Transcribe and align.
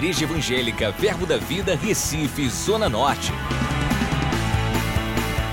Igreja 0.00 0.24
Evangélica 0.24 0.90
Verbo 0.92 1.26
da 1.26 1.36
Vida, 1.36 1.76
Recife, 1.76 2.48
Zona 2.48 2.88
Norte. 2.88 3.32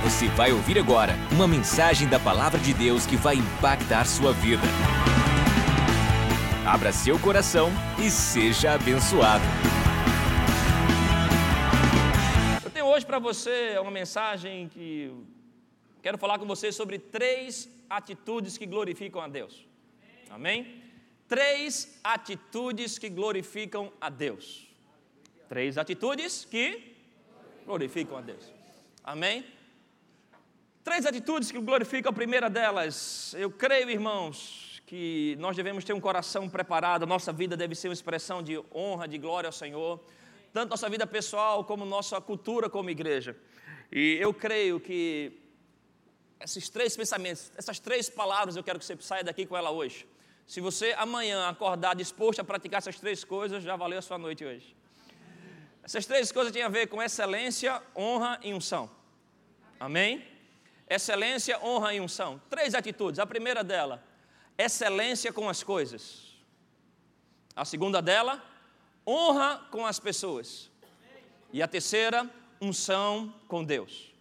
Você 0.05 0.29
vai 0.29 0.53
ouvir 0.53 0.79
agora 0.79 1.15
uma 1.33 1.45
mensagem 1.45 2.07
da 2.07 2.17
Palavra 2.17 2.57
de 2.57 2.73
Deus 2.73 3.05
que 3.05 3.17
vai 3.17 3.35
impactar 3.35 4.05
sua 4.05 4.31
vida. 4.31 4.63
Abra 6.65 6.93
seu 6.93 7.19
coração 7.19 7.69
e 7.99 8.09
seja 8.09 8.71
abençoado. 8.71 9.43
Eu 12.63 12.71
tenho 12.71 12.85
hoje 12.85 13.05
para 13.05 13.19
você 13.19 13.77
uma 13.81 13.91
mensagem 13.91 14.69
que 14.69 15.11
quero 16.01 16.17
falar 16.17 16.39
com 16.39 16.45
você 16.45 16.71
sobre 16.71 16.97
três 16.97 17.69
atitudes 17.89 18.57
que 18.57 18.65
glorificam 18.65 19.21
a 19.21 19.27
Deus. 19.27 19.67
Amém? 20.29 20.86
Três 21.27 21.99
atitudes 22.03 22.97
que 22.97 23.09
glorificam 23.09 23.91
a 23.99 24.09
Deus. 24.09 24.67
Três 25.49 25.77
atitudes 25.77 26.45
que 26.45 26.95
glorificam 27.65 28.17
a 28.17 28.21
Deus. 28.21 28.45
Amém? 29.03 29.45
Três 30.83 31.05
atitudes 31.05 31.51
que 31.51 31.59
glorificam 31.59 32.11
a 32.11 32.13
primeira 32.13 32.49
delas. 32.49 33.33
Eu 33.37 33.51
creio, 33.51 33.89
irmãos, 33.89 34.81
que 34.85 35.35
nós 35.37 35.53
devemos 35.55 35.83
ter 35.83 35.91
um 35.91 35.99
coração 35.99 36.49
preparado, 36.49 37.05
nossa 37.05 37.33
vida 37.33 37.57
deve 37.57 37.75
ser 37.75 37.89
uma 37.89 37.93
expressão 37.93 38.41
de 38.41 38.57
honra, 38.73 39.05
de 39.05 39.17
glória 39.17 39.49
ao 39.49 39.51
Senhor, 39.51 39.99
tanto 40.53 40.69
nossa 40.69 40.89
vida 40.89 41.05
pessoal 41.05 41.65
como 41.65 41.83
nossa 41.83 42.21
cultura 42.21 42.69
como 42.69 42.89
igreja. 42.89 43.35
E 43.91 44.17
eu 44.19 44.33
creio 44.33 44.79
que 44.79 45.33
esses 46.39 46.69
três 46.69 46.95
pensamentos, 46.95 47.51
essas 47.57 47.79
três 47.79 48.09
palavras, 48.09 48.55
eu 48.55 48.63
quero 48.63 48.79
que 48.79 48.85
você 48.85 48.95
saia 49.01 49.25
daqui 49.25 49.45
com 49.45 49.57
ela 49.57 49.71
hoje. 49.71 50.07
Se 50.47 50.61
você 50.61 50.95
amanhã 50.97 51.49
acordar 51.49 51.93
disposto 51.93 52.39
a 52.39 52.43
praticar 52.43 52.77
essas 52.77 52.97
três 52.97 53.21
coisas, 53.21 53.61
já 53.61 53.75
valeu 53.75 53.99
a 53.99 54.01
sua 54.01 54.17
noite 54.17 54.45
hoje. 54.45 54.73
Essas 55.83 56.05
três 56.05 56.31
coisas 56.31 56.53
têm 56.53 56.63
a 56.63 56.69
ver 56.69 56.87
com 56.87 57.03
excelência, 57.03 57.81
honra 57.93 58.39
e 58.41 58.53
unção. 58.53 58.89
Amém? 59.77 60.25
Excelência, 60.89 61.59
honra 61.61 61.93
e 61.93 61.99
unção. 61.99 62.41
Três 62.49 62.73
atitudes. 62.73 63.19
A 63.19 63.25
primeira 63.25 63.61
dela, 63.61 64.01
excelência 64.57 65.33
com 65.33 65.49
as 65.49 65.61
coisas. 65.63 66.37
A 67.53 67.65
segunda 67.65 68.01
dela, 68.01 68.41
honra 69.05 69.67
com 69.69 69.85
as 69.85 69.99
pessoas. 69.99 70.71
E 71.51 71.61
a 71.61 71.67
terceira, 71.67 72.29
unção 72.61 73.35
com 73.49 73.65
Deus. 73.65 74.13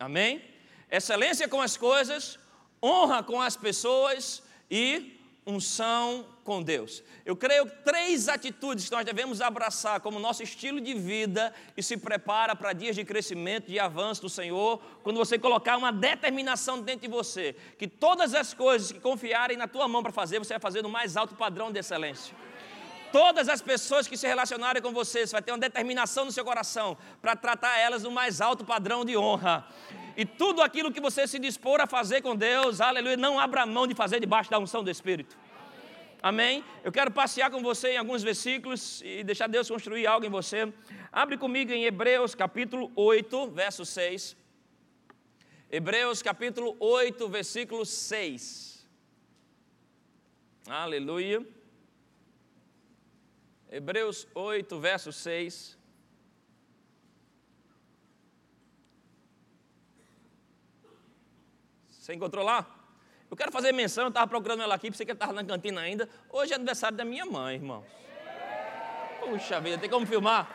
Amém? 0.00 0.42
Excelência 0.90 1.46
com 1.46 1.60
as 1.60 1.76
coisas, 1.76 2.38
honra 2.82 3.22
com 3.22 3.40
as 3.40 3.54
pessoas 3.54 4.42
e 4.70 5.13
unção 5.46 6.26
com 6.42 6.62
Deus. 6.62 7.02
Eu 7.24 7.36
creio 7.36 7.66
que 7.66 7.76
três 7.84 8.28
atitudes 8.28 8.86
que 8.86 8.92
nós 8.94 9.04
devemos 9.04 9.40
abraçar 9.40 10.00
como 10.00 10.18
nosso 10.18 10.42
estilo 10.42 10.80
de 10.80 10.94
vida 10.94 11.52
e 11.76 11.82
se 11.82 11.96
prepara 11.96 12.54
para 12.54 12.72
dias 12.72 12.96
de 12.96 13.04
crescimento, 13.04 13.66
de 13.66 13.78
avanço 13.78 14.22
do 14.22 14.28
Senhor, 14.28 14.80
quando 15.02 15.16
você 15.16 15.38
colocar 15.38 15.76
uma 15.76 15.92
determinação 15.92 16.80
dentro 16.80 17.02
de 17.02 17.08
você, 17.08 17.54
que 17.78 17.86
todas 17.86 18.34
as 18.34 18.54
coisas 18.54 18.92
que 18.92 19.00
confiarem 19.00 19.56
na 19.56 19.68
tua 19.68 19.86
mão 19.88 20.02
para 20.02 20.12
fazer, 20.12 20.38
você 20.38 20.54
vai 20.54 20.60
fazer 20.60 20.82
no 20.82 20.88
mais 20.88 21.16
alto 21.16 21.34
padrão 21.34 21.70
de 21.70 21.78
excelência. 21.78 22.34
Todas 23.12 23.48
as 23.48 23.62
pessoas 23.62 24.08
que 24.08 24.16
se 24.16 24.26
relacionarem 24.26 24.82
com 24.82 24.92
você, 24.92 25.24
você 25.24 25.32
vai 25.32 25.42
ter 25.42 25.52
uma 25.52 25.58
determinação 25.58 26.24
no 26.24 26.32
seu 26.32 26.44
coração 26.44 26.96
para 27.22 27.36
tratar 27.36 27.78
elas 27.78 28.02
no 28.02 28.10
mais 28.10 28.40
alto 28.40 28.64
padrão 28.64 29.04
de 29.04 29.16
honra. 29.16 29.64
E 30.16 30.24
tudo 30.24 30.62
aquilo 30.62 30.92
que 30.92 31.00
você 31.00 31.26
se 31.26 31.38
dispor 31.38 31.80
a 31.80 31.86
fazer 31.86 32.22
com 32.22 32.36
Deus, 32.36 32.80
aleluia, 32.80 33.16
não 33.16 33.38
abra 33.38 33.66
mão 33.66 33.86
de 33.86 33.94
fazer 33.94 34.20
debaixo 34.20 34.50
da 34.50 34.58
unção 34.58 34.84
do 34.84 34.90
Espírito. 34.90 35.36
Amém? 36.22 36.64
Eu 36.82 36.90
quero 36.90 37.10
passear 37.10 37.50
com 37.50 37.60
você 37.62 37.90
em 37.92 37.96
alguns 37.98 38.22
versículos 38.22 39.02
e 39.04 39.22
deixar 39.24 39.46
Deus 39.46 39.68
construir 39.68 40.06
algo 40.06 40.24
em 40.24 40.30
você. 40.30 40.72
Abre 41.12 41.36
comigo 41.36 41.70
em 41.72 41.84
Hebreus 41.84 42.34
capítulo 42.34 42.90
8, 42.96 43.50
verso 43.50 43.84
6. 43.84 44.36
Hebreus 45.70 46.22
capítulo 46.22 46.76
8, 46.80 47.28
versículo 47.28 47.84
6. 47.84 48.88
Aleluia. 50.66 51.44
Hebreus 53.70 54.26
8, 54.34 54.80
verso 54.80 55.12
6. 55.12 55.76
Você 62.04 62.12
encontrou 62.12 62.44
lá? 62.44 62.66
Eu 63.30 63.34
quero 63.34 63.50
fazer 63.50 63.72
menção, 63.72 64.04
eu 64.04 64.08
estava 64.08 64.26
procurando 64.26 64.62
ela 64.62 64.74
aqui, 64.74 64.90
pensei 64.90 65.06
que 65.06 65.12
ela 65.12 65.16
estava 65.16 65.32
na 65.32 65.42
cantina 65.42 65.80
ainda. 65.80 66.06
Hoje 66.28 66.52
é 66.52 66.56
aniversário 66.56 66.94
da 66.94 67.02
minha 67.02 67.24
mãe, 67.24 67.54
irmão. 67.54 67.82
Puxa 69.20 69.58
vida, 69.58 69.78
tem 69.78 69.88
como 69.88 70.04
filmar? 70.04 70.46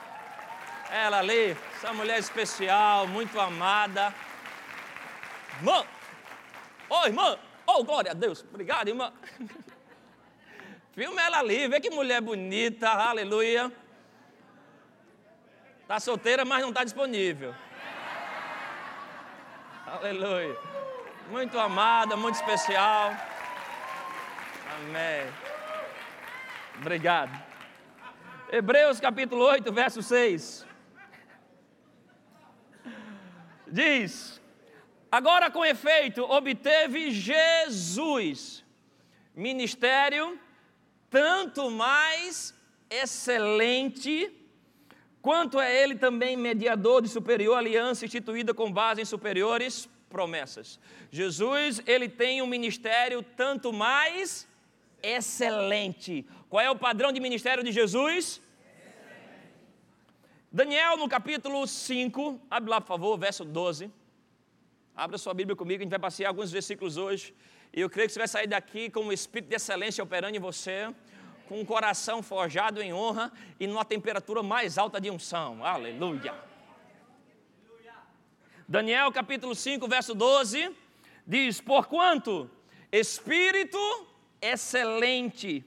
Ela 0.92 1.18
ali, 1.18 1.58
essa 1.76 1.92
mulher 1.92 2.20
especial, 2.20 3.08
muito 3.08 3.40
amada. 3.40 4.14
Irmã! 5.58 5.84
Ô, 6.88 7.00
oh, 7.00 7.08
irmã! 7.08 7.40
Oh, 7.66 7.84
glória 7.84 8.12
a 8.12 8.14
Deus! 8.14 8.46
Obrigado, 8.48 8.90
irmã! 8.90 9.12
Filma 10.94 11.20
ela 11.20 11.40
ali, 11.40 11.68
vê 11.68 11.82
que 11.82 11.90
mulher 11.90 12.22
bonita, 12.22 12.90
aleluia. 12.92 13.72
Está 15.82 16.00
solteira, 16.00 16.46
mas 16.46 16.62
não 16.62 16.70
está 16.70 16.84
disponível. 16.84 17.56
Aleluia 19.88 20.79
muito 21.30 21.60
amada, 21.60 22.18
muito 22.18 22.36
especial. 22.36 23.16
Amém. 24.76 25.32
Obrigado. 26.80 27.32
Hebreus 28.52 29.00
capítulo 29.00 29.46
8, 29.46 29.72
verso 29.72 30.02
6. 30.02 30.66
Diz: 33.68 34.42
Agora 35.12 35.52
com 35.52 35.64
efeito 35.64 36.24
obteve 36.24 37.12
Jesus 37.12 38.66
ministério 39.36 40.40
tanto 41.12 41.70
mais 41.70 42.56
excelente, 42.90 44.32
quanto 45.22 45.60
é 45.60 45.84
ele 45.84 45.96
também 45.96 46.36
mediador 46.36 47.04
de 47.04 47.08
superior 47.08 47.56
aliança 47.58 48.06
instituída 48.06 48.52
com 48.52 48.72
base 48.72 49.02
em 49.02 49.06
superiores 49.06 49.88
promessas. 50.10 50.80
Jesus, 51.12 51.82
ele 51.86 52.10
tem 52.10 52.42
um 52.42 52.48
ministério 52.48 53.24
tanto 53.24 53.72
mais 53.72 54.48
excelente. 55.02 56.26
Qual 56.50 56.62
é 56.62 56.70
o 56.70 56.76
padrão 56.76 57.12
de 57.12 57.20
ministério 57.20 57.64
de 57.64 57.72
Jesus? 57.72 58.42
Excelente. 58.76 59.50
Daniel, 60.52 60.98
no 60.98 61.08
capítulo 61.08 61.66
5, 61.66 62.42
abre 62.50 62.70
lá, 62.70 62.82
por 62.82 62.88
favor, 62.88 63.18
verso 63.18 63.46
12. 63.46 63.92
Abra 64.96 65.18
sua 65.18 65.34
Bíblia 65.34 65.56
comigo, 65.56 65.82
a 65.82 65.84
gente 65.84 65.92
vai 65.92 66.00
passear 66.00 66.28
alguns 66.28 66.52
versículos 66.52 66.98
hoje. 66.98 67.34
E 67.72 67.80
eu 67.80 67.90
creio 67.90 68.08
que 68.08 68.14
você 68.14 68.20
vai 68.20 68.28
sair 68.28 68.48
daqui 68.48 68.90
com 68.90 69.06
o 69.06 69.14
espírito 69.14 69.50
de 69.50 69.56
excelência 69.56 70.04
operando 70.04 70.36
em 70.36 70.40
você, 70.40 70.94
com 71.48 71.62
um 71.62 71.66
coração 71.66 72.22
forjado 72.22 72.82
em 72.82 72.94
honra 72.94 73.32
e 73.60 73.68
numa 73.68 73.86
temperatura 73.86 74.44
mais 74.44 74.78
alta 74.78 75.00
de 75.00 75.10
unção. 75.10 75.64
Aleluia. 75.64 76.49
Daniel 78.70 79.12
capítulo 79.12 79.56
5, 79.56 79.88
verso 79.88 80.14
12, 80.14 80.70
diz: 81.26 81.60
Porquanto 81.60 82.48
espírito 82.92 83.80
excelente, 84.40 85.66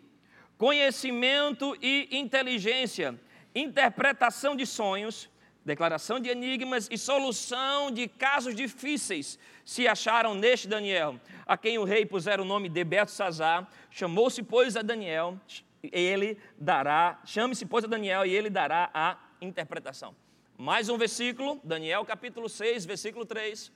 conhecimento 0.56 1.76
e 1.82 2.06
inteligência, 2.12 3.20
interpretação 3.52 4.54
de 4.54 4.64
sonhos, 4.64 5.28
declaração 5.64 6.20
de 6.20 6.28
enigmas 6.28 6.88
e 6.92 6.96
solução 6.96 7.90
de 7.90 8.06
casos 8.06 8.54
difíceis 8.54 9.36
se 9.64 9.88
acharam 9.88 10.36
neste 10.36 10.68
Daniel, 10.68 11.18
a 11.44 11.58
quem 11.58 11.78
o 11.78 11.84
rei 11.84 12.06
pusera 12.06 12.40
o 12.40 12.44
nome 12.44 12.68
de 12.68 12.84
Sazar, 13.08 13.68
chamou-se, 13.90 14.44
pois, 14.44 14.76
a 14.76 14.82
Daniel, 14.82 15.36
ele 15.82 16.38
dará, 16.56 17.20
chame-se, 17.24 17.66
pois, 17.66 17.82
a 17.84 17.88
Daniel, 17.88 18.24
e 18.24 18.32
ele 18.32 18.48
dará 18.48 18.88
a 18.94 19.18
interpretação. 19.40 20.21
Mais 20.62 20.88
um 20.88 20.96
versículo, 20.96 21.60
Daniel 21.64 22.04
capítulo 22.04 22.48
6, 22.48 22.84
versículo 22.84 23.26
3. 23.26 23.72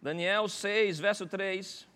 Daniel 0.00 0.48
6, 0.48 0.98
verso 0.98 1.26
3. 1.26 1.86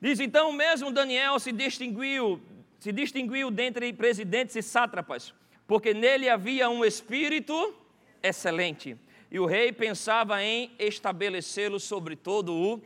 Diz 0.00 0.20
então, 0.20 0.52
mesmo 0.52 0.92
Daniel 0.92 1.40
se 1.40 1.50
distinguiu, 1.50 2.40
se 2.78 2.92
distinguiu 2.92 3.50
dentre 3.50 3.92
presidentes 3.92 4.54
e 4.54 4.62
sátrapas, 4.62 5.34
porque 5.66 5.92
nele 5.92 6.28
havia 6.28 6.70
um 6.70 6.84
espírito 6.84 7.74
excelente, 8.22 8.96
e 9.32 9.40
o 9.40 9.46
rei 9.46 9.72
pensava 9.72 10.40
em 10.44 10.70
estabelecê-lo 10.78 11.80
sobre 11.80 12.14
todo 12.14 12.54
o 12.54 12.80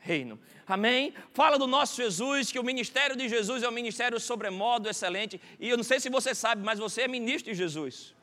reino. 0.00 0.38
Amém? 0.66 1.14
Fala 1.32 1.58
do 1.58 1.66
nosso 1.66 1.96
Jesus, 1.96 2.52
que 2.52 2.58
o 2.58 2.64
ministério 2.64 3.16
de 3.16 3.28
Jesus 3.28 3.62
é 3.62 3.68
um 3.68 3.72
ministério 3.72 4.20
sobremodo 4.20 4.88
excelente. 4.88 5.40
E 5.58 5.68
eu 5.68 5.76
não 5.76 5.84
sei 5.84 5.98
se 5.98 6.10
você 6.10 6.34
sabe, 6.34 6.62
mas 6.62 6.78
você 6.78 7.02
é 7.02 7.08
ministro 7.08 7.52
de 7.52 7.58
Jesus. 7.58 8.14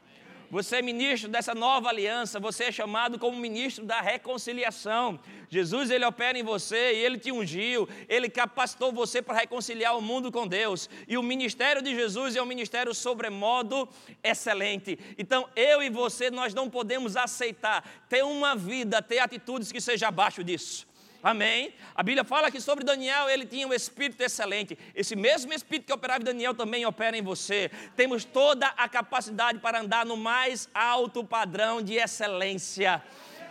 Você 0.52 0.78
é 0.78 0.82
ministro 0.82 1.28
dessa 1.28 1.56
nova 1.56 1.90
aliança, 1.90 2.40
você 2.40 2.66
é 2.66 2.72
chamado 2.72 3.18
como 3.18 3.38
ministro 3.38 3.84
da 3.84 4.00
reconciliação. 4.00 5.20
Jesus, 5.50 5.90
ele 5.90 6.06
opera 6.06 6.38
em 6.38 6.44
você 6.44 6.94
e 6.94 6.98
ele 6.98 7.18
te 7.18 7.32
ungiu, 7.32 7.90
ele 8.08 8.30
capacitou 8.30 8.92
você 8.92 9.22
para 9.22 9.40
reconciliar 9.40 9.98
o 9.98 10.02
mundo 10.02 10.32
com 10.32 10.48
Deus. 10.48 10.90
E 11.08 11.18
o 11.18 11.24
ministério 11.24 11.82
de 11.82 11.96
Jesus 11.96 12.36
é 12.36 12.42
um 12.42 12.46
ministério 12.46 12.94
sobremodo 12.94 13.90
excelente. 14.24 15.00
Então, 15.18 15.50
eu 15.56 15.82
e 15.82 15.90
você, 15.90 16.30
nós 16.30 16.54
não 16.54 16.70
podemos 16.70 17.18
aceitar 17.18 17.84
ter 18.08 18.24
uma 18.24 18.56
vida, 18.56 19.02
ter 19.02 19.20
atitudes 19.20 19.72
que 19.72 19.82
sejam 19.82 20.08
abaixo 20.08 20.44
disso. 20.44 20.88
Amém? 21.26 21.74
A 21.96 22.04
Bíblia 22.04 22.24
fala 22.24 22.52
que 22.52 22.62
sobre 22.62 22.86
Daniel 22.86 23.28
ele 23.28 23.48
tinha 23.48 23.68
um 23.68 23.74
espírito 23.74 24.22
excelente. 24.22 24.78
Esse 24.94 25.16
mesmo 25.16 25.52
espírito 25.52 25.88
que 25.88 25.92
operava 25.92 26.22
em 26.22 26.24
Daniel 26.24 26.54
também 26.54 26.86
opera 26.86 27.18
em 27.18 27.22
você. 27.24 27.72
Temos 27.96 28.24
toda 28.24 28.68
a 28.78 28.88
capacidade 28.88 29.58
para 29.58 29.82
andar 29.82 30.06
no 30.06 30.16
mais 30.16 30.70
alto 30.72 31.24
padrão 31.24 31.82
de 31.82 31.96
excelência. 31.96 33.02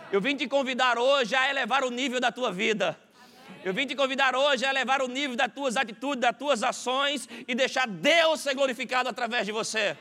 Eu 0.09 0.21
vim 0.21 0.37
te 0.37 0.47
convidar 0.47 0.97
hoje 0.97 1.35
a 1.35 1.49
elevar 1.49 1.83
o 1.83 1.91
nível 1.91 2.21
da 2.21 2.31
tua 2.31 2.49
vida. 2.49 2.97
Eu 3.61 3.73
vim 3.73 3.85
te 3.85 3.93
convidar 3.93 4.37
hoje 4.37 4.65
a 4.65 4.69
elevar 4.69 5.01
o 5.01 5.09
nível 5.09 5.35
das 5.35 5.51
tuas 5.51 5.75
atitudes, 5.75 6.21
das 6.21 6.37
tuas 6.37 6.63
ações 6.63 7.27
e 7.45 7.53
deixar 7.53 7.89
Deus 7.89 8.39
ser 8.39 8.53
glorificado 8.53 9.09
através 9.09 9.45
de 9.45 9.51
você. 9.51 9.97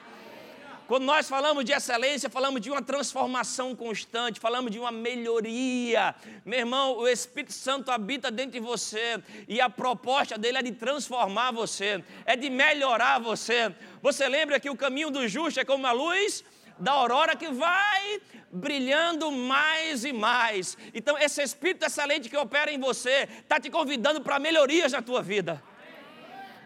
Quando 0.87 1.05
nós 1.05 1.27
falamos 1.27 1.65
de 1.65 1.73
excelência, 1.73 2.29
falamos 2.29 2.61
de 2.61 2.71
uma 2.71 2.83
transformação 2.83 3.75
constante, 3.75 4.39
falamos 4.39 4.71
de 4.71 4.79
uma 4.79 4.93
melhoria. 4.93 6.15
Meu 6.45 6.59
irmão, 6.59 6.99
o 6.99 7.09
Espírito 7.09 7.55
Santo 7.55 7.91
habita 7.91 8.31
dentro 8.31 8.53
de 8.53 8.61
você 8.61 9.19
e 9.49 9.63
a 9.63 9.71
proposta 9.71 10.37
dele 10.37 10.59
é 10.59 10.63
de 10.63 10.73
transformar 10.73 11.53
você, 11.53 12.05
é 12.27 12.37
de 12.37 12.51
melhorar 12.51 13.19
você. 13.19 13.75
Você 14.03 14.29
lembra 14.29 14.61
que 14.61 14.69
o 14.69 14.77
caminho 14.77 15.11
do 15.11 15.27
justo 15.27 15.59
é 15.59 15.65
como 15.65 15.87
a 15.87 15.93
luz 15.93 16.45
da 16.79 16.93
aurora 16.93 17.35
que 17.35 17.49
vai 17.49 18.21
brilhando 18.53 19.33
mais 19.33 20.05
e 20.05 20.13
mais. 20.13 20.77
Então, 20.93 21.17
esse 21.17 21.43
Espírito 21.43 21.87
excelente 21.87 22.29
que 22.29 22.37
opera 22.37 22.71
em 22.71 22.79
você 22.79 23.27
está 23.41 23.59
te 23.59 23.71
convidando 23.71 24.21
para 24.21 24.39
melhorias 24.39 24.93
na 24.93 25.01
tua 25.01 25.23
vida 25.23 25.63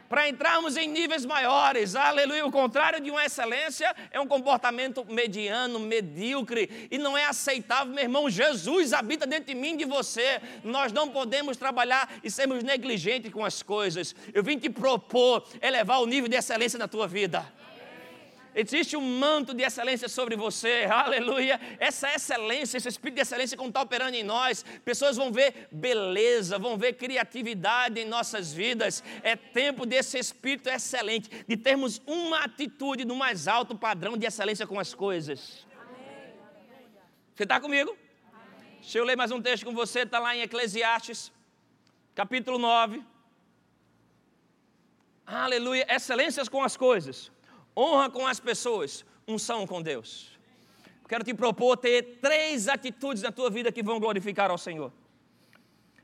para 0.09 0.29
entrarmos 0.29 0.77
em 0.77 0.89
níveis 0.89 1.25
maiores. 1.25 1.95
Aleluia. 1.95 2.47
O 2.47 2.53
contrário 2.53 3.01
de 3.01 3.11
uma 3.11 3.25
excelência 3.25 3.95
é 4.11 4.21
um 4.21 4.27
comportamento 4.27 5.05
mediano, 5.05 5.79
medíocre 5.79 6.89
e 6.91 6.99
não 6.99 7.17
é 7.17 7.25
aceitável, 7.27 7.93
meu 7.93 8.05
irmão. 8.05 8.31
Jesus 8.31 8.93
habita 8.93 9.27
dentro 9.27 9.47
de 9.47 9.55
mim, 9.55 9.77
de 9.77 9.85
você. 9.85 10.41
Nós 10.65 10.93
não 10.93 11.09
podemos 11.09 11.57
trabalhar 11.57 12.11
e 12.23 12.31
sermos 12.31 12.63
negligentes 12.63 13.33
com 13.33 13.45
as 13.45 13.63
coisas. 13.63 14.15
Eu 14.33 14.43
vim 14.43 14.59
te 14.59 14.71
propor 14.71 15.47
elevar 15.61 16.01
o 16.01 16.07
nível 16.07 16.29
de 16.29 16.37
excelência 16.37 16.79
na 16.79 16.89
tua 16.89 17.07
vida. 17.07 17.58
Existe 18.61 18.97
um 18.97 19.19
manto 19.21 19.55
de 19.55 19.63
excelência 19.63 20.09
sobre 20.09 20.35
você, 20.35 20.85
aleluia. 20.91 21.61
Essa 21.79 22.13
excelência, 22.13 22.77
esse 22.77 22.89
espírito 22.89 23.15
de 23.15 23.23
excelência, 23.23 23.57
como 23.57 23.69
está 23.69 23.81
operando 23.81 24.17
em 24.17 24.25
nós, 24.25 24.65
pessoas 24.85 25.17
vão 25.17 25.31
ver 25.31 25.69
beleza, 25.71 26.59
vão 26.59 26.77
ver 26.77 26.95
criatividade 26.95 28.01
em 28.01 28.05
nossas 28.05 28.53
vidas. 28.53 29.05
É 29.23 29.37
tempo 29.37 29.87
desse 29.87 30.19
espírito 30.19 30.69
excelente, 30.69 31.31
de 31.47 31.57
termos 31.57 32.03
uma 32.05 32.41
atitude 32.41 33.05
no 33.05 33.15
mais 33.15 33.47
alto 33.47 33.79
padrão 33.79 34.17
de 34.17 34.27
excelência 34.27 34.67
com 34.67 34.81
as 34.81 34.93
coisas. 34.93 35.65
Você 37.37 37.45
está 37.45 37.61
comigo? 37.61 37.97
Deixa 38.81 38.99
eu 38.99 39.05
ler 39.05 39.17
mais 39.17 39.31
um 39.31 39.41
texto 39.41 39.65
com 39.65 39.73
você, 39.73 40.01
está 40.01 40.19
lá 40.19 40.35
em 40.35 40.41
Eclesiastes, 40.41 41.31
capítulo 42.13 42.59
9. 42.59 43.05
Aleluia, 45.25 45.87
excelências 45.89 46.49
com 46.49 46.61
as 46.61 46.77
coisas 46.77 47.31
honra 47.79 48.11
com 48.11 48.27
as 48.27 48.41
pessoas, 48.41 49.05
unção 49.27 49.65
com 49.65 49.81
Deus. 49.81 50.37
Quero 51.09 51.23
te 51.23 51.33
propor 51.33 51.77
ter 51.77 52.19
três 52.21 52.67
atitudes 52.67 53.23
na 53.23 53.31
tua 53.31 53.49
vida 53.49 53.71
que 53.71 53.83
vão 53.83 54.01
glorificar 54.01 54.51
ao 54.51 54.59
Senhor. 54.59 54.93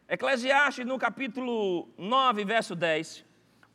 Eclesiastes 0.09 0.87
no 0.87 0.99
capítulo 0.99 1.88
9, 1.99 2.44
verso 2.44 2.76
10. 2.76 3.25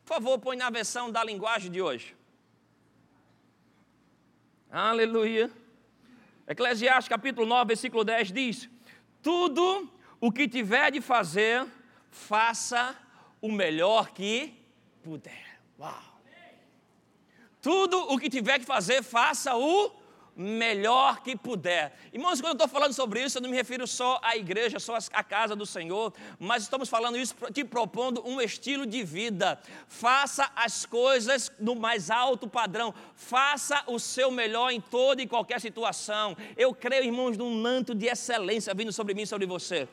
Por 0.06 0.14
favor, 0.16 0.40
põe 0.40 0.56
na 0.56 0.70
versão 0.70 1.12
da 1.12 1.24
linguagem 1.24 1.70
de 1.70 1.82
hoje. 1.82 2.16
Aleluia. 4.72 5.52
Eclesiastes 6.48 7.10
capítulo 7.10 7.46
9, 7.46 7.68
versículo 7.68 8.04
10 8.04 8.32
diz: 8.32 8.70
Tudo 9.22 9.92
o 10.22 10.32
que 10.32 10.48
tiver 10.48 10.92
de 10.92 11.02
fazer, 11.02 11.68
faça 12.10 12.96
o 13.42 13.52
melhor 13.52 14.12
que 14.12 14.54
puder. 15.04 15.60
Uau! 15.80 16.09
Tudo 17.62 17.98
o 18.12 18.18
que 18.18 18.30
tiver 18.30 18.60
que 18.60 18.66
fazer, 18.66 19.04
faça 19.04 19.56
o 19.56 19.92
melhor 20.40 21.22
que 21.22 21.36
puder. 21.36 21.94
Irmãos, 22.14 22.40
quando 22.40 22.52
eu 22.52 22.54
estou 22.54 22.68
falando 22.70 22.94
sobre 22.94 23.22
isso, 23.22 23.38
eu 23.38 23.42
não 23.42 23.50
me 23.50 23.58
refiro 23.58 23.86
só 23.86 24.22
à 24.24 24.38
igreja, 24.38 24.80
só 24.80 24.98
à 25.12 25.22
casa 25.22 25.54
do 25.54 25.66
Senhor, 25.66 26.14
mas 26.40 26.64
estamos 26.64 26.88
falando 26.88 27.18
isso 27.18 27.36
te 27.54 27.66
propondo 27.66 28.26
um 28.26 28.40
estilo 28.40 28.86
de 28.86 29.04
vida. 29.04 29.60
Faça 29.90 30.50
as 30.56 30.86
coisas 30.86 31.52
no 31.60 31.76
mais 31.76 32.10
alto 32.10 32.48
padrão. 32.48 32.94
Faça 33.16 33.84
o 33.88 34.00
seu 34.00 34.32
melhor 34.32 34.72
em 34.72 34.80
toda 34.80 35.22
e 35.22 35.28
qualquer 35.28 35.60
situação. 35.60 36.38
Eu 36.56 36.74
creio, 36.74 37.04
irmãos, 37.04 37.38
num 37.38 37.62
manto 37.62 37.94
de 37.94 38.06
excelência 38.06 38.74
vindo 38.74 38.94
sobre 38.94 39.14
mim 39.14 39.24
e 39.24 39.28
sobre 39.28 39.46
você. 39.46 39.90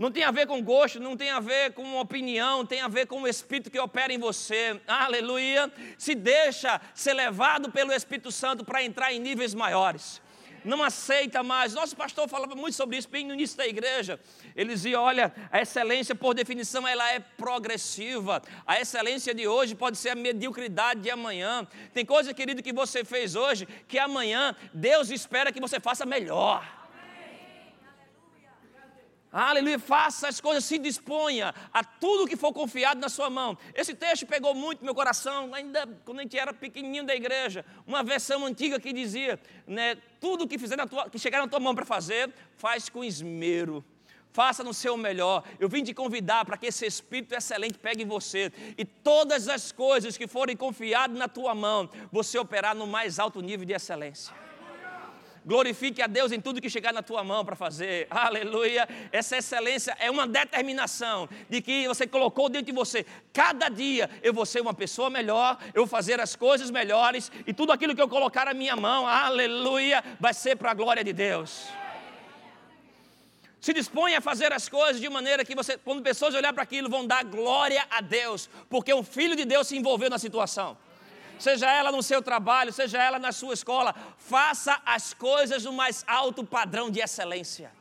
Não 0.00 0.10
tem 0.10 0.24
a 0.24 0.30
ver 0.30 0.46
com 0.46 0.62
gosto, 0.62 0.98
não 0.98 1.14
tem 1.14 1.28
a 1.28 1.40
ver 1.40 1.74
com 1.74 1.98
opinião, 1.98 2.64
tem 2.64 2.80
a 2.80 2.88
ver 2.88 3.06
com 3.06 3.20
o 3.20 3.28
Espírito 3.28 3.70
que 3.70 3.78
opera 3.78 4.10
em 4.10 4.18
você. 4.18 4.80
Aleluia. 4.88 5.70
Se 5.98 6.14
deixa 6.14 6.80
ser 6.94 7.12
levado 7.12 7.70
pelo 7.70 7.92
Espírito 7.92 8.32
Santo 8.32 8.64
para 8.64 8.82
entrar 8.82 9.12
em 9.12 9.18
níveis 9.20 9.52
maiores. 9.52 10.22
Não 10.64 10.82
aceita 10.82 11.42
mais. 11.42 11.74
Nosso 11.74 11.94
pastor 11.94 12.26
falava 12.30 12.54
muito 12.54 12.74
sobre 12.76 12.96
isso 12.96 13.10
bem 13.10 13.26
no 13.26 13.34
início 13.34 13.58
da 13.58 13.66
igreja. 13.66 14.18
Ele 14.56 14.72
dizia: 14.72 14.98
olha, 14.98 15.34
a 15.52 15.60
excelência, 15.60 16.14
por 16.14 16.32
definição, 16.32 16.88
ela 16.88 17.06
é 17.12 17.20
progressiva. 17.20 18.40
A 18.66 18.80
excelência 18.80 19.34
de 19.34 19.46
hoje 19.46 19.74
pode 19.74 19.98
ser 19.98 20.08
a 20.08 20.14
mediocridade 20.14 21.02
de 21.02 21.10
amanhã. 21.10 21.68
Tem 21.92 22.06
coisa, 22.06 22.32
querido, 22.32 22.62
que 22.62 22.72
você 22.72 23.04
fez 23.04 23.36
hoje 23.36 23.68
que 23.86 23.98
amanhã 23.98 24.56
Deus 24.72 25.10
espera 25.10 25.52
que 25.52 25.60
você 25.60 25.78
faça 25.78 26.06
melhor. 26.06 26.79
Aleluia, 29.32 29.78
faça 29.78 30.26
as 30.26 30.40
coisas, 30.40 30.64
se 30.64 30.76
disponha 30.76 31.54
a 31.72 31.84
tudo 31.84 32.26
que 32.26 32.36
for 32.36 32.52
confiado 32.52 33.00
na 33.00 33.08
sua 33.08 33.30
mão. 33.30 33.56
Esse 33.74 33.94
texto 33.94 34.26
pegou 34.26 34.54
muito 34.54 34.84
meu 34.84 34.94
coração, 34.94 35.54
ainda 35.54 35.86
quando 36.04 36.18
a 36.18 36.22
gente 36.22 36.36
era 36.36 36.52
pequenininho 36.52 37.04
da 37.04 37.14
igreja, 37.14 37.64
uma 37.86 38.02
versão 38.02 38.44
antiga 38.44 38.80
que 38.80 38.92
dizia, 38.92 39.38
né, 39.68 39.96
tudo 40.20 40.48
que 40.48 40.58
fizer 40.58 40.76
na 40.76 40.86
tua, 40.86 41.08
que 41.08 41.16
chegar 41.16 41.38
na 41.38 41.46
tua 41.46 41.60
mão 41.60 41.76
para 41.76 41.84
fazer, 41.86 42.32
faz 42.56 42.88
com 42.88 43.04
esmero. 43.04 43.84
Faça 44.32 44.62
no 44.62 44.72
seu 44.72 44.96
melhor. 44.96 45.44
Eu 45.58 45.68
vim 45.68 45.82
te 45.82 45.92
convidar 45.92 46.44
para 46.44 46.56
que 46.56 46.66
esse 46.66 46.86
Espírito 46.86 47.34
excelente 47.34 47.78
pegue 47.78 48.02
em 48.02 48.06
você 48.06 48.52
e 48.78 48.84
todas 48.84 49.48
as 49.48 49.72
coisas 49.72 50.16
que 50.16 50.26
forem 50.26 50.56
confiadas 50.56 51.16
na 51.16 51.28
tua 51.28 51.54
mão, 51.54 51.88
você 52.12 52.38
operar 52.38 52.74
no 52.74 52.86
mais 52.86 53.18
alto 53.18 53.40
nível 53.40 53.66
de 53.66 53.72
excelência. 53.72 54.32
Glorifique 55.50 56.00
a 56.00 56.06
Deus 56.06 56.30
em 56.30 56.40
tudo 56.40 56.60
que 56.60 56.70
chegar 56.70 56.92
na 56.92 57.02
tua 57.02 57.24
mão 57.24 57.44
para 57.44 57.56
fazer. 57.56 58.06
Aleluia. 58.08 58.88
Essa 59.10 59.38
excelência 59.38 59.96
é 59.98 60.08
uma 60.08 60.24
determinação 60.24 61.28
de 61.48 61.60
que 61.60 61.88
você 61.88 62.06
colocou 62.06 62.48
dentro 62.48 62.66
de 62.66 62.72
você. 62.72 63.04
Cada 63.32 63.68
dia 63.68 64.08
eu 64.22 64.32
vou 64.32 64.46
ser 64.46 64.60
uma 64.60 64.72
pessoa 64.72 65.10
melhor, 65.10 65.58
eu 65.74 65.82
vou 65.82 65.88
fazer 65.88 66.20
as 66.20 66.36
coisas 66.36 66.70
melhores 66.70 67.32
e 67.44 67.52
tudo 67.52 67.72
aquilo 67.72 67.96
que 67.96 68.00
eu 68.00 68.08
colocar 68.08 68.44
na 68.44 68.54
minha 68.54 68.76
mão, 68.76 69.08
aleluia, 69.08 70.04
vai 70.20 70.32
ser 70.32 70.54
para 70.54 70.70
a 70.70 70.74
glória 70.74 71.02
de 71.02 71.12
Deus. 71.12 71.66
Se 73.60 73.72
dispõe 73.72 74.14
a 74.14 74.20
fazer 74.20 74.52
as 74.52 74.68
coisas 74.68 75.00
de 75.00 75.08
maneira 75.08 75.44
que 75.44 75.56
você, 75.56 75.76
quando 75.76 76.00
pessoas 76.00 76.32
olhar 76.32 76.52
para 76.52 76.62
aquilo, 76.62 76.88
vão 76.88 77.04
dar 77.04 77.24
glória 77.24 77.84
a 77.90 78.00
Deus, 78.00 78.48
porque 78.68 78.94
um 78.94 79.02
filho 79.02 79.34
de 79.34 79.44
Deus 79.44 79.66
se 79.66 79.76
envolveu 79.76 80.08
na 80.08 80.20
situação 80.20 80.78
seja 81.40 81.70
ela 81.70 81.90
no 81.90 82.02
seu 82.02 82.22
trabalho, 82.22 82.72
seja 82.72 83.02
ela 83.02 83.18
na 83.18 83.32
sua 83.32 83.54
escola, 83.54 83.94
faça 84.18 84.80
as 84.84 85.12
coisas 85.14 85.64
no 85.64 85.72
mais 85.72 86.04
alto 86.06 86.44
padrão 86.44 86.90
de 86.90 87.00
excelência. 87.00 87.72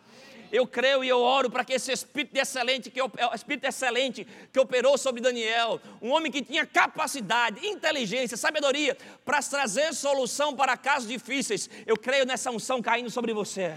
Eu 0.51 0.65
creio 0.65 1.03
e 1.03 1.07
eu 1.07 1.19
oro 1.19 1.49
para 1.49 1.63
que 1.63 1.73
esse 1.73 1.91
espírito 1.91 2.35
excelente, 2.35 2.89
que 2.89 2.99
espírito 3.35 3.65
excelente 3.65 4.25
que 4.51 4.59
operou 4.59 4.97
sobre 4.97 5.21
Daniel, 5.21 5.79
um 6.01 6.09
homem 6.09 6.31
que 6.31 6.41
tinha 6.41 6.65
capacidade, 6.65 7.65
inteligência, 7.65 8.35
sabedoria 8.35 8.97
para 9.23 9.43
trazer 9.43 9.93
solução 9.93 10.55
para 10.55 10.75
casos 10.75 11.07
difíceis. 11.07 11.69
Eu 11.85 11.95
creio 11.95 12.25
nessa 12.25 12.49
unção 12.49 12.81
caindo 12.81 13.11
sobre 13.11 13.31
você. 13.31 13.75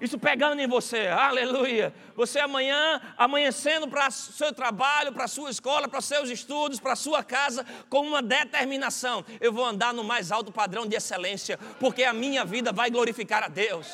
Isso 0.00 0.18
pegando 0.18 0.60
em 0.60 0.66
você, 0.66 1.08
aleluia. 1.08 1.92
Você 2.16 2.38
amanhã, 2.38 3.00
amanhecendo 3.18 3.86
para 3.86 4.08
o 4.08 4.10
seu 4.10 4.52
trabalho, 4.52 5.12
para 5.12 5.24
a 5.24 5.28
sua 5.28 5.50
escola, 5.50 5.86
para 5.86 5.98
os 5.98 6.06
seus 6.06 6.30
estudos, 6.30 6.80
para 6.80 6.92
a 6.92 6.96
sua 6.96 7.22
casa, 7.22 7.66
com 7.90 8.00
uma 8.00 8.22
determinação. 8.22 9.22
Eu 9.40 9.52
vou 9.52 9.64
andar 9.64 9.92
no 9.92 10.02
mais 10.02 10.32
alto 10.32 10.50
padrão 10.50 10.86
de 10.86 10.96
excelência, 10.96 11.58
porque 11.78 12.02
a 12.02 12.14
minha 12.14 12.46
vida 12.46 12.72
vai 12.72 12.90
glorificar 12.90 13.44
a 13.44 13.48
Deus. 13.48 13.86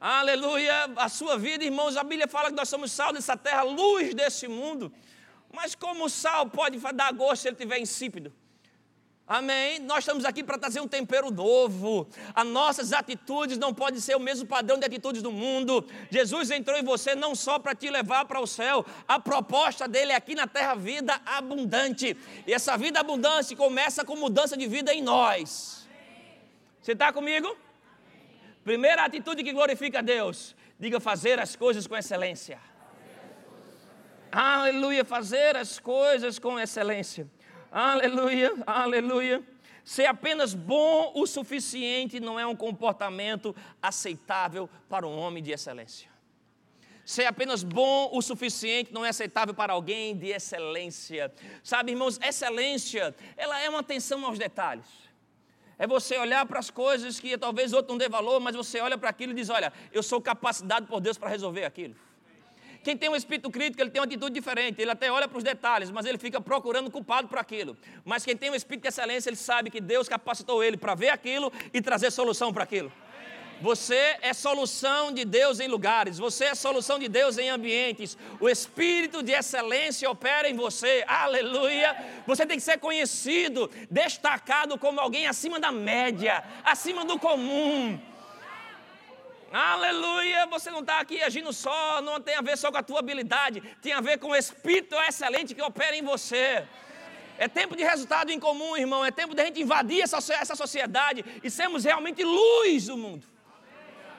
Aleluia. 0.00 0.90
A 0.96 1.08
sua 1.08 1.38
vida, 1.38 1.64
irmãos, 1.64 1.96
a 1.96 2.04
Bíblia 2.04 2.28
fala 2.28 2.50
que 2.50 2.56
nós 2.56 2.68
somos 2.68 2.92
sal 2.92 3.12
dessa 3.12 3.36
terra, 3.36 3.62
luz 3.62 4.14
desse 4.14 4.46
mundo. 4.46 4.92
Mas 5.50 5.74
como 5.74 6.04
o 6.04 6.08
sal 6.10 6.46
pode 6.46 6.78
dar 6.92 7.12
gosto 7.12 7.42
se 7.42 7.48
ele 7.48 7.54
estiver 7.54 7.78
insípido? 7.78 8.32
Amém? 9.28 9.78
Nós 9.80 9.98
estamos 9.98 10.24
aqui 10.24 10.42
para 10.42 10.56
trazer 10.56 10.80
um 10.80 10.88
tempero 10.88 11.30
novo. 11.30 12.08
As 12.34 12.46
nossas 12.46 12.94
atitudes 12.94 13.58
não 13.58 13.74
podem 13.74 14.00
ser 14.00 14.16
o 14.16 14.20
mesmo 14.20 14.46
padrão 14.46 14.78
de 14.78 14.86
atitudes 14.86 15.20
do 15.20 15.30
mundo. 15.30 15.86
Jesus 16.10 16.50
entrou 16.50 16.78
em 16.78 16.82
você 16.82 17.14
não 17.14 17.34
só 17.34 17.58
para 17.58 17.74
te 17.74 17.90
levar 17.90 18.24
para 18.24 18.40
o 18.40 18.46
céu, 18.46 18.86
a 19.06 19.20
proposta 19.20 19.86
dele 19.86 20.12
é 20.12 20.14
aqui 20.14 20.34
na 20.34 20.46
terra 20.46 20.74
vida 20.74 21.20
abundante. 21.26 22.16
E 22.46 22.54
essa 22.54 22.78
vida 22.78 23.00
abundante 23.00 23.54
começa 23.54 24.02
com 24.02 24.16
mudança 24.16 24.56
de 24.56 24.66
vida 24.66 24.94
em 24.94 25.02
nós. 25.02 25.86
Você 26.80 26.92
está 26.92 27.12
comigo? 27.12 27.54
Primeira 28.64 29.04
atitude 29.04 29.44
que 29.44 29.52
glorifica 29.52 29.98
a 29.98 30.02
Deus, 30.02 30.56
diga 30.80 31.00
fazer 31.00 31.38
as 31.38 31.54
coisas 31.54 31.86
com 31.86 31.94
excelência. 31.94 32.58
Aleluia, 34.32 35.04
fazer 35.04 35.54
as 35.54 35.78
coisas 35.78 36.38
com 36.38 36.58
excelência. 36.58 37.28
Aleluia, 37.80 38.52
aleluia. 38.66 39.40
Ser 39.84 40.06
apenas 40.06 40.52
bom 40.52 41.12
o 41.14 41.24
suficiente 41.28 42.18
não 42.18 42.36
é 42.36 42.44
um 42.44 42.56
comportamento 42.56 43.54
aceitável 43.80 44.68
para 44.88 45.06
um 45.06 45.16
homem 45.16 45.40
de 45.40 45.52
excelência. 45.52 46.10
Ser 47.04 47.26
apenas 47.26 47.62
bom 47.62 48.10
o 48.12 48.20
suficiente 48.20 48.92
não 48.92 49.04
é 49.04 49.10
aceitável 49.10 49.54
para 49.54 49.74
alguém 49.74 50.16
de 50.16 50.26
excelência. 50.26 51.32
Sabe, 51.62 51.92
irmãos, 51.92 52.18
excelência, 52.20 53.14
ela 53.36 53.60
é 53.60 53.70
uma 53.70 53.78
atenção 53.78 54.26
aos 54.26 54.40
detalhes. 54.40 54.88
É 55.78 55.86
você 55.86 56.18
olhar 56.18 56.44
para 56.46 56.58
as 56.58 56.70
coisas 56.70 57.20
que 57.20 57.38
talvez 57.38 57.72
outro 57.72 57.92
não 57.92 57.98
dê 57.98 58.08
valor, 58.08 58.40
mas 58.40 58.56
você 58.56 58.80
olha 58.80 58.98
para 58.98 59.10
aquilo 59.10 59.30
e 59.30 59.36
diz: 59.36 59.50
Olha, 59.50 59.72
eu 59.92 60.02
sou 60.02 60.20
capacitado 60.20 60.88
por 60.88 61.00
Deus 61.00 61.16
para 61.16 61.28
resolver 61.28 61.64
aquilo. 61.64 61.94
Quem 62.82 62.96
tem 62.96 63.08
um 63.08 63.16
espírito 63.16 63.50
crítico, 63.50 63.82
ele 63.82 63.90
tem 63.90 64.00
uma 64.00 64.06
atitude 64.06 64.32
diferente. 64.34 64.80
Ele 64.80 64.90
até 64.90 65.10
olha 65.10 65.28
para 65.28 65.38
os 65.38 65.44
detalhes, 65.44 65.90
mas 65.90 66.06
ele 66.06 66.18
fica 66.18 66.40
procurando 66.40 66.90
culpado 66.90 67.28
por 67.28 67.38
aquilo. 67.38 67.76
Mas 68.04 68.24
quem 68.24 68.36
tem 68.36 68.50
um 68.50 68.54
espírito 68.54 68.82
de 68.82 68.88
excelência, 68.88 69.28
ele 69.28 69.36
sabe 69.36 69.70
que 69.70 69.80
Deus 69.80 70.08
capacitou 70.08 70.62
ele 70.62 70.76
para 70.76 70.94
ver 70.94 71.10
aquilo 71.10 71.52
e 71.72 71.80
trazer 71.80 72.10
solução 72.10 72.52
para 72.52 72.64
aquilo. 72.64 72.92
Você 73.60 74.16
é 74.22 74.32
solução 74.32 75.10
de 75.10 75.24
Deus 75.24 75.58
em 75.58 75.66
lugares, 75.66 76.16
você 76.16 76.44
é 76.44 76.54
solução 76.54 76.96
de 76.96 77.08
Deus 77.08 77.38
em 77.38 77.48
ambientes. 77.48 78.16
O 78.38 78.48
espírito 78.48 79.20
de 79.20 79.32
excelência 79.32 80.08
opera 80.08 80.48
em 80.48 80.54
você, 80.54 81.04
aleluia. 81.08 81.96
Você 82.24 82.46
tem 82.46 82.56
que 82.56 82.62
ser 82.62 82.78
conhecido, 82.78 83.68
destacado 83.90 84.78
como 84.78 85.00
alguém 85.00 85.26
acima 85.26 85.58
da 85.58 85.72
média, 85.72 86.44
acima 86.64 87.04
do 87.04 87.18
comum. 87.18 87.98
Aleluia! 89.52 90.46
Você 90.46 90.70
não 90.70 90.80
está 90.80 91.00
aqui 91.00 91.22
agindo 91.22 91.52
só, 91.52 92.02
não 92.02 92.20
tem 92.20 92.36
a 92.36 92.42
ver 92.42 92.56
só 92.58 92.70
com 92.70 92.76
a 92.76 92.82
tua 92.82 92.98
habilidade, 92.98 93.60
tem 93.80 93.92
a 93.92 94.00
ver 94.00 94.18
com 94.18 94.28
o 94.28 94.36
Espírito 94.36 94.94
excelente 94.96 95.54
que 95.54 95.62
opera 95.62 95.96
em 95.96 96.02
você. 96.02 96.66
É 97.38 97.46
tempo 97.48 97.76
de 97.76 97.84
resultado 97.84 98.30
em 98.30 98.38
comum, 98.38 98.76
irmão. 98.76 99.04
É 99.04 99.10
tempo 99.10 99.34
de 99.34 99.40
a 99.40 99.44
gente 99.44 99.62
invadir 99.62 100.02
essa, 100.02 100.18
essa 100.34 100.56
sociedade 100.56 101.24
e 101.42 101.48
sermos 101.48 101.84
realmente 101.84 102.22
luz 102.24 102.86
do 102.86 102.96
mundo. 102.96 103.24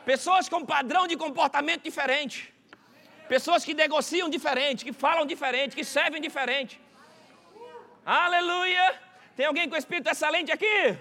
Pessoas 0.06 0.48
com 0.48 0.66
padrão 0.66 1.06
de 1.06 1.18
comportamento 1.18 1.84
diferente. 1.84 2.54
Pessoas 3.28 3.64
que 3.64 3.74
negociam 3.74 4.30
diferente, 4.30 4.86
que 4.86 4.94
falam 4.94 5.26
diferente, 5.26 5.76
que 5.76 5.84
servem 5.84 6.22
diferente. 6.22 6.82
Aleluia! 8.06 9.00
Tem 9.36 9.46
alguém 9.46 9.70
com 9.70 9.76
espírito 9.76 10.10
excelente 10.10 10.52
aqui? 10.52 10.98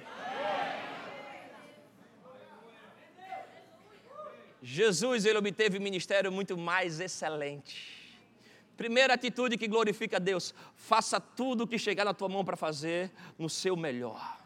Jesus 4.71 5.25
ele 5.25 5.39
obteve 5.39 5.79
um 5.79 5.81
ministério 5.81 6.31
muito 6.31 6.57
mais 6.59 7.01
excelente. 7.01 7.75
Primeira 8.77 9.15
atitude 9.15 9.57
que 9.57 9.67
glorifica 9.67 10.17
a 10.17 10.21
Deus: 10.21 10.55
faça 10.77 11.19
tudo 11.19 11.65
o 11.65 11.67
que 11.67 11.79
chegar 11.79 12.05
na 12.05 12.13
tua 12.13 12.29
mão 12.29 12.45
para 12.45 12.55
fazer 12.55 13.11
no 13.39 13.49
seu 13.49 13.75
melhor. 13.75 14.39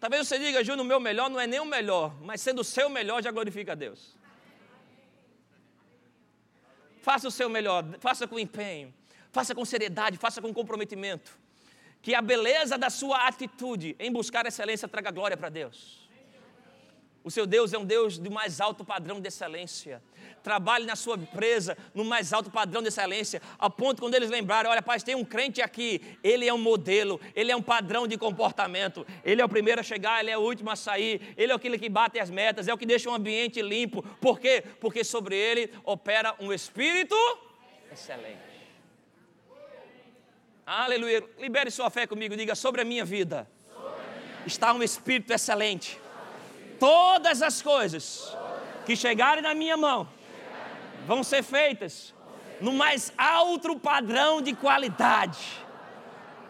Talvez 0.00 0.26
você 0.26 0.38
diga, 0.38 0.64
Júnior, 0.64 0.86
o 0.86 0.88
meu 0.88 0.98
melhor 0.98 1.28
não 1.28 1.38
é 1.38 1.46
nem 1.46 1.60
o 1.60 1.66
melhor, 1.66 2.14
mas 2.22 2.40
sendo 2.40 2.62
o 2.62 2.64
seu 2.64 2.88
melhor 2.88 3.22
já 3.22 3.30
glorifica 3.30 3.72
a 3.72 3.74
Deus. 3.74 4.16
Faça 7.02 7.28
o 7.28 7.30
seu 7.30 7.50
melhor, 7.50 7.84
faça 7.98 8.26
com 8.26 8.38
empenho, 8.38 8.92
faça 9.30 9.54
com 9.54 9.66
seriedade, 9.66 10.16
faça 10.16 10.40
com 10.40 10.52
comprometimento. 10.54 11.38
Que 12.00 12.14
a 12.14 12.22
beleza 12.22 12.78
da 12.78 12.88
sua 12.88 13.28
atitude 13.28 13.94
em 13.98 14.10
buscar 14.10 14.46
excelência 14.46 14.88
traga 14.88 15.10
glória 15.10 15.36
para 15.36 15.50
Deus. 15.50 16.09
O 17.22 17.30
seu 17.30 17.46
Deus 17.46 17.72
é 17.74 17.78
um 17.78 17.84
Deus 17.84 18.16
do 18.16 18.30
mais 18.30 18.60
alto 18.62 18.82
padrão 18.82 19.20
de 19.20 19.28
excelência. 19.28 20.02
Trabalhe 20.42 20.86
na 20.86 20.96
sua 20.96 21.16
empresa 21.16 21.76
no 21.94 22.02
mais 22.02 22.32
alto 22.32 22.50
padrão 22.50 22.80
de 22.80 22.88
excelência, 22.88 23.42
a 23.58 23.68
ponto 23.68 24.00
quando 24.00 24.14
eles 24.14 24.30
lembrarem: 24.30 24.70
olha, 24.70 24.80
pai, 24.80 24.98
tem 25.00 25.14
um 25.14 25.24
crente 25.24 25.60
aqui, 25.60 26.00
ele 26.24 26.48
é 26.48 26.54
um 26.54 26.58
modelo, 26.58 27.20
ele 27.34 27.52
é 27.52 27.56
um 27.56 27.60
padrão 27.60 28.06
de 28.06 28.16
comportamento, 28.16 29.06
ele 29.22 29.42
é 29.42 29.44
o 29.44 29.48
primeiro 29.48 29.80
a 29.80 29.84
chegar, 29.84 30.20
ele 30.20 30.30
é 30.30 30.38
o 30.38 30.40
último 30.40 30.70
a 30.70 30.76
sair, 30.76 31.34
ele 31.36 31.52
é 31.52 31.54
aquele 31.54 31.78
que 31.78 31.90
bate 31.90 32.18
as 32.18 32.30
metas, 32.30 32.68
é 32.68 32.72
o 32.72 32.78
que 32.78 32.86
deixa 32.86 33.10
o 33.10 33.14
ambiente 33.14 33.60
limpo. 33.60 34.02
Por 34.18 34.40
quê? 34.40 34.64
Porque 34.80 35.04
sobre 35.04 35.36
ele 35.36 35.70
opera 35.84 36.34
um 36.40 36.50
espírito 36.50 37.14
excelente. 37.92 38.50
Aleluia. 40.64 41.22
Libere 41.38 41.70
sua 41.70 41.90
fé 41.90 42.06
comigo, 42.06 42.34
diga: 42.34 42.54
sobre 42.54 42.80
a 42.80 42.84
minha 42.84 43.04
vida 43.04 43.46
está 44.46 44.72
um 44.72 44.82
espírito 44.82 45.34
excelente 45.34 46.00
todas 46.80 47.42
as 47.42 47.60
coisas 47.60 48.36
que 48.86 48.96
chegarem 48.96 49.42
na 49.42 49.54
minha 49.54 49.76
mão 49.76 50.08
vão 51.06 51.22
ser 51.22 51.42
feitas 51.42 52.14
no 52.60 52.72
mais 52.72 53.12
alto 53.16 53.78
padrão 53.78 54.40
de 54.40 54.54
qualidade 54.54 55.38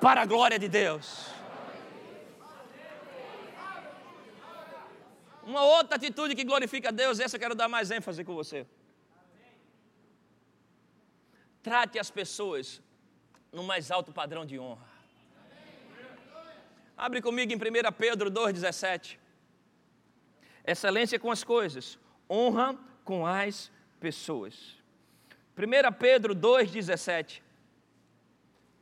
para 0.01 0.23
a 0.23 0.27
glória 0.27 0.59
de 0.59 0.69
Deus. 0.69 1.27
Uma 5.43 5.65
outra 5.65 5.97
atitude 5.97 6.37
que 6.37 6.45
glorifica 6.45 6.89
a 6.89 6.93
Deus, 6.93 7.19
essa 7.19 7.37
eu 7.37 7.41
quero 7.41 7.55
dar 7.55 7.69
mais 7.69 7.91
ênfase 7.91 8.23
com 8.25 8.35
você. 8.35 8.67
Trate 11.63 11.99
as 11.99 12.11
pessoas 12.11 12.81
no 13.53 13.65
mais 13.65 13.91
alto 13.91 14.13
padrão 14.13 14.47
de 14.47 14.59
honra. 14.59 14.89
Abre 16.97 17.21
comigo 17.21 17.53
em 17.53 17.57
1 17.57 17.93
Pedro 17.93 18.31
2,17 18.31 19.20
excelência 20.71 21.19
com 21.19 21.31
as 21.31 21.43
coisas, 21.43 21.99
honra 22.29 22.79
com 23.05 23.27
as 23.27 23.71
pessoas. 23.99 24.77
1 25.57 25.93
Pedro 25.99 26.35
2,17. 26.35 27.43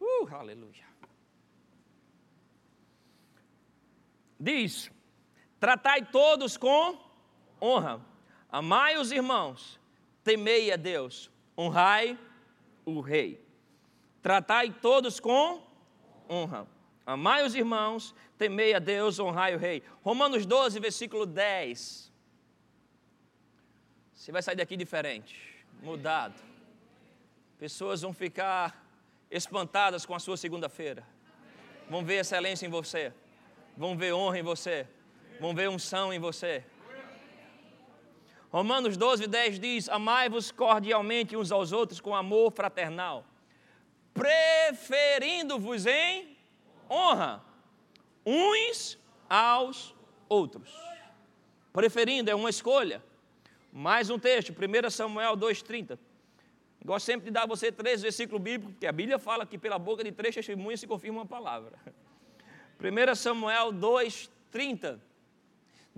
Uh, 0.00 0.34
aleluia. 0.34 0.86
Diz: 4.38 4.90
Tratai 5.58 6.04
todos 6.04 6.56
com 6.56 6.96
honra, 7.60 8.00
amai 8.48 8.96
os 8.96 9.10
irmãos, 9.10 9.80
temei 10.22 10.70
a 10.70 10.76
Deus, 10.76 11.30
honrai 11.56 12.16
o 12.84 13.00
rei. 13.00 13.44
Tratai 14.22 14.70
todos 14.70 15.18
com 15.18 15.62
honra, 16.30 16.68
amai 17.08 17.42
os 17.42 17.54
irmãos, 17.54 18.14
temei 18.36 18.74
a 18.74 18.78
Deus, 18.78 19.18
honrai 19.18 19.54
o 19.54 19.58
rei. 19.58 19.82
Romanos 20.02 20.44
12, 20.44 20.78
versículo 20.78 21.24
10. 21.24 22.12
Você 24.14 24.30
vai 24.30 24.42
sair 24.42 24.56
daqui 24.56 24.76
diferente, 24.76 25.64
mudado. 25.82 26.34
Pessoas 27.58 28.02
vão 28.02 28.12
ficar 28.12 28.86
espantadas 29.30 30.04
com 30.04 30.14
a 30.14 30.18
sua 30.18 30.36
segunda-feira. 30.36 31.02
Vão 31.88 32.04
ver 32.04 32.16
excelência 32.16 32.66
em 32.66 32.68
você. 32.70 33.10
Vão 33.74 33.96
ver 33.96 34.12
honra 34.12 34.40
em 34.40 34.42
você. 34.42 34.86
Vão 35.40 35.54
ver 35.54 35.70
unção 35.70 36.12
em 36.12 36.18
você. 36.18 36.62
Romanos 38.50 38.98
12, 38.98 39.26
10 39.26 39.58
diz: 39.58 39.88
Amai-vos 39.88 40.50
cordialmente 40.50 41.34
uns 41.38 41.50
aos 41.50 41.72
outros 41.72 42.00
com 42.00 42.14
amor 42.14 42.52
fraternal, 42.52 43.24
preferindo-vos 44.12 45.86
em 45.86 46.37
honra 46.90 47.44
uns 48.24 48.98
aos 49.28 49.94
outros. 50.28 50.74
Preferindo, 51.72 52.30
é 52.30 52.34
uma 52.34 52.50
escolha. 52.50 53.02
Mais 53.72 54.10
um 54.10 54.18
texto, 54.18 54.52
1 54.52 54.90
Samuel 54.90 55.36
2,30. 55.36 55.98
Gosto 56.84 57.06
sempre 57.06 57.26
de 57.26 57.30
dar 57.30 57.42
a 57.42 57.46
você 57.46 57.70
três 57.70 58.00
versículos 58.00 58.42
bíblicos, 58.42 58.74
porque 58.74 58.86
a 58.86 58.92
Bíblia 58.92 59.18
fala 59.18 59.44
que 59.44 59.58
pela 59.58 59.78
boca 59.78 60.02
de 60.02 60.12
três 60.12 60.34
testemunhas 60.34 60.80
se 60.80 60.86
confirma 60.86 61.20
uma 61.20 61.26
palavra. 61.26 61.78
1 62.80 63.14
Samuel 63.14 63.72
2,30. 63.72 64.98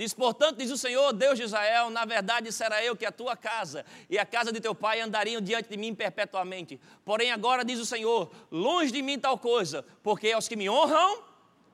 Diz, 0.00 0.14
portanto, 0.14 0.56
diz 0.56 0.70
o 0.70 0.78
Senhor, 0.78 1.12
Deus 1.12 1.38
de 1.38 1.44
Israel, 1.44 1.90
na 1.90 2.06
verdade 2.06 2.50
será 2.50 2.82
eu 2.82 2.96
que 2.96 3.04
a 3.04 3.12
tua 3.12 3.36
casa 3.36 3.84
e 4.08 4.16
a 4.16 4.24
casa 4.24 4.50
de 4.50 4.58
teu 4.58 4.74
pai 4.74 4.98
andariam 4.98 5.42
diante 5.42 5.68
de 5.68 5.76
mim 5.76 5.94
perpetuamente. 5.94 6.80
Porém, 7.04 7.30
agora 7.30 7.62
diz 7.62 7.78
o 7.78 7.84
Senhor, 7.84 8.32
longe 8.50 8.90
de 8.90 9.02
mim 9.02 9.18
tal 9.18 9.36
coisa, 9.36 9.84
porque 10.02 10.32
aos 10.32 10.48
que 10.48 10.56
me 10.56 10.70
honram, 10.70 11.22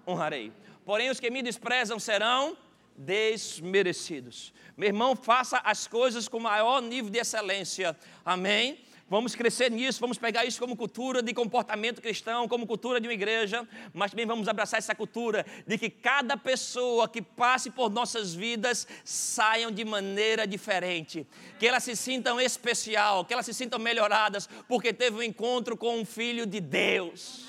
honrarei. 0.04 0.52
Porém, 0.84 1.08
os 1.08 1.20
que 1.20 1.30
me 1.30 1.40
desprezam 1.40 2.00
serão 2.00 2.56
desmerecidos. 2.96 4.52
Meu 4.76 4.88
irmão, 4.88 5.14
faça 5.14 5.58
as 5.58 5.86
coisas 5.86 6.26
com 6.26 6.40
maior 6.40 6.82
nível 6.82 7.12
de 7.12 7.20
excelência. 7.20 7.96
Amém? 8.24 8.84
Vamos 9.08 9.36
crescer 9.36 9.70
nisso, 9.70 10.00
vamos 10.00 10.18
pegar 10.18 10.44
isso 10.44 10.58
como 10.58 10.74
cultura 10.74 11.22
de 11.22 11.32
comportamento 11.32 12.02
cristão, 12.02 12.48
como 12.48 12.66
cultura 12.66 13.00
de 13.00 13.06
uma 13.06 13.14
igreja, 13.14 13.66
mas 13.94 14.10
também 14.10 14.26
vamos 14.26 14.48
abraçar 14.48 14.78
essa 14.78 14.96
cultura 14.96 15.46
de 15.64 15.78
que 15.78 15.88
cada 15.88 16.36
pessoa 16.36 17.08
que 17.08 17.22
passe 17.22 17.70
por 17.70 17.88
nossas 17.88 18.34
vidas 18.34 18.84
saiam 19.04 19.70
de 19.70 19.84
maneira 19.84 20.44
diferente, 20.44 21.24
que 21.56 21.68
elas 21.68 21.84
se 21.84 21.94
sintam 21.94 22.40
especial, 22.40 23.24
que 23.24 23.32
elas 23.32 23.46
se 23.46 23.54
sintam 23.54 23.78
melhoradas, 23.78 24.48
porque 24.66 24.92
teve 24.92 25.18
um 25.18 25.22
encontro 25.22 25.76
com 25.76 26.00
um 26.00 26.04
filho 26.04 26.44
de 26.44 26.60
Deus. 26.60 27.46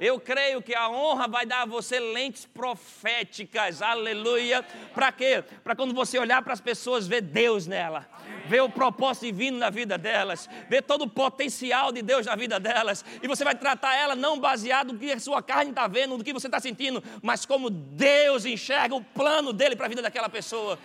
Eu 0.00 0.18
creio 0.18 0.62
que 0.62 0.74
a 0.74 0.88
honra 0.88 1.28
vai 1.28 1.44
dar 1.44 1.60
a 1.60 1.66
você 1.66 2.00
lentes 2.00 2.46
proféticas, 2.46 3.82
aleluia. 3.82 4.62
Para 4.94 5.12
quê? 5.12 5.44
Para 5.62 5.76
quando 5.76 5.92
você 5.92 6.18
olhar 6.18 6.40
para 6.40 6.54
as 6.54 6.60
pessoas, 6.60 7.06
ver 7.06 7.20
Deus 7.20 7.66
nela, 7.66 8.08
ver 8.50 8.62
o 8.62 8.68
propósito 8.68 9.26
divino 9.26 9.58
na 9.58 9.70
vida 9.70 9.96
delas, 9.96 10.50
ver 10.68 10.82
todo 10.82 11.02
o 11.02 11.08
potencial 11.08 11.92
de 11.92 12.02
Deus 12.02 12.26
na 12.26 12.34
vida 12.34 12.58
delas, 12.58 13.04
e 13.22 13.28
você 13.28 13.44
vai 13.44 13.54
tratar 13.54 13.94
ela 13.94 14.16
não 14.16 14.40
baseado 14.40 14.92
no 14.92 14.98
que 14.98 15.12
a 15.12 15.20
sua 15.20 15.40
carne 15.40 15.70
está 15.70 15.86
vendo, 15.86 16.18
no 16.18 16.24
que 16.24 16.32
você 16.32 16.48
está 16.48 16.58
sentindo, 16.58 17.00
mas 17.22 17.46
como 17.46 17.70
Deus 17.70 18.44
enxerga 18.44 18.96
o 18.96 19.04
plano 19.04 19.52
dele 19.52 19.76
para 19.76 19.86
a 19.86 19.88
vida 19.88 20.02
daquela 20.02 20.28
pessoa. 20.28 20.76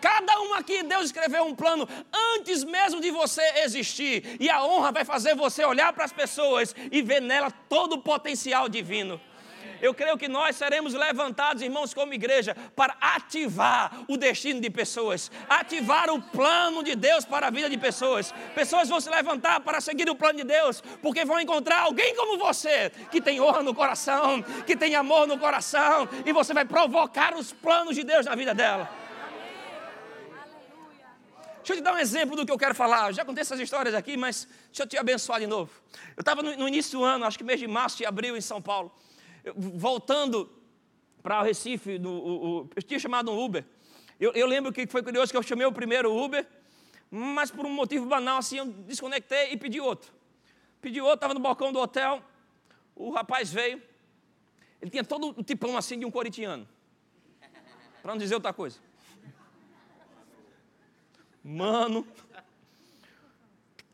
Cada 0.00 0.40
um 0.40 0.54
aqui, 0.54 0.82
Deus 0.82 1.04
escreveu 1.04 1.44
um 1.44 1.54
plano 1.54 1.88
antes 2.34 2.64
mesmo 2.64 3.00
de 3.00 3.10
você 3.10 3.42
existir. 3.64 4.36
E 4.38 4.50
a 4.50 4.62
honra 4.62 4.92
vai 4.92 5.02
fazer 5.02 5.34
você 5.34 5.64
olhar 5.64 5.94
para 5.94 6.04
as 6.04 6.12
pessoas 6.12 6.76
e 6.92 7.00
ver 7.00 7.22
nela 7.22 7.50
todo 7.50 7.94
o 7.94 8.02
potencial 8.02 8.68
divino. 8.68 9.18
Eu 9.80 9.92
creio 9.92 10.16
que 10.16 10.28
nós 10.28 10.56
seremos 10.56 10.94
levantados, 10.94 11.62
irmãos, 11.62 11.92
como 11.92 12.14
igreja, 12.14 12.56
para 12.74 12.96
ativar 13.00 14.04
o 14.08 14.16
destino 14.16 14.60
de 14.60 14.70
pessoas, 14.70 15.30
ativar 15.48 16.10
o 16.10 16.20
plano 16.20 16.82
de 16.82 16.94
Deus 16.94 17.24
para 17.24 17.48
a 17.48 17.50
vida 17.50 17.68
de 17.68 17.76
pessoas. 17.76 18.32
Pessoas 18.54 18.88
vão 18.88 19.00
se 19.00 19.10
levantar 19.10 19.60
para 19.60 19.80
seguir 19.80 20.08
o 20.08 20.14
plano 20.14 20.38
de 20.38 20.44
Deus, 20.44 20.82
porque 21.02 21.24
vão 21.24 21.40
encontrar 21.40 21.80
alguém 21.80 22.14
como 22.14 22.38
você, 22.38 22.90
que 23.10 23.20
tem 23.20 23.40
honra 23.40 23.62
no 23.62 23.74
coração, 23.74 24.42
que 24.66 24.76
tem 24.76 24.94
amor 24.94 25.26
no 25.26 25.38
coração, 25.38 26.08
e 26.24 26.32
você 26.32 26.54
vai 26.54 26.64
provocar 26.64 27.34
os 27.34 27.52
planos 27.52 27.94
de 27.94 28.04
Deus 28.04 28.26
na 28.26 28.34
vida 28.34 28.54
dela. 28.54 29.04
Deixa 31.64 31.72
eu 31.72 31.76
te 31.78 31.82
dar 31.82 31.94
um 31.94 31.98
exemplo 31.98 32.36
do 32.36 32.44
que 32.44 32.52
eu 32.52 32.58
quero 32.58 32.74
falar. 32.74 33.08
Eu 33.08 33.14
já 33.14 33.24
contei 33.24 33.40
essas 33.40 33.58
histórias 33.58 33.94
aqui, 33.94 34.18
mas 34.18 34.46
deixa 34.66 34.82
eu 34.82 34.86
te 34.86 34.98
abençoar 34.98 35.40
de 35.40 35.46
novo. 35.46 35.70
Eu 36.14 36.20
estava 36.20 36.42
no, 36.42 36.54
no, 36.58 36.68
início 36.68 36.98
do 36.98 37.02
ano, 37.02 37.24
acho 37.24 37.38
que 37.38 37.44
mês 37.44 37.58
de 37.58 37.66
março 37.66 38.02
e 38.02 38.06
abril, 38.06 38.36
em 38.36 38.40
São 38.42 38.60
Paulo, 38.60 38.92
voltando 39.54 40.50
para 41.22 41.40
o 41.40 41.42
Recife, 41.42 41.98
no, 41.98 42.10
o, 42.10 42.62
o, 42.62 42.70
eu 42.76 42.82
tinha 42.82 42.98
chamado 42.98 43.30
um 43.30 43.44
Uber. 43.44 43.64
Eu, 44.20 44.32
eu, 44.32 44.46
lembro 44.46 44.72
que 44.72 44.86
foi 44.86 45.02
curioso 45.02 45.32
que 45.32 45.36
eu 45.36 45.42
chamei 45.42 45.66
o 45.66 45.72
primeiro 45.72 46.14
Uber, 46.14 46.46
mas 47.10 47.50
por 47.50 47.66
um 47.66 47.72
motivo 47.72 48.06
banal 48.06 48.38
assim, 48.38 48.58
eu 48.58 48.66
desconectei 48.66 49.52
e 49.52 49.56
pedi 49.56 49.80
outro. 49.80 50.12
Pedi 50.80 51.00
outro, 51.00 51.14
estava 51.14 51.34
no 51.34 51.40
balcão 51.40 51.72
do 51.72 51.78
hotel, 51.78 52.22
o 52.94 53.10
rapaz 53.10 53.52
veio, 53.52 53.82
ele 54.80 54.90
tinha 54.90 55.02
todo 55.02 55.28
o 55.38 55.42
tipão 55.42 55.76
assim 55.76 55.98
de 55.98 56.04
um 56.04 56.10
corintiano, 56.10 56.68
para 58.02 58.12
não 58.12 58.18
dizer 58.18 58.34
outra 58.34 58.52
coisa. 58.52 58.78
Mano, 61.42 62.06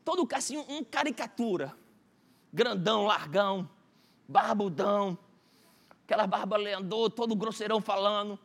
todo 0.03 0.27
assim, 0.33 0.57
um 0.57 0.83
caricatura. 0.83 1.75
Grandão, 2.53 3.05
largão, 3.05 3.69
barbudão, 4.27 5.17
aquela 6.11 6.27
barba 6.27 6.57
leandor, 6.57 7.09
todo 7.09 7.33
grosseirão 7.33 7.79
falando, 7.79 8.37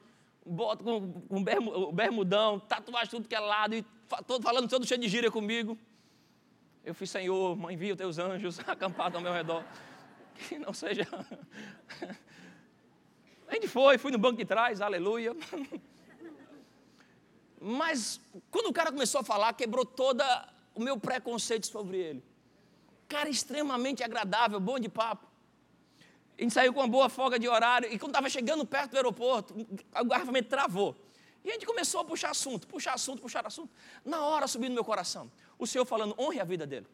bota 0.44 0.84
com, 0.84 1.12
com 1.12 1.42
bermudão, 1.92 2.60
tatuagem 2.60 3.10
tudo 3.10 3.28
que 3.28 3.34
é 3.34 3.40
lado, 3.40 3.74
e 3.74 3.84
todo 4.24 4.40
falando 4.40 4.68
todo 4.68 4.86
cheio 4.86 5.00
de 5.00 5.08
gíria 5.08 5.32
comigo. 5.32 5.76
Eu 6.84 6.94
fiz, 6.94 7.10
Senhor, 7.10 7.56
mãe, 7.56 7.74
envia 7.74 7.92
os 7.92 7.98
teus 7.98 8.18
anjos 8.18 8.60
acampados 8.68 9.16
ao 9.16 9.22
meu 9.22 9.32
redor. 9.32 9.64
Que 10.48 10.60
não 10.60 10.72
seja. 10.72 11.08
A 13.48 13.54
gente 13.54 13.66
foi, 13.66 13.98
fui 13.98 14.12
no 14.12 14.18
banco 14.18 14.36
de 14.36 14.44
trás, 14.44 14.80
aleluia. 14.80 15.34
Mas 17.60 18.20
quando 18.48 18.68
o 18.68 18.72
cara 18.72 18.92
começou 18.92 19.22
a 19.22 19.24
falar, 19.24 19.52
quebrou 19.54 19.84
todo 19.84 20.22
o 20.72 20.80
meu 20.80 20.96
preconceito 20.98 21.66
sobre 21.66 21.96
ele. 21.96 22.24
Cara 23.08 23.28
extremamente 23.28 24.04
agradável, 24.04 24.60
bom 24.60 24.78
de 24.78 24.88
papo. 24.88 25.25
A 26.38 26.42
gente 26.42 26.52
saiu 26.52 26.72
com 26.72 26.80
uma 26.80 26.88
boa 26.88 27.08
folga 27.08 27.38
de 27.38 27.48
horário 27.48 27.90
e 27.90 27.98
quando 27.98 28.10
estava 28.10 28.28
chegando 28.28 28.64
perto 28.66 28.90
do 28.90 28.96
aeroporto, 28.96 29.54
o 29.98 30.04
garrafamento 30.04 30.48
travou. 30.48 30.94
E 31.42 31.50
a 31.50 31.52
gente 31.52 31.64
começou 31.64 32.00
a 32.00 32.04
puxar 32.04 32.30
assunto, 32.30 32.66
puxar 32.66 32.94
assunto, 32.94 33.22
puxar 33.22 33.46
assunto. 33.46 33.70
Na 34.04 34.22
hora 34.24 34.46
subiu 34.46 34.68
no 34.68 34.74
meu 34.74 34.84
coração. 34.84 35.30
O 35.58 35.66
Senhor 35.66 35.84
falando, 35.84 36.14
honre 36.18 36.40
a 36.40 36.44
vida 36.44 36.66
dele. 36.66 36.86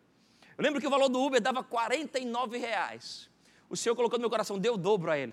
Eu 0.57 0.63
lembro 0.63 0.81
que 0.81 0.87
o 0.87 0.91
valor 0.91 1.09
do 1.09 1.21
Uber 1.21 1.41
dava 1.41 1.65
49 1.65 2.59
reais. 2.59 3.29
O 3.69 3.77
Senhor 3.77 3.97
colocou 3.97 4.19
no 4.19 4.23
meu 4.23 4.31
coração, 4.31 4.59
deu 4.59 4.75
o 4.75 4.77
dobro 4.77 5.11
a 5.11 5.19
ele. 5.19 5.33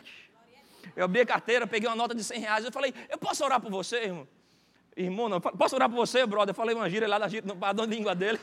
Eu 0.96 1.06
abri 1.06 1.20
a 1.22 1.26
carteira, 1.26 1.68
peguei 1.68 1.88
uma 1.90 1.96
nota 1.96 2.16
de 2.16 2.24
100 2.24 2.40
reais. 2.40 2.66
Eu 2.66 2.72
falei, 2.72 2.94
eu 3.10 3.18
posso 3.18 3.44
orar 3.44 3.60
por 3.60 3.70
você, 3.70 4.06
irmão? 4.06 4.28
Irmão, 4.96 5.30
não, 5.30 5.42
posso 5.42 5.76
orar 5.76 5.90
por 5.90 5.96
você, 5.96 6.26
brother? 6.26 6.52
Eu 6.52 6.56
falei 6.56 6.74
uma 6.74 6.90
gíria 6.90 7.08
lá 7.08 7.20
da, 7.20 7.28
no 7.44 7.56
padrão 7.56 7.86
de 7.86 7.96
língua 7.96 8.16
dele. 8.16 8.40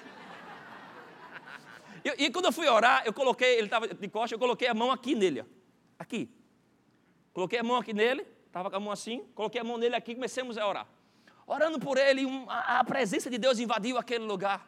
E, 2.07 2.27
e, 2.27 2.31
quando 2.31 2.45
eu 2.45 2.53
fui 2.53 2.69
orar, 2.69 3.03
eu 3.05 3.13
coloquei, 3.13 3.55
ele 3.57 3.65
estava 3.67 3.89
de 3.89 4.09
costas, 4.09 4.31
eu 4.31 4.39
coloquei 4.39 4.69
a 4.69 4.75
mão 4.75 4.93
aqui 4.93 5.13
nele, 5.13 5.41
ó, 5.41 5.45
aqui. 5.99 6.31
Coloquei 7.33 7.59
a 7.59 7.65
mão 7.65 7.77
aqui 7.77 7.93
nele, 7.93 8.25
estava 8.47 8.71
com 8.71 8.77
a 8.77 8.81
mão 8.81 8.93
assim, 8.93 9.25
coloquei 9.35 9.61
a 9.61 9.65
mão 9.65 9.77
nele 9.77 9.97
aqui 9.97 10.13
e 10.13 10.15
comecemos 10.15 10.57
a 10.57 10.69
orar. 10.69 10.87
Orando 11.45 11.81
por 11.81 11.99
ele, 11.99 12.25
um, 12.25 12.49
a, 12.49 12.79
a 12.79 12.85
presença 12.85 13.29
de 13.29 13.39
Deus 13.39 13.59
invadiu 13.59 13.99
aquele 13.99 14.25
lugar. 14.25 14.65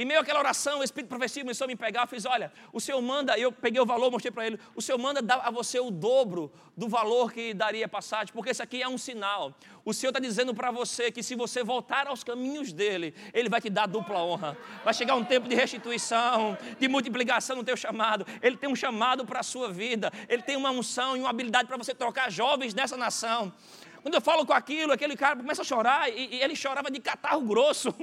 E 0.00 0.04
meio 0.06 0.18
aquela 0.18 0.38
oração, 0.38 0.78
o 0.78 0.82
Espírito 0.82 1.10
Profecia 1.10 1.42
começou 1.42 1.66
a 1.66 1.68
me 1.68 1.76
pegar. 1.76 2.04
Eu 2.04 2.06
fiz: 2.06 2.24
Olha, 2.24 2.50
o 2.72 2.80
Senhor 2.80 3.02
manda, 3.02 3.38
eu 3.38 3.52
peguei 3.52 3.78
o 3.78 3.84
valor, 3.84 4.10
mostrei 4.10 4.32
para 4.32 4.46
ele. 4.46 4.58
O 4.74 4.80
Senhor 4.80 4.96
manda 4.96 5.20
dar 5.20 5.40
a 5.44 5.50
você 5.50 5.78
o 5.78 5.90
dobro 5.90 6.50
do 6.74 6.88
valor 6.88 7.30
que 7.30 7.52
daria 7.52 7.86
passagem, 7.86 8.32
porque 8.32 8.50
isso 8.50 8.62
aqui 8.62 8.80
é 8.80 8.88
um 8.88 8.96
sinal. 8.96 9.54
O 9.84 9.92
Senhor 9.92 10.08
está 10.08 10.18
dizendo 10.18 10.54
para 10.54 10.70
você 10.70 11.12
que 11.12 11.22
se 11.22 11.34
você 11.34 11.62
voltar 11.62 12.06
aos 12.06 12.24
caminhos 12.24 12.72
dele, 12.72 13.14
ele 13.34 13.50
vai 13.50 13.60
te 13.60 13.68
dar 13.68 13.86
dupla 13.86 14.22
honra. 14.22 14.56
Vai 14.82 14.94
chegar 14.94 15.16
um 15.16 15.22
tempo 15.22 15.46
de 15.46 15.54
restituição, 15.54 16.56
de 16.78 16.88
multiplicação 16.88 17.56
no 17.56 17.62
teu 17.62 17.76
chamado. 17.76 18.26
Ele 18.40 18.56
tem 18.56 18.70
um 18.70 18.74
chamado 18.74 19.26
para 19.26 19.40
a 19.40 19.42
sua 19.42 19.70
vida. 19.70 20.10
Ele 20.30 20.40
tem 20.40 20.56
uma 20.56 20.70
unção 20.70 21.14
e 21.14 21.20
uma 21.20 21.28
habilidade 21.28 21.68
para 21.68 21.76
você 21.76 21.94
trocar 21.94 22.32
jovens 22.32 22.72
nessa 22.72 22.96
nação. 22.96 23.52
Quando 24.00 24.14
eu 24.14 24.20
falo 24.22 24.46
com 24.46 24.54
aquilo, 24.54 24.94
aquele 24.94 25.14
cara 25.14 25.36
começa 25.36 25.60
a 25.60 25.64
chorar 25.64 26.08
e, 26.08 26.36
e 26.36 26.42
ele 26.42 26.56
chorava 26.56 26.90
de 26.90 27.00
catarro 27.00 27.42
grosso. 27.42 27.94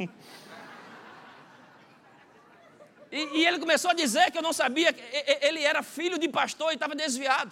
E, 3.12 3.40
e, 3.40 3.46
ele 3.46 3.60
começou 3.60 3.92
a 3.92 3.94
dizer 3.94 4.32
que 4.32 4.38
eu 4.38 4.42
não 4.42 4.54
sabia, 4.54 4.92
que 4.92 5.02
ele 5.42 5.64
era 5.64 5.84
filho 5.84 6.18
de 6.18 6.28
pastor 6.28 6.72
e 6.72 6.76
estava 6.76 6.96
desviado. 6.96 7.52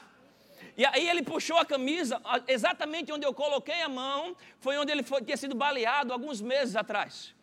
E 0.78 0.86
aí 0.86 1.08
ele 1.08 1.22
puxou 1.22 1.58
a 1.58 1.66
camisa, 1.66 2.22
exatamente 2.48 3.12
onde 3.12 3.26
eu 3.26 3.34
coloquei 3.34 3.82
a 3.82 3.90
mão, 3.90 4.36
foi 4.60 4.78
onde 4.78 4.92
ele 4.92 5.04
foi, 5.04 5.22
tinha 5.22 5.38
sido 5.38 5.56
baleado 5.56 6.12
alguns 6.12 6.42
meses 6.42 6.76
atrás. 6.76 7.35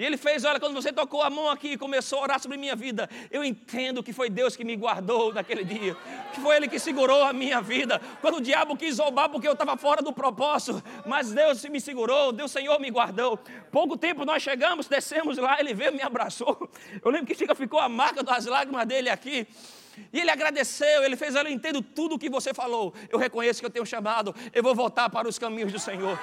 E 0.00 0.02
ele 0.02 0.16
fez, 0.16 0.46
olha, 0.46 0.58
quando 0.58 0.72
você 0.72 0.90
tocou 0.90 1.22
a 1.22 1.28
mão 1.28 1.50
aqui 1.50 1.72
e 1.72 1.76
começou 1.76 2.20
a 2.20 2.22
orar 2.22 2.40
sobre 2.40 2.56
minha 2.56 2.74
vida, 2.74 3.06
eu 3.30 3.44
entendo 3.44 4.02
que 4.02 4.14
foi 4.14 4.30
Deus 4.30 4.56
que 4.56 4.64
me 4.64 4.74
guardou 4.74 5.30
naquele 5.30 5.62
dia, 5.62 5.94
que 6.32 6.40
foi 6.40 6.56
Ele 6.56 6.68
que 6.68 6.78
segurou 6.78 7.22
a 7.22 7.34
minha 7.34 7.60
vida. 7.60 8.00
Quando 8.22 8.38
o 8.38 8.40
diabo 8.40 8.74
quis 8.78 8.98
roubar 8.98 9.28
porque 9.28 9.46
eu 9.46 9.52
estava 9.52 9.76
fora 9.76 10.00
do 10.00 10.10
propósito, 10.10 10.82
mas 11.04 11.32
Deus 11.32 11.62
me 11.66 11.78
segurou, 11.78 12.32
Deus 12.32 12.50
Senhor 12.50 12.80
me 12.80 12.90
guardou. 12.90 13.38
Pouco 13.70 13.94
tempo 13.94 14.24
nós 14.24 14.42
chegamos, 14.42 14.88
descemos 14.88 15.36
lá, 15.36 15.60
Ele 15.60 15.74
veio 15.74 15.92
me 15.92 16.00
abraçou. 16.00 16.70
Eu 17.04 17.10
lembro 17.10 17.26
que 17.26 17.54
ficou 17.54 17.78
a 17.78 17.86
marca 17.86 18.22
das 18.22 18.46
lágrimas 18.46 18.86
dele 18.86 19.10
aqui. 19.10 19.46
E 20.14 20.20
ele 20.20 20.30
agradeceu, 20.30 21.04
ele 21.04 21.14
fez, 21.14 21.34
eu 21.34 21.46
entendo 21.46 21.82
tudo 21.82 22.14
o 22.14 22.18
que 22.18 22.30
você 22.30 22.54
falou. 22.54 22.94
Eu 23.10 23.18
reconheço 23.18 23.60
que 23.60 23.66
eu 23.66 23.70
tenho 23.70 23.84
chamado, 23.84 24.34
eu 24.54 24.62
vou 24.62 24.74
voltar 24.74 25.10
para 25.10 25.28
os 25.28 25.38
caminhos 25.38 25.70
do 25.70 25.78
Senhor. 25.78 26.18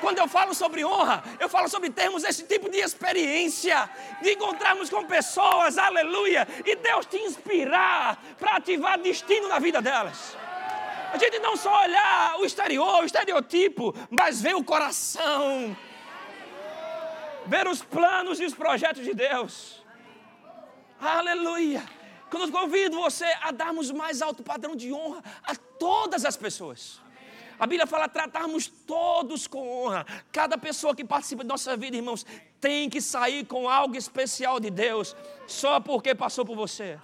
Quando 0.00 0.18
eu 0.18 0.26
falo 0.26 0.54
sobre 0.54 0.84
honra, 0.84 1.22
eu 1.38 1.48
falo 1.48 1.68
sobre 1.68 1.90
termos 1.90 2.24
esse 2.24 2.44
tipo 2.44 2.70
de 2.70 2.78
experiência, 2.78 3.88
de 4.22 4.32
encontrarmos 4.32 4.88
com 4.88 5.04
pessoas, 5.06 5.76
aleluia, 5.76 6.48
e 6.64 6.74
Deus 6.76 7.06
te 7.06 7.18
inspirar 7.18 8.18
para 8.38 8.56
ativar 8.56 8.98
destino 8.98 9.48
na 9.48 9.58
vida 9.58 9.82
delas. 9.82 10.36
A 11.12 11.18
gente 11.18 11.38
não 11.40 11.56
só 11.56 11.82
olhar 11.82 12.36
o 12.38 12.44
exterior, 12.44 13.02
o 13.02 13.04
estereotipo, 13.04 13.94
mas 14.08 14.40
ver 14.40 14.54
o 14.54 14.64
coração, 14.64 15.76
ver 17.46 17.66
os 17.66 17.82
planos 17.82 18.40
e 18.40 18.44
os 18.44 18.54
projetos 18.54 19.04
de 19.04 19.12
Deus. 19.12 19.84
Aleluia. 21.00 21.82
Quando 22.30 22.44
eu 22.44 22.52
convido 22.52 22.96
você 22.96 23.26
a 23.42 23.50
darmos 23.50 23.90
mais 23.90 24.22
alto 24.22 24.42
padrão 24.42 24.76
de 24.76 24.92
honra 24.92 25.20
a 25.42 25.56
todas 25.56 26.24
as 26.24 26.36
pessoas. 26.36 27.00
A 27.60 27.66
Bíblia 27.66 27.86
fala 27.86 28.08
tratarmos 28.08 28.68
todos 28.68 29.46
com 29.46 29.84
honra. 29.84 30.06
Cada 30.32 30.56
pessoa 30.56 30.96
que 30.96 31.04
participa 31.04 31.44
de 31.44 31.48
nossa 31.48 31.76
vida, 31.76 31.94
irmãos, 31.94 32.24
tem 32.58 32.88
que 32.88 33.02
sair 33.02 33.44
com 33.44 33.68
algo 33.68 33.94
especial 33.96 34.58
de 34.58 34.70
Deus, 34.70 35.14
só 35.46 35.78
porque 35.78 36.14
passou 36.14 36.46
por 36.46 36.56
você. 36.56 36.98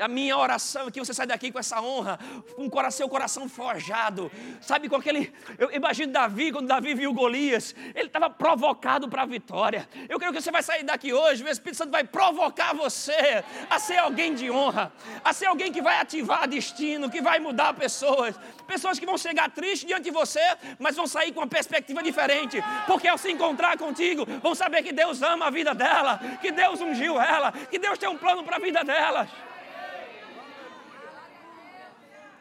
A 0.00 0.08
minha 0.08 0.36
oração 0.36 0.88
é 0.88 0.90
que 0.90 1.00
você 1.00 1.12
sai 1.12 1.26
daqui 1.26 1.50
com 1.50 1.58
essa 1.58 1.80
honra, 1.80 2.18
com 2.54 2.66
o 2.66 2.90
seu 2.90 3.08
coração 3.08 3.48
forjado, 3.48 4.30
sabe, 4.60 4.88
com 4.88 4.96
aquele. 4.96 5.32
Eu 5.58 5.70
imagino 5.72 6.12
Davi, 6.12 6.52
quando 6.52 6.66
Davi 6.66 6.94
viu 6.94 7.12
Golias, 7.12 7.74
ele 7.94 8.06
estava 8.06 8.30
provocado 8.30 9.08
para 9.08 9.22
a 9.22 9.26
vitória. 9.26 9.88
Eu 10.08 10.18
creio 10.18 10.32
que 10.32 10.40
você 10.40 10.50
vai 10.50 10.62
sair 10.62 10.82
daqui 10.82 11.12
hoje, 11.12 11.42
o 11.42 11.48
Espírito 11.48 11.78
Santo 11.78 11.90
vai 11.90 12.04
provocar 12.04 12.74
você 12.74 13.44
a 13.68 13.78
ser 13.78 13.98
alguém 13.98 14.34
de 14.34 14.50
honra, 14.50 14.92
a 15.24 15.32
ser 15.32 15.46
alguém 15.46 15.72
que 15.72 15.82
vai 15.82 15.98
ativar 16.00 16.48
destino, 16.48 17.10
que 17.10 17.20
vai 17.20 17.38
mudar 17.38 17.74
pessoas, 17.74 18.38
pessoas 18.66 18.98
que 18.98 19.06
vão 19.06 19.18
chegar 19.18 19.50
tristes 19.50 19.86
diante 19.86 20.04
de 20.04 20.10
você, 20.10 20.40
mas 20.78 20.96
vão 20.96 21.06
sair 21.06 21.32
com 21.32 21.40
uma 21.40 21.46
perspectiva 21.46 22.02
diferente, 22.02 22.62
porque 22.86 23.08
ao 23.08 23.18
se 23.18 23.30
encontrar 23.30 23.76
contigo, 23.76 24.24
vão 24.42 24.54
saber 24.54 24.82
que 24.82 24.92
Deus 24.92 25.22
ama 25.22 25.46
a 25.46 25.50
vida 25.50 25.74
dela, 25.74 26.20
que 26.40 26.52
Deus 26.52 26.80
ungiu 26.80 27.20
ela, 27.20 27.52
que 27.52 27.78
Deus 27.78 27.98
tem 27.98 28.08
um 28.08 28.16
plano 28.16 28.44
para 28.44 28.56
a 28.56 28.60
vida 28.60 28.84
delas. 28.84 29.28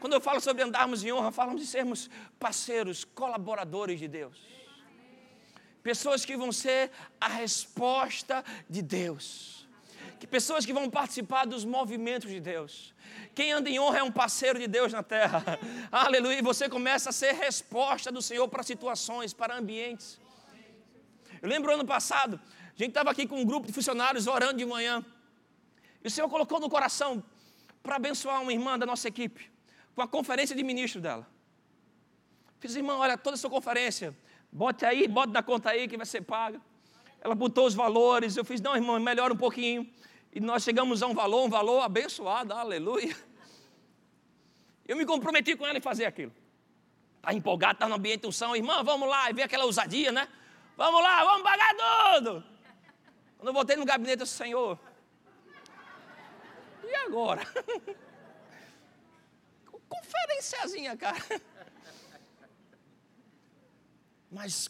Quando 0.08 0.14
eu 0.14 0.22
falo 0.22 0.40
sobre 0.40 0.64
andarmos 0.64 1.04
em 1.04 1.12
honra, 1.12 1.34
falamos 1.34 1.62
de 1.62 1.68
sermos 1.68 2.10
parceiros, 2.40 3.04
colaboradores 3.04 4.00
de 4.00 4.08
Deus. 4.08 4.38
Pessoas 5.84 6.24
que 6.24 6.38
vão 6.38 6.50
ser 6.50 6.92
a 7.20 7.28
resposta 7.28 8.42
de 8.70 8.82
Deus. 8.82 9.68
Que 10.18 10.26
pessoas 10.26 10.66
que 10.66 10.72
vão 10.72 10.90
participar 10.90 11.44
dos 11.46 11.66
movimentos 11.66 12.32
de 12.32 12.40
Deus. 12.40 12.96
Quem 13.36 13.52
anda 13.52 13.70
em 13.70 13.82
honra 13.82 14.00
é 14.00 14.04
um 14.04 14.10
parceiro 14.10 14.58
de 14.58 14.66
Deus 14.66 14.94
na 14.94 15.04
terra. 15.04 15.44
Aleluia. 15.92 16.40
E 16.40 16.42
você 16.42 16.70
começa 16.70 17.10
a 17.10 17.12
ser 17.12 17.34
resposta 17.34 18.10
do 18.10 18.22
Senhor 18.22 18.48
para 18.48 18.64
situações, 18.64 19.34
para 19.34 19.58
ambientes. 19.58 20.22
Eu 21.42 21.50
lembro 21.50 21.74
ano 21.74 21.86
passado, 21.86 22.40
a 22.64 22.78
gente 22.78 22.92
estava 22.92 23.12
aqui 23.12 23.28
com 23.28 23.42
um 23.42 23.46
grupo 23.46 23.68
de 23.68 23.74
funcionários 23.74 24.26
orando 24.26 24.54
de 24.54 24.66
manhã. 24.66 25.06
E 26.02 26.08
o 26.08 26.10
Senhor 26.10 26.30
colocou 26.30 26.62
no 26.62 26.70
coração 26.70 27.22
para 27.84 27.98
abençoar 27.98 28.42
uma 28.42 28.54
irmã 28.54 28.80
da 28.80 28.86
nossa 28.86 29.10
equipe 29.10 29.57
com 29.98 30.04
a 30.04 30.08
conferência 30.08 30.56
de 30.56 30.64
ministro 30.64 31.02
dela. 31.02 31.28
Fiz, 32.60 32.76
irmã, 32.76 32.98
olha, 32.98 33.18
toda 33.18 33.36
essa 33.36 33.50
conferência, 33.50 34.16
bote 34.52 34.86
aí, 34.86 35.08
bote 35.08 35.34
na 35.34 35.42
conta 35.42 35.72
aí 35.72 35.88
que 35.88 35.98
vai 35.98 36.06
ser 36.06 36.22
paga. 36.22 36.62
Ela 37.20 37.34
botou 37.34 37.66
os 37.66 37.74
valores, 37.74 38.38
eu 38.38 38.46
fiz, 38.46 38.62
não, 38.62 38.76
irmão, 38.76 39.00
melhora 39.00 39.34
um 39.34 39.38
pouquinho. 39.38 39.90
E 40.32 40.40
nós 40.40 40.62
chegamos 40.62 41.02
a 41.02 41.08
um 41.08 41.16
valor, 41.16 41.46
um 41.46 41.50
valor 41.50 41.82
abençoado, 41.82 42.54
aleluia. 42.54 43.18
Eu 44.88 44.96
me 44.96 45.04
comprometi 45.04 45.56
com 45.56 45.66
ela 45.66 45.80
em 45.80 45.82
fazer 45.82 46.06
aquilo. 46.06 46.32
Está 47.16 47.34
empolgado, 47.34 47.74
está 47.74 47.90
no 47.90 47.96
ambiente 47.96 48.22
de 48.22 48.28
unção, 48.28 48.56
irmã, 48.56 48.84
vamos 48.84 49.10
lá, 49.10 49.32
e 49.32 49.34
ver 49.34 49.42
aquela 49.42 49.66
ousadia, 49.66 50.12
né? 50.12 50.28
Vamos 50.78 51.02
lá, 51.02 51.24
vamos 51.24 51.42
pagar 51.42 51.74
tudo. 51.74 52.44
Quando 53.40 53.48
eu 53.48 53.54
voltei 53.54 53.76
no 53.76 53.84
gabinete, 53.84 54.20
eu 54.20 54.26
disse, 54.26 54.38
Senhor, 54.38 54.78
e 56.84 56.96
agora? 56.98 57.42
Conferenciazinha, 59.90 60.96
cara. 60.98 61.24
Mas 64.32 64.70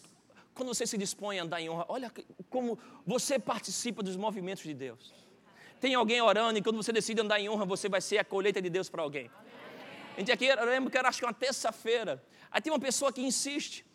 quando 0.53 0.69
você 0.69 0.88
se 0.88 0.97
dispõe 0.97 1.39
a 1.39 1.43
andar 1.43 1.62
em 1.62 1.69
honra, 1.69 1.86
olha 1.88 2.12
como 2.49 2.80
você 3.06 3.38
participa 3.38 4.01
dos 4.01 4.15
movimentos 4.15 4.63
de 4.63 4.73
Deus. 4.73 5.13
Tem 5.80 5.93
alguém 5.93 6.21
orando 6.21 6.58
e 6.58 6.62
quando 6.62 6.77
você 6.77 6.91
decide 6.91 7.21
andar 7.21 7.39
em 7.39 7.47
honra, 7.49 7.65
você 7.65 7.88
vai 7.88 8.01
ser 8.01 8.17
a 8.17 8.23
colheita 8.23 8.62
de 8.62 8.69
Deus 8.69 8.89
para 8.89 9.01
alguém. 9.03 9.30
A 10.15 10.19
gente 10.19 10.32
aqui, 10.32 10.45
eu 10.45 10.65
lembro 10.65 10.89
que 10.89 10.97
era 10.97 11.08
acho 11.10 11.19
que 11.19 11.25
uma 11.25 11.34
terça-feira. 11.34 12.23
Aí 12.49 12.60
tem 12.60 12.73
uma 12.73 12.80
pessoa 12.80 13.13
que 13.13 13.21
insiste 13.21 13.86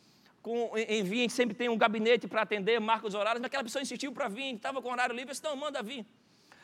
com, 0.40 0.70
em 0.76 1.02
vir, 1.02 1.18
a 1.18 1.22
gente 1.22 1.32
sempre 1.32 1.54
tem 1.56 1.68
um 1.68 1.76
gabinete 1.76 2.28
para 2.28 2.42
atender, 2.42 2.78
marca 2.80 3.06
os 3.06 3.14
horários, 3.14 3.40
mas 3.40 3.46
aquela 3.46 3.64
pessoa 3.64 3.82
insistiu 3.82 4.12
para 4.12 4.28
vir, 4.28 4.54
estava 4.54 4.80
com 4.80 4.90
horário 4.90 5.14
livre, 5.14 5.30
disse, 5.30 5.42
não, 5.42 5.56
manda 5.56 5.82
vir. 5.82 6.06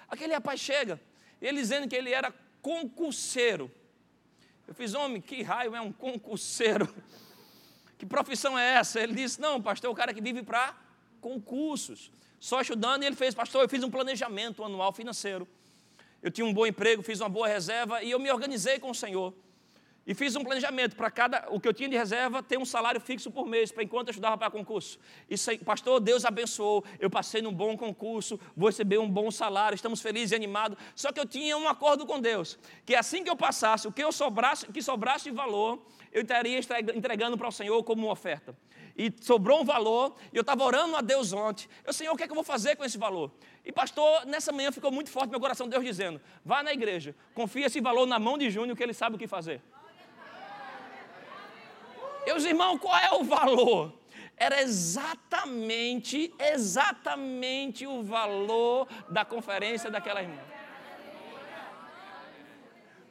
Aquele 0.08 0.32
rapaz 0.32 0.60
chega, 0.60 1.00
ele 1.40 1.60
dizendo 1.60 1.88
que 1.88 1.96
ele 1.96 2.12
era 2.12 2.32
concurseiro. 2.62 3.70
Eu 4.68 4.74
fiz, 4.74 4.92
homem, 4.92 5.18
que 5.18 5.42
raio 5.42 5.74
é 5.74 5.80
um 5.80 5.90
concurseiro? 5.90 6.94
Que 7.96 8.04
profissão 8.04 8.56
é 8.58 8.74
essa? 8.74 9.00
Ele 9.00 9.14
disse, 9.14 9.40
não, 9.40 9.62
pastor, 9.62 9.88
é 9.88 9.90
o 9.90 9.96
cara 9.96 10.12
que 10.12 10.20
vive 10.20 10.42
para 10.42 10.76
concursos. 11.22 12.12
Só 12.38 12.60
estudando, 12.60 13.02
e 13.02 13.06
ele 13.06 13.16
fez, 13.16 13.34
pastor, 13.34 13.62
eu 13.62 13.68
fiz 13.68 13.82
um 13.82 13.90
planejamento 13.90 14.62
anual 14.62 14.92
financeiro. 14.92 15.48
Eu 16.22 16.30
tinha 16.30 16.46
um 16.46 16.52
bom 16.52 16.66
emprego, 16.66 17.02
fiz 17.02 17.18
uma 17.18 17.30
boa 17.30 17.48
reserva 17.48 18.02
e 18.02 18.10
eu 18.10 18.18
me 18.18 18.30
organizei 18.30 18.78
com 18.78 18.90
o 18.90 18.94
Senhor. 18.94 19.32
E 20.08 20.14
fiz 20.14 20.34
um 20.34 20.42
planejamento 20.42 20.96
para 20.96 21.10
cada, 21.10 21.44
o 21.50 21.60
que 21.60 21.68
eu 21.68 21.74
tinha 21.74 21.86
de 21.86 21.94
reserva, 21.94 22.42
ter 22.42 22.56
um 22.56 22.64
salário 22.64 22.98
fixo 22.98 23.30
por 23.30 23.46
mês, 23.46 23.70
para 23.70 23.82
enquanto 23.82 24.08
eu 24.08 24.12
estudava 24.12 24.38
para 24.38 24.50
concurso. 24.50 24.98
Isso 25.28 25.50
aí, 25.50 25.58
pastor, 25.58 26.00
Deus 26.00 26.24
abençoou, 26.24 26.82
eu 26.98 27.10
passei 27.10 27.42
num 27.42 27.52
bom 27.52 27.76
concurso, 27.76 28.40
vou 28.56 28.70
receber 28.70 28.96
um 28.96 29.06
bom 29.06 29.30
salário, 29.30 29.76
estamos 29.76 30.00
felizes 30.00 30.32
e 30.32 30.34
animados. 30.34 30.78
Só 30.96 31.12
que 31.12 31.20
eu 31.20 31.26
tinha 31.26 31.58
um 31.58 31.68
acordo 31.68 32.06
com 32.06 32.18
Deus, 32.18 32.58
que 32.86 32.94
assim 32.94 33.22
que 33.22 33.28
eu 33.28 33.36
passasse, 33.36 33.86
o 33.86 33.92
que 33.92 34.02
eu 34.02 34.10
sobrasse, 34.10 34.66
que 34.68 34.80
sobrasse 34.80 35.24
de 35.24 35.36
valor, 35.36 35.78
eu 36.10 36.22
estaria 36.22 36.58
entregando 36.94 37.36
para 37.36 37.48
o 37.48 37.52
Senhor 37.52 37.84
como 37.84 38.06
uma 38.06 38.12
oferta. 38.12 38.56
E 38.96 39.12
sobrou 39.20 39.60
um 39.60 39.64
valor, 39.64 40.16
e 40.32 40.38
eu 40.38 40.40
estava 40.40 40.64
orando 40.64 40.96
a 40.96 41.02
Deus 41.02 41.34
ontem. 41.34 41.68
Eu, 41.84 41.92
Senhor, 41.92 42.14
o 42.14 42.16
que 42.16 42.22
é 42.22 42.26
que 42.26 42.32
eu 42.32 42.34
vou 42.34 42.42
fazer 42.42 42.76
com 42.76 42.84
esse 42.84 42.96
valor? 42.96 43.30
E 43.62 43.70
pastor, 43.70 44.24
nessa 44.24 44.52
manhã 44.52 44.72
ficou 44.72 44.90
muito 44.90 45.10
forte 45.10 45.28
meu 45.28 45.38
coração, 45.38 45.68
Deus 45.68 45.84
dizendo: 45.84 46.18
vá 46.42 46.62
na 46.62 46.72
igreja, 46.72 47.14
confia 47.34 47.66
esse 47.66 47.78
valor 47.78 48.06
na 48.06 48.18
mão 48.18 48.38
de 48.38 48.48
Júnior, 48.48 48.74
que 48.74 48.82
ele 48.82 48.94
sabe 48.94 49.14
o 49.14 49.18
que 49.18 49.26
fazer. 49.26 49.60
Meus 52.28 52.44
irmãos, 52.44 52.78
qual 52.78 52.94
é 52.94 53.10
o 53.14 53.24
valor? 53.24 53.90
Era 54.36 54.60
exatamente, 54.60 56.30
exatamente 56.38 57.86
o 57.86 58.02
valor 58.02 58.86
da 59.08 59.24
conferência 59.24 59.90
daquela 59.90 60.20
irmã. 60.20 60.42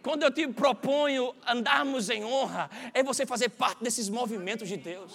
Quando 0.03 0.21
eu 0.21 0.29
te 0.29 0.47
proponho 0.47 1.33
andarmos 1.47 2.11
em 2.11 2.23
honra, 2.23 2.69
é 2.93 3.01
você 3.01 3.25
fazer 3.25 3.49
parte 3.49 3.83
desses 3.83 4.07
movimentos 4.07 4.67
de 4.67 4.77
Deus 4.77 5.11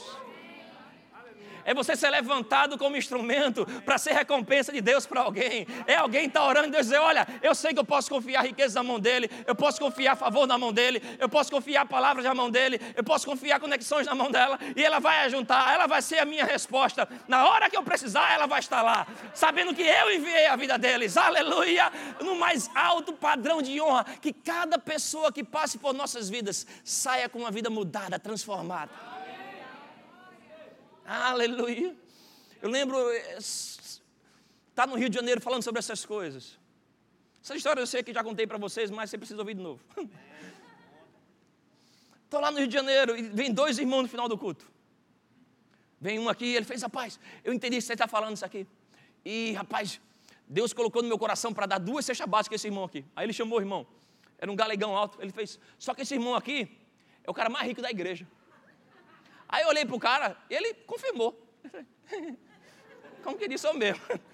é 1.65 1.75
você 1.75 1.97
ser 1.97 2.11
levantado 2.11 2.79
como 2.79 2.97
instrumento 2.97 3.67
para 3.85 3.99
ser 3.99 4.13
recompensa 4.13 4.73
de 4.73 4.81
Deus 4.81 5.07
para 5.07 5.21
alguém. 5.21 5.67
É 5.87 5.97
alguém 5.97 6.27
estar 6.27 6.41
tá 6.41 6.47
orando 6.47 6.69
e 6.69 6.71
Deus 6.71 6.87
dizer: 6.87 6.99
Olha, 6.99 7.27
eu 7.43 7.55
sei 7.55 7.73
que 7.73 7.81
eu 7.81 7.85
posso 7.85 8.09
confiar 8.11 8.45
riqueza 8.45 8.81
na 8.81 8.83
mão 8.83 8.99
dele, 8.99 9.31
eu 9.47 9.55
posso 9.55 9.81
confiar 9.81 10.17
favor 10.17 10.47
na 10.47 10.59
mão 10.59 10.73
dele, 10.73 11.03
eu 11.19 11.29
posso 11.29 11.51
confiar 11.51 11.87
palavras 11.87 12.25
na 12.25 12.35
mão 12.35 12.51
dele, 12.51 12.81
eu 12.97 13.05
posso 13.05 13.27
confiar 13.27 13.61
conexões 13.61 14.07
na 14.07 14.15
mão 14.15 14.31
dela, 14.31 14.59
e 14.77 14.83
ela 14.83 14.99
vai 14.99 15.25
ajuntar, 15.25 15.75
ela 15.75 15.87
vai 15.87 16.03
ser 16.03 16.19
a 16.19 16.25
minha 16.25 16.45
resposta. 16.45 17.09
Na 17.29 17.49
hora 17.49 17.69
que 17.71 17.77
eu 17.77 17.83
precisar, 17.83 18.33
ela 18.33 18.47
vai 18.47 18.61
estar 18.61 18.83
lá, 18.83 19.07
sabendo 19.35 19.75
que 19.75 19.83
eu 19.83 20.15
enviei 20.15 20.47
a 20.47 20.57
vida 20.57 20.79
deles, 20.79 21.17
aleluia, 21.17 21.93
no 22.21 22.37
mais 22.37 22.71
alto 22.75 23.13
padrão 23.13 23.63
de 23.63 23.81
honra, 23.81 24.05
que 24.21 24.33
cada 24.33 24.79
pessoa 24.79 25.33
que 25.33 25.45
passe 25.45 25.79
por 25.79 25.93
nossas 25.93 26.29
vidas 26.29 26.67
saia 26.85 27.29
com 27.29 27.39
uma 27.39 27.51
vida 27.51 27.71
mudada, 27.71 28.19
transformada. 28.19 28.91
Aleluia. 31.15 31.95
Eu 32.63 32.71
lembro, 32.71 32.97
está 33.37 34.87
no 34.87 34.95
Rio 34.95 35.11
de 35.11 35.17
Janeiro 35.17 35.43
falando 35.43 35.63
sobre 35.63 35.79
essas 35.79 36.07
coisas. 36.07 36.59
Essa 37.45 37.55
história 37.55 37.83
eu 37.83 37.87
sei 37.87 38.03
que 38.03 38.15
já 38.15 38.25
contei 38.25 38.47
para 38.47 38.57
vocês, 38.57 38.91
mas 38.91 39.11
você 39.11 39.19
precisa 39.19 39.39
ouvir 39.39 39.53
de 39.53 39.61
novo. 39.61 39.85
Estou 42.25 42.41
lá 42.41 42.51
no 42.51 42.57
Rio 42.57 42.67
de 42.67 42.73
Janeiro 42.73 43.15
e 43.15 43.25
vem 43.25 43.53
dois 43.53 43.79
irmãos 43.79 44.05
no 44.05 44.09
final 44.09 44.27
do 44.27 44.39
culto. 44.39 44.67
Vem 46.01 46.19
um 46.19 46.31
aqui, 46.31 46.55
ele 46.55 46.65
fez, 46.65 46.81
rapaz, 46.81 47.21
eu 47.45 47.53
entendi 47.53 47.77
que 47.77 47.83
você 47.83 47.93
está 47.93 48.09
falando 48.09 48.37
isso 48.37 48.47
aqui. 48.47 48.67
E, 49.23 49.53
rapaz, 49.53 50.01
Deus 50.49 50.73
colocou 50.73 51.03
no 51.03 51.09
meu 51.09 51.19
coração 51.19 51.53
para 51.53 51.67
dar 51.67 51.79
duas 51.79 52.07
cestas 52.07 52.27
básicas 52.27 52.55
a 52.55 52.57
esse 52.57 52.69
irmão 52.69 52.85
aqui. 52.85 53.05
Aí 53.15 53.27
ele 53.27 53.35
chamou 53.35 53.59
o 53.59 53.61
irmão, 53.61 53.87
era 54.39 54.51
um 54.51 54.57
galegão 54.57 54.97
alto. 54.97 55.21
Ele 55.21 55.31
fez, 55.31 55.59
só 55.79 55.93
que 55.93 56.01
esse 56.01 56.15
irmão 56.15 56.35
aqui 56.35 56.75
é 57.23 57.31
o 57.31 57.35
cara 57.35 57.51
mais 57.51 57.69
rico 57.69 57.83
da 57.83 57.91
igreja. 57.91 58.27
Aí 59.53 59.63
eu 59.63 59.69
olhei 59.69 59.85
para 59.85 59.95
o 59.95 60.01
cara 60.01 60.37
ele 60.49 60.73
confirmou. 60.87 61.39
Como 63.23 63.37
que 63.37 63.47
disse, 63.47 63.67
eu 63.67 63.75
mesmo. 63.75 64.03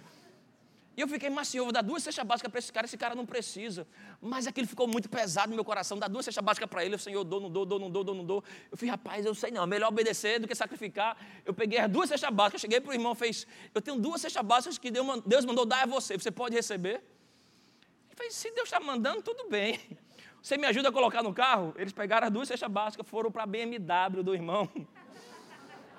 E 0.97 1.01
eu 1.01 1.07
fiquei, 1.07 1.31
mas 1.31 1.47
senhor, 1.47 1.63
vou 1.63 1.73
dar 1.73 1.83
duas 1.83 2.03
cestas 2.03 2.27
básicas 2.27 2.51
para 2.51 2.59
esse 2.59 2.73
cara, 2.73 2.85
esse 2.85 2.99
cara 2.99 3.15
não 3.15 3.25
precisa. 3.25 3.87
Mas 4.21 4.49
aquilo 4.49 4.67
ficou 4.67 4.89
muito 4.89 5.09
pesado 5.09 5.49
no 5.49 5.55
meu 5.55 5.65
coração, 5.65 5.97
dar 5.97 6.09
duas 6.09 6.25
cestas 6.25 6.45
básicas 6.45 6.69
para 6.69 6.85
ele, 6.85 6.97
o 6.97 6.99
senhor, 6.99 7.23
dou, 7.23 7.41
não 7.41 7.49
dou, 7.49 7.65
dou, 7.65 7.79
não 7.79 7.89
dou, 7.89 8.03
dou, 8.03 8.15
não 8.17 8.25
dou. 8.25 8.45
Eu 8.69 8.77
falei, 8.77 8.91
rapaz, 8.91 9.25
eu 9.25 9.33
sei 9.33 9.53
não, 9.53 9.63
é 9.63 9.67
melhor 9.67 9.91
obedecer 9.91 10.41
do 10.41 10.49
que 10.49 10.57
sacrificar. 10.57 11.17
Eu 11.47 11.55
peguei 11.55 11.79
as 11.79 11.89
duas 11.89 12.09
cestas 12.09 12.29
básicas, 12.31 12.61
cheguei 12.61 12.81
para 12.81 12.91
o 12.91 12.95
irmão, 12.95 13.15
fez, 13.15 13.47
eu 13.73 13.81
tenho 13.81 13.97
duas 13.97 14.21
cestas 14.21 14.45
básicas 14.45 14.77
que 14.77 14.91
Deus 14.91 15.45
mandou 15.45 15.65
dar 15.65 15.85
a 15.85 15.87
você, 15.87 16.19
você 16.19 16.33
pode 16.33 16.57
receber? 16.57 16.95
Ele 18.09 18.17
fez, 18.17 18.35
se 18.35 18.51
Deus 18.51 18.67
está 18.67 18.81
mandando, 18.81 19.23
tudo 19.23 19.49
bem. 19.49 19.79
Você 20.43 20.57
me 20.57 20.67
ajuda 20.67 20.89
a 20.89 20.93
colocar 20.93 21.23
no 21.23 21.35
carro? 21.35 21.75
Eles 21.77 21.93
pegaram 21.93 22.27
as 22.27 22.33
duas 22.33 22.49
cestas 22.49 22.71
básicas, 22.71 23.07
foram 23.07 23.31
para 23.31 23.43
a 23.43 23.47
BMW 23.47 24.23
do 24.23 24.35
irmão. 24.35 24.69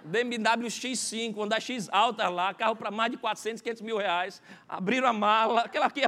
BMW 0.03 0.67
X5, 0.67 1.35
Honda 1.35 1.59
X 1.59 1.89
alta 1.91 2.27
lá, 2.29 2.53
carro 2.53 2.75
para 2.75 2.91
mais 2.91 3.11
de 3.11 3.17
400, 3.17 3.61
500 3.61 3.81
mil 3.81 3.97
reais. 3.97 4.41
Abriram 4.67 5.07
a 5.07 5.13
mala, 5.13 5.61
aquela 5.61 5.89
que 5.89 6.01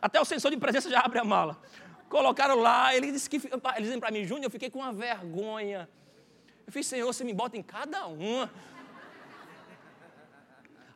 até 0.00 0.20
o 0.20 0.24
sensor 0.24 0.50
de 0.50 0.56
presença 0.56 0.90
já 0.90 1.00
abre 1.00 1.18
a 1.18 1.24
mala. 1.24 1.60
Colocaram 2.08 2.56
lá, 2.56 2.94
ele 2.94 3.12
disse 3.12 3.28
que, 3.28 3.36
eles 3.36 3.82
dizem 3.82 4.00
para 4.00 4.10
mim, 4.10 4.24
Júnior, 4.24 4.44
eu 4.44 4.50
fiquei 4.50 4.70
com 4.70 4.78
uma 4.78 4.92
vergonha. 4.92 5.88
Eu 6.66 6.72
fiz, 6.72 6.86
Senhor, 6.86 7.06
você 7.06 7.24
me 7.24 7.34
bota 7.34 7.56
em 7.56 7.62
cada 7.62 8.06
uma. 8.06 8.50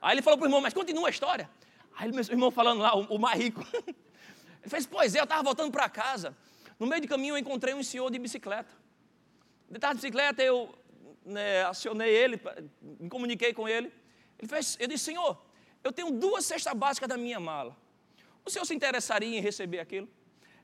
Aí 0.00 0.14
ele 0.14 0.22
falou 0.22 0.38
para 0.38 0.44
o 0.44 0.48
irmão, 0.48 0.60
mas 0.60 0.74
continua 0.74 1.08
a 1.08 1.10
história. 1.10 1.48
Aí 1.96 2.10
meu 2.10 2.24
irmão 2.24 2.50
falando 2.50 2.80
lá, 2.80 2.96
o, 2.96 3.02
o 3.14 3.18
mais 3.18 3.38
rico. 3.38 3.64
Ele 4.62 4.70
fez, 4.70 4.86
pois 4.86 5.14
é, 5.14 5.20
eu 5.20 5.24
estava 5.24 5.42
voltando 5.42 5.72
para 5.72 5.88
casa. 5.88 6.36
No 6.78 6.86
meio 6.86 7.02
de 7.02 7.08
caminho 7.08 7.34
eu 7.34 7.38
encontrei 7.38 7.74
um 7.74 7.82
senhor 7.82 8.10
de 8.10 8.18
bicicleta. 8.18 8.72
Ele 9.68 9.76
estava 9.76 9.94
de 9.94 10.00
bicicleta, 10.00 10.42
eu 10.42 10.72
né, 11.24 11.64
acionei 11.64 12.10
ele, 12.10 12.40
me 12.80 13.08
comuniquei 13.08 13.52
com 13.52 13.68
ele. 13.68 13.92
Ele 14.38 14.48
fez, 14.48 14.76
eu 14.80 14.88
disse, 14.88 15.04
senhor, 15.04 15.40
eu 15.84 15.92
tenho 15.92 16.10
duas 16.10 16.44
cestas 16.44 16.72
básicas 16.74 17.08
da 17.08 17.16
minha 17.16 17.38
mala. 17.38 17.76
O 18.44 18.50
senhor 18.50 18.64
se 18.64 18.74
interessaria 18.74 19.38
em 19.38 19.40
receber 19.40 19.78
aquilo? 19.78 20.08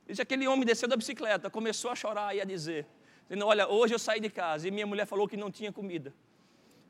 Disse, 0.06 0.22
aquele 0.22 0.48
homem 0.48 0.64
desceu 0.64 0.88
da 0.88 0.96
bicicleta, 0.96 1.50
começou 1.50 1.90
a 1.90 1.94
chorar 1.94 2.34
e 2.34 2.40
a 2.40 2.44
dizer, 2.44 2.86
dizendo, 3.28 3.46
olha, 3.46 3.68
hoje 3.68 3.94
eu 3.94 3.98
saí 3.98 4.20
de 4.20 4.30
casa 4.30 4.66
e 4.66 4.70
minha 4.70 4.86
mulher 4.86 5.06
falou 5.06 5.28
que 5.28 5.36
não 5.36 5.50
tinha 5.50 5.72
comida. 5.72 6.14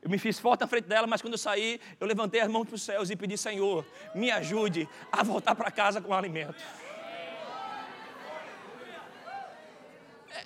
Eu 0.01 0.09
me 0.09 0.17
fiz 0.17 0.39
forte 0.39 0.61
na 0.61 0.67
frente 0.67 0.85
dela, 0.85 1.05
mas 1.05 1.21
quando 1.21 1.33
eu 1.33 1.37
saí, 1.37 1.79
eu 1.99 2.07
levantei 2.07 2.39
as 2.39 2.47
mãos 2.47 2.65
para 2.65 2.75
os 2.75 2.81
céus 2.81 3.09
e 3.09 3.15
pedi, 3.15 3.37
Senhor, 3.37 3.85
me 4.15 4.31
ajude 4.31 4.87
a 5.11 5.23
voltar 5.23 5.53
para 5.55 5.69
casa 5.69 6.01
com 6.01 6.13
alimento. 6.13 6.55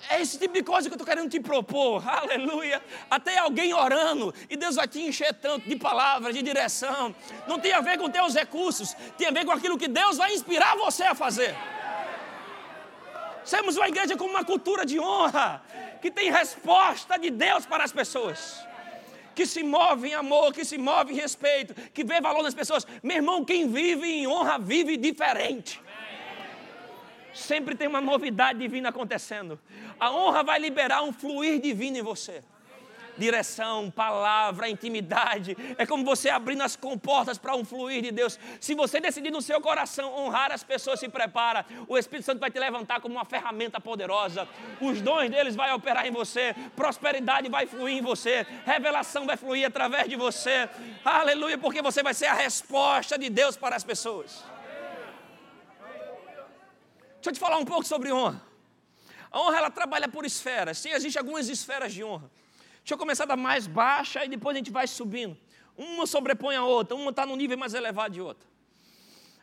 É 0.08 0.20
esse 0.20 0.38
tipo 0.38 0.54
de 0.54 0.62
coisa 0.62 0.88
que 0.88 0.94
eu 0.94 0.96
estou 0.96 1.06
querendo 1.06 1.30
te 1.30 1.40
propor, 1.40 2.02
aleluia. 2.08 2.82
Até 3.10 3.38
alguém 3.38 3.72
orando, 3.74 4.34
e 4.48 4.56
Deus 4.56 4.76
vai 4.76 4.88
te 4.88 5.00
encher 5.00 5.34
tanto 5.34 5.68
de 5.68 5.76
palavras, 5.76 6.34
de 6.34 6.42
direção. 6.42 7.14
Não 7.46 7.58
tem 7.58 7.72
a 7.72 7.80
ver 7.80 7.98
com 7.98 8.08
teus 8.08 8.34
recursos, 8.34 8.94
tem 9.16 9.28
a 9.28 9.30
ver 9.30 9.44
com 9.44 9.52
aquilo 9.52 9.78
que 9.78 9.88
Deus 9.88 10.16
vai 10.16 10.32
inspirar 10.32 10.76
você 10.76 11.04
a 11.04 11.14
fazer. 11.14 11.54
Somos 13.44 13.76
uma 13.76 13.88
igreja 13.88 14.16
com 14.16 14.24
uma 14.24 14.44
cultura 14.44 14.86
de 14.86 14.98
honra, 14.98 15.62
que 16.00 16.10
tem 16.10 16.30
resposta 16.30 17.18
de 17.18 17.30
Deus 17.30 17.66
para 17.66 17.84
as 17.84 17.92
pessoas 17.92 18.64
que 19.34 19.44
se 19.44 19.62
move 19.62 20.08
em 20.08 20.14
amor, 20.14 20.52
que 20.52 20.64
se 20.64 20.78
move 20.78 21.12
em 21.12 21.16
respeito, 21.16 21.74
que 21.90 22.04
vê 22.04 22.20
valor 22.20 22.42
nas 22.42 22.54
pessoas. 22.54 22.86
Meu 23.02 23.16
irmão, 23.16 23.44
quem 23.44 23.66
vive 23.68 24.08
em 24.08 24.26
honra 24.26 24.58
vive 24.58 24.96
diferente. 24.96 25.80
Sempre 27.34 27.74
tem 27.74 27.88
uma 27.88 28.00
novidade 28.00 28.58
divina 28.58 28.88
acontecendo. 28.88 29.58
A 29.98 30.10
honra 30.12 30.42
vai 30.42 30.58
liberar 30.58 31.02
um 31.02 31.12
fluir 31.12 31.60
divino 31.60 31.98
em 31.98 32.02
você 32.02 32.42
direção, 33.16 33.90
palavra, 33.90 34.68
intimidade. 34.68 35.56
É 35.78 35.86
como 35.86 36.04
você 36.04 36.28
abrindo 36.28 36.62
as 36.62 36.76
comportas 36.76 37.38
para 37.38 37.54
um 37.54 37.64
fluir 37.64 38.02
de 38.02 38.10
Deus. 38.10 38.38
Se 38.60 38.74
você 38.74 39.00
decidir 39.00 39.30
no 39.30 39.42
seu 39.42 39.60
coração 39.60 40.14
honrar 40.14 40.52
as 40.52 40.62
pessoas, 40.62 41.00
se 41.00 41.08
prepara. 41.08 41.64
O 41.88 41.96
Espírito 41.96 42.26
Santo 42.26 42.40
vai 42.40 42.50
te 42.50 42.58
levantar 42.58 43.00
como 43.00 43.14
uma 43.14 43.24
ferramenta 43.24 43.80
poderosa. 43.80 44.48
Os 44.80 45.00
dons 45.00 45.30
deles 45.30 45.56
vai 45.56 45.72
operar 45.72 46.06
em 46.06 46.10
você. 46.10 46.54
Prosperidade 46.76 47.48
vai 47.48 47.66
fluir 47.66 47.96
em 47.96 48.02
você. 48.02 48.46
Revelação 48.64 49.26
vai 49.26 49.36
fluir 49.36 49.66
através 49.66 50.08
de 50.08 50.16
você. 50.16 50.68
Aleluia, 51.04 51.58
porque 51.58 51.82
você 51.82 52.02
vai 52.02 52.14
ser 52.14 52.26
a 52.26 52.34
resposta 52.34 53.18
de 53.18 53.30
Deus 53.30 53.56
para 53.56 53.76
as 53.76 53.84
pessoas. 53.84 54.53
Deixa 57.24 57.30
eu 57.30 57.34
te 57.36 57.40
falar 57.40 57.56
um 57.56 57.64
pouco 57.64 57.86
sobre 57.86 58.12
honra. 58.12 58.42
A 59.30 59.40
honra 59.40 59.56
ela 59.56 59.70
trabalha 59.70 60.06
por 60.06 60.26
esferas. 60.26 60.76
Sim, 60.76 60.90
existem 60.90 61.18
algumas 61.18 61.48
esferas 61.48 61.90
de 61.90 62.04
honra. 62.04 62.30
Deixa 62.80 62.92
eu 62.92 62.98
começar 62.98 63.24
da 63.24 63.34
mais 63.34 63.66
baixa 63.66 64.22
e 64.26 64.28
depois 64.28 64.54
a 64.54 64.58
gente 64.58 64.70
vai 64.70 64.86
subindo. 64.86 65.34
Uma 65.74 66.06
sobrepõe 66.06 66.54
a 66.54 66.62
outra, 66.62 66.94
uma 66.94 67.08
está 67.08 67.24
no 67.24 67.34
nível 67.34 67.56
mais 67.56 67.72
elevado 67.72 68.12
de 68.12 68.20
outra. 68.20 68.46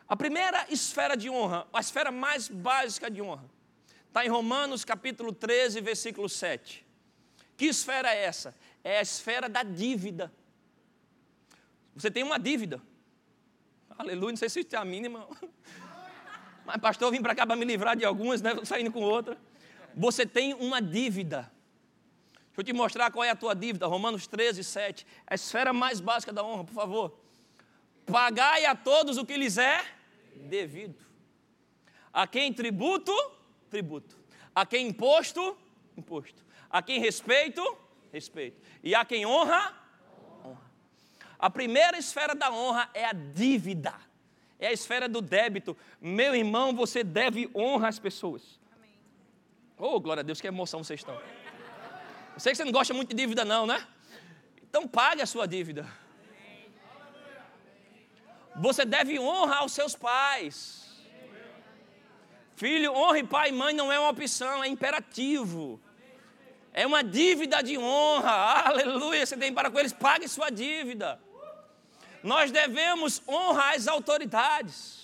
A 0.08 0.14
primeira 0.14 0.64
esfera 0.70 1.16
de 1.16 1.28
honra, 1.28 1.66
a 1.72 1.80
esfera 1.80 2.12
mais 2.12 2.46
básica 2.46 3.10
de 3.10 3.20
honra, 3.20 3.50
está 4.06 4.24
em 4.24 4.28
Romanos 4.28 4.84
capítulo 4.84 5.32
13, 5.32 5.80
versículo 5.80 6.28
7. 6.28 6.86
Que 7.56 7.64
esfera 7.64 8.14
é 8.14 8.26
essa? 8.26 8.54
É 8.84 9.00
a 9.00 9.02
esfera 9.02 9.48
da 9.48 9.64
dívida. 9.64 10.32
Você 11.96 12.12
tem 12.12 12.22
uma 12.22 12.38
dívida. 12.38 12.80
Aleluia, 13.98 14.30
não 14.30 14.36
sei 14.36 14.48
se 14.48 14.62
tem 14.62 14.78
a 14.78 14.84
mínima. 14.84 15.26
Mas, 16.72 16.80
pastor, 16.80 17.08
eu 17.08 17.12
vim 17.12 17.20
para 17.20 17.34
cá 17.34 17.46
para 17.46 17.54
me 17.54 17.66
livrar 17.66 17.94
de 17.94 18.02
algumas, 18.02 18.40
né? 18.40 18.52
Saindo 18.64 18.90
com 18.90 19.02
outra. 19.02 19.36
Você 19.94 20.24
tem 20.24 20.54
uma 20.54 20.80
dívida. 20.80 21.52
Deixa 22.32 22.60
eu 22.60 22.64
te 22.64 22.72
mostrar 22.72 23.10
qual 23.10 23.22
é 23.22 23.28
a 23.28 23.36
tua 23.36 23.54
dívida. 23.54 23.86
Romanos 23.86 24.26
13, 24.26 24.64
7. 24.64 25.06
A 25.26 25.34
esfera 25.34 25.70
mais 25.74 26.00
básica 26.00 26.32
da 26.32 26.42
honra, 26.42 26.64
por 26.64 26.72
favor. 26.72 27.18
Pagai 28.06 28.64
a 28.64 28.74
todos 28.74 29.18
o 29.18 29.26
que 29.26 29.36
lhes 29.36 29.58
é 29.58 29.84
devido. 30.34 30.98
A 32.10 32.26
quem 32.26 32.50
tributo, 32.54 33.14
tributo. 33.68 34.18
A 34.54 34.64
quem 34.64 34.88
imposto, 34.88 35.54
imposto. 35.94 36.42
A 36.70 36.80
quem 36.80 37.00
respeito, 37.00 37.62
respeito. 38.10 38.62
E 38.82 38.94
a 38.94 39.04
quem 39.04 39.26
honra, 39.26 39.76
honra. 40.42 40.70
A 41.38 41.50
primeira 41.50 41.98
esfera 41.98 42.34
da 42.34 42.50
honra 42.50 42.88
é 42.94 43.04
a 43.04 43.12
dívida. 43.12 43.94
É 44.62 44.68
a 44.68 44.72
esfera 44.72 45.08
do 45.08 45.20
débito. 45.20 45.76
Meu 46.00 46.36
irmão, 46.36 46.72
você 46.72 47.02
deve 47.02 47.50
honra 47.52 47.88
às 47.88 47.98
pessoas. 47.98 48.60
Amém. 48.76 48.94
Oh, 49.76 49.98
glória 49.98 50.20
a 50.20 50.22
Deus, 50.22 50.40
que 50.40 50.46
emoção 50.46 50.84
vocês 50.84 51.00
estão. 51.00 51.16
Eu 51.16 52.38
sei 52.38 52.52
que 52.52 52.58
você 52.58 52.64
não 52.64 52.70
gosta 52.70 52.94
muito 52.94 53.08
de 53.08 53.16
dívida, 53.16 53.44
não, 53.44 53.66
né? 53.66 53.84
Então 54.62 54.86
pague 54.86 55.20
a 55.20 55.26
sua 55.26 55.48
dívida. 55.48 55.84
Você 58.54 58.84
deve 58.84 59.18
honra 59.18 59.56
aos 59.56 59.72
seus 59.72 59.96
pais. 59.96 61.02
Filho, 62.54 62.92
honre 62.92 63.24
pai 63.24 63.48
e 63.48 63.52
mãe 63.52 63.74
não 63.74 63.90
é 63.90 63.98
uma 63.98 64.10
opção, 64.10 64.62
é 64.62 64.68
imperativo. 64.68 65.80
É 66.72 66.86
uma 66.86 67.02
dívida 67.02 67.60
de 67.64 67.76
honra. 67.76 68.30
Aleluia. 68.68 69.26
Você 69.26 69.36
tem 69.36 69.52
para 69.52 69.72
com 69.72 69.80
eles, 69.80 69.92
pague 69.92 70.28
sua 70.28 70.50
dívida. 70.50 71.20
Nós 72.22 72.50
devemos 72.50 73.20
honrar 73.26 73.74
as 73.74 73.88
autoridades. 73.88 75.02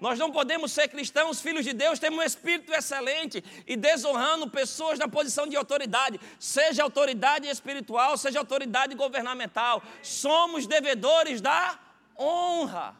Nós 0.00 0.18
não 0.18 0.30
podemos 0.30 0.72
ser 0.72 0.88
cristãos, 0.88 1.40
filhos 1.40 1.64
de 1.64 1.72
Deus, 1.72 1.98
temos 1.98 2.18
um 2.18 2.22
espírito 2.22 2.72
excelente 2.74 3.42
e 3.66 3.76
desonrando 3.76 4.50
pessoas 4.50 4.98
na 4.98 5.08
posição 5.08 5.46
de 5.46 5.56
autoridade, 5.56 6.20
seja 6.38 6.82
autoridade 6.82 7.48
espiritual, 7.48 8.16
seja 8.18 8.38
autoridade 8.38 8.94
governamental. 8.94 9.82
Somos 10.02 10.66
devedores 10.66 11.40
da 11.40 11.78
honra. 12.18 12.94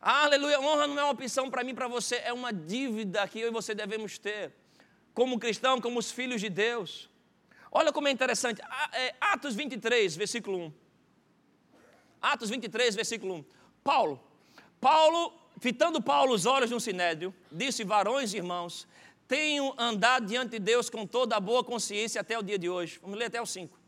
Aleluia, 0.00 0.60
honra 0.60 0.86
não 0.86 0.98
é 0.98 1.04
uma 1.04 1.12
opção 1.12 1.48
para 1.48 1.62
mim, 1.64 1.74
para 1.74 1.88
você, 1.88 2.16
é 2.16 2.32
uma 2.32 2.52
dívida 2.52 3.26
que 3.28 3.40
eu 3.40 3.48
e 3.48 3.52
você 3.52 3.74
devemos 3.74 4.18
ter, 4.18 4.52
como 5.14 5.38
cristão, 5.38 5.80
como 5.80 5.98
os 5.98 6.10
filhos 6.10 6.40
de 6.40 6.50
Deus. 6.50 7.08
Olha 7.70 7.92
como 7.92 8.08
é 8.08 8.10
interessante, 8.10 8.60
é, 8.92 9.14
Atos 9.20 9.54
23, 9.54 10.14
versículo 10.16 10.58
1. 10.58 10.83
Atos 12.24 12.48
23, 12.48 12.94
versículo 12.94 13.34
1. 13.34 13.44
Paulo, 13.82 14.18
Paulo, 14.80 15.34
fitando 15.60 16.00
Paulo 16.00 16.32
os 16.32 16.46
olhos 16.46 16.70
no 16.70 16.80
sinédrio, 16.80 17.34
disse: 17.52 17.84
Varões 17.84 18.32
irmãos, 18.32 18.88
tenho 19.28 19.74
andado 19.76 20.24
diante 20.24 20.52
de 20.52 20.58
Deus 20.58 20.88
com 20.88 21.06
toda 21.06 21.36
a 21.36 21.40
boa 21.40 21.62
consciência 21.62 22.22
até 22.22 22.38
o 22.38 22.42
dia 22.42 22.58
de 22.58 22.66
hoje. 22.66 22.98
Vamos 23.02 23.18
ler 23.18 23.26
até 23.26 23.42
o 23.42 23.46
5. 23.46 23.78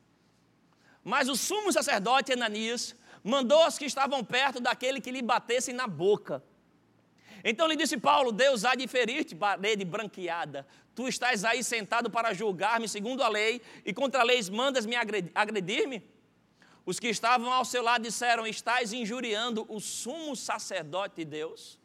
Mas 1.03 1.31
o 1.31 1.37
sumo 1.37 1.72
sacerdote 1.72 2.35
Ananias 2.35 2.94
mandou 3.25 3.66
os 3.66 3.79
que 3.79 3.87
estavam 3.87 4.22
perto 4.22 4.61
daquele 4.61 5.01
que 5.01 5.11
lhe 5.11 5.22
batessem 5.22 5.75
na 5.75 5.87
boca. 5.87 6.44
Então 7.42 7.66
lhe 7.66 7.75
disse 7.75 7.96
Paulo: 7.96 8.33
Deus 8.33 8.66
há 8.66 8.75
de 8.75 8.87
ferir-te, 8.87 9.35
parede 9.35 9.83
branqueada. 9.83 10.66
Tu 10.94 11.09
estás 11.09 11.42
aí 11.42 11.64
sentado 11.64 12.11
para 12.11 12.35
julgar-me 12.35 12.87
segundo 12.87 13.22
a 13.22 13.29
lei, 13.29 13.62
e 13.83 13.94
contra 13.94 14.20
a 14.20 14.25
lei 14.25 14.42
mandas-me 14.51 14.94
agredir-me? 15.35 16.16
Os 16.87 17.01
que 17.01 17.09
estavam 17.09 17.53
ao 17.53 17.64
seu 17.64 17.83
lado 17.83 18.03
disseram: 18.03 18.46
Estás 18.46 18.92
injuriando 18.92 19.66
o 19.68 19.81
sumo 19.81 20.37
sacerdote 20.37 21.16
de 21.16 21.25
Deus? 21.25 21.81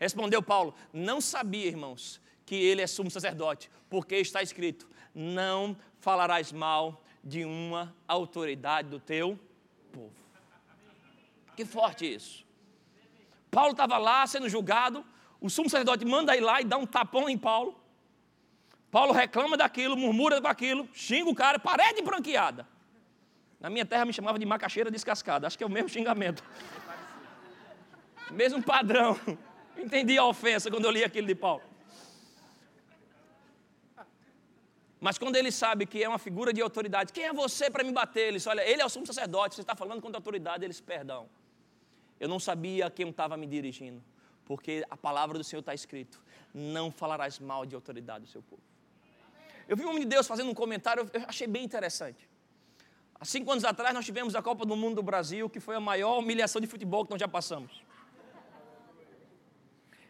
Respondeu 0.00 0.42
Paulo: 0.42 0.74
Não 0.90 1.20
sabia, 1.20 1.66
irmãos, 1.66 2.18
que 2.46 2.54
ele 2.54 2.80
é 2.80 2.86
sumo 2.86 3.10
sacerdote, 3.10 3.70
porque 3.90 4.16
está 4.16 4.42
escrito: 4.42 4.88
Não 5.14 5.76
falarás 6.00 6.50
mal 6.50 7.04
de 7.22 7.44
uma 7.44 7.94
autoridade 8.08 8.88
do 8.88 8.98
teu 8.98 9.38
povo. 9.92 10.14
Que 11.54 11.66
forte 11.66 12.14
isso. 12.14 12.46
Paulo 13.50 13.72
estava 13.72 13.98
lá 13.98 14.26
sendo 14.26 14.48
julgado, 14.48 15.04
o 15.40 15.50
sumo 15.50 15.68
sacerdote 15.68 16.06
manda 16.06 16.36
ir 16.36 16.40
lá 16.40 16.60
e 16.60 16.64
dá 16.64 16.78
um 16.78 16.86
tapão 16.86 17.28
em 17.28 17.36
Paulo. 17.36 17.78
Paulo 18.90 19.12
reclama 19.12 19.58
daquilo, 19.58 19.96
murmura 19.96 20.40
com 20.40 20.48
aquilo, 20.48 20.88
xinga 20.94 21.28
o 21.28 21.34
cara, 21.34 21.58
parede 21.58 22.00
branqueada. 22.00 22.66
Na 23.58 23.70
minha 23.70 23.86
terra 23.86 24.04
me 24.04 24.12
chamava 24.12 24.38
de 24.38 24.46
macaxeira 24.46 24.90
descascada. 24.90 25.46
Acho 25.46 25.56
que 25.56 25.64
é 25.64 25.66
o 25.66 25.70
mesmo 25.70 25.88
xingamento. 25.88 26.44
Mesmo 28.30 28.62
padrão. 28.62 29.18
Entendi 29.76 30.18
a 30.18 30.24
ofensa 30.24 30.70
quando 30.70 30.84
eu 30.84 30.90
li 30.90 31.04
aquilo 31.04 31.26
de 31.26 31.34
Paulo. 31.34 31.62
Mas 35.00 35.18
quando 35.18 35.36
ele 35.36 35.52
sabe 35.52 35.86
que 35.86 36.02
é 36.02 36.08
uma 36.08 36.18
figura 36.18 36.52
de 36.52 36.60
autoridade, 36.60 37.12
quem 37.12 37.24
é 37.24 37.32
você 37.32 37.70
para 37.70 37.84
me 37.84 37.92
bater? 37.92 38.28
Ele 38.28 38.38
diz, 38.38 38.46
olha, 38.46 38.66
ele 38.66 38.80
é 38.80 38.84
o 38.84 38.88
sumo 38.88 39.06
sacerdote, 39.06 39.54
você 39.54 39.60
está 39.60 39.76
falando 39.76 40.00
contra 40.00 40.16
a 40.16 40.20
autoridade, 40.20 40.64
eles, 40.64 40.80
perdão. 40.80 41.28
Eu 42.18 42.28
não 42.28 42.40
sabia 42.40 42.86
a 42.86 42.90
quem 42.90 43.08
estava 43.10 43.36
me 43.36 43.46
dirigindo, 43.46 44.02
porque 44.44 44.84
a 44.88 44.96
palavra 44.96 45.36
do 45.36 45.44
Senhor 45.44 45.60
está 45.60 45.74
escrito, 45.74 46.20
não 46.52 46.90
falarás 46.90 47.38
mal 47.38 47.66
de 47.66 47.74
autoridade 47.74 48.24
do 48.24 48.30
seu 48.30 48.42
povo. 48.42 48.62
Eu 49.68 49.76
vi 49.76 49.84
um 49.84 49.90
homem 49.90 50.00
de 50.00 50.06
Deus 50.06 50.26
fazendo 50.26 50.50
um 50.50 50.54
comentário, 50.54 51.08
eu 51.12 51.22
achei 51.28 51.46
bem 51.46 51.62
interessante. 51.62 52.28
Há 53.18 53.24
cinco 53.24 53.50
anos 53.50 53.64
atrás 53.64 53.94
nós 53.94 54.04
tivemos 54.04 54.34
a 54.34 54.42
Copa 54.42 54.66
do 54.66 54.76
Mundo 54.76 54.96
do 54.96 55.02
Brasil, 55.02 55.48
que 55.48 55.58
foi 55.58 55.76
a 55.76 55.80
maior 55.80 56.18
humilhação 56.18 56.60
de 56.60 56.66
futebol 56.66 57.04
que 57.04 57.10
nós 57.10 57.20
já 57.20 57.28
passamos. 57.28 57.82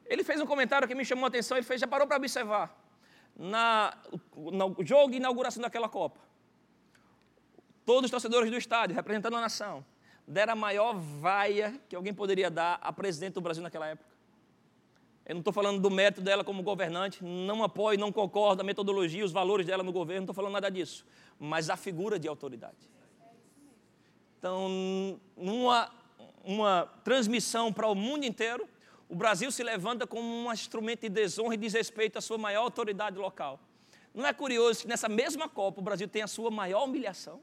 Ele 0.05 0.23
fez 0.25 0.41
um 0.41 0.47
comentário 0.47 0.87
que 0.87 0.95
me 0.95 1.05
chamou 1.05 1.25
a 1.25 1.29
atenção, 1.29 1.57
ele 1.57 1.67
fez, 1.67 1.81
já 1.81 1.87
parou 1.87 2.07
para 2.07 2.17
observar. 2.17 2.77
Na, 3.37 3.97
no 4.35 4.77
jogo 4.81 5.11
de 5.11 5.19
inauguração 5.19 5.63
daquela 5.63 5.89
Copa, 5.89 6.19
todos 7.85 8.05
os 8.05 8.11
torcedores 8.11 8.51
do 8.51 8.57
estádio, 8.57 8.97
representando 8.97 9.37
a 9.37 9.41
nação, 9.41 9.85
deram 10.27 10.55
a 10.55 10.57
maior 10.57 10.95
vaia 10.95 11.79
que 11.89 11.95
alguém 11.95 12.15
poderia 12.15 12.51
dar 12.51 12.79
a 12.83 12.93
presidente 12.93 13.35
do 13.35 13.41
Brasil 13.41 13.63
naquela 13.63 13.87
época. 13.87 14.17
Eu 15.25 15.35
não 15.35 15.41
estou 15.41 15.53
falando 15.53 15.81
do 15.81 15.91
mérito 15.91 16.21
dela 16.21 16.45
como 16.45 16.63
governante, 16.63 17.23
não 17.23 17.63
apoio, 17.63 17.99
não 17.99 18.13
concordo 18.13 18.63
a 18.63 18.65
metodologia, 18.65 19.25
os 19.25 19.33
valores 19.33 19.67
dela 19.67 19.83
no 19.83 19.93
governo, 19.93 20.21
não 20.21 20.25
estou 20.25 20.35
falando 20.35 20.53
nada 20.53 20.71
disso, 20.71 21.05
mas 21.39 21.69
a 21.69 21.77
figura 21.77 22.19
de 22.19 22.29
autoridade. 22.29 22.96
Então, 24.47 25.21
numa 25.37 25.91
uma 26.45 26.87
transmissão 27.03 27.73
para 27.73 27.89
o 27.89 27.97
mundo 27.97 28.25
inteiro, 28.25 28.69
o 29.09 29.17
Brasil 29.17 29.51
se 29.51 29.61
levanta 29.65 30.07
como 30.07 30.25
um 30.25 30.53
instrumento 30.53 31.01
de 31.01 31.09
desonra 31.09 31.55
e 31.55 31.57
desrespeito 31.57 32.17
à 32.17 32.21
sua 32.21 32.39
maior 32.39 32.63
autoridade 32.63 33.19
local. 33.19 33.59
Não 34.15 34.25
é 34.25 34.33
curioso 34.33 34.83
que 34.83 34.87
nessa 34.87 35.09
mesma 35.09 35.49
Copa 35.49 35.81
o 35.81 35.83
Brasil 35.83 36.07
tem 36.07 36.23
a 36.23 36.29
sua 36.29 36.49
maior 36.49 36.85
humilhação? 36.85 37.41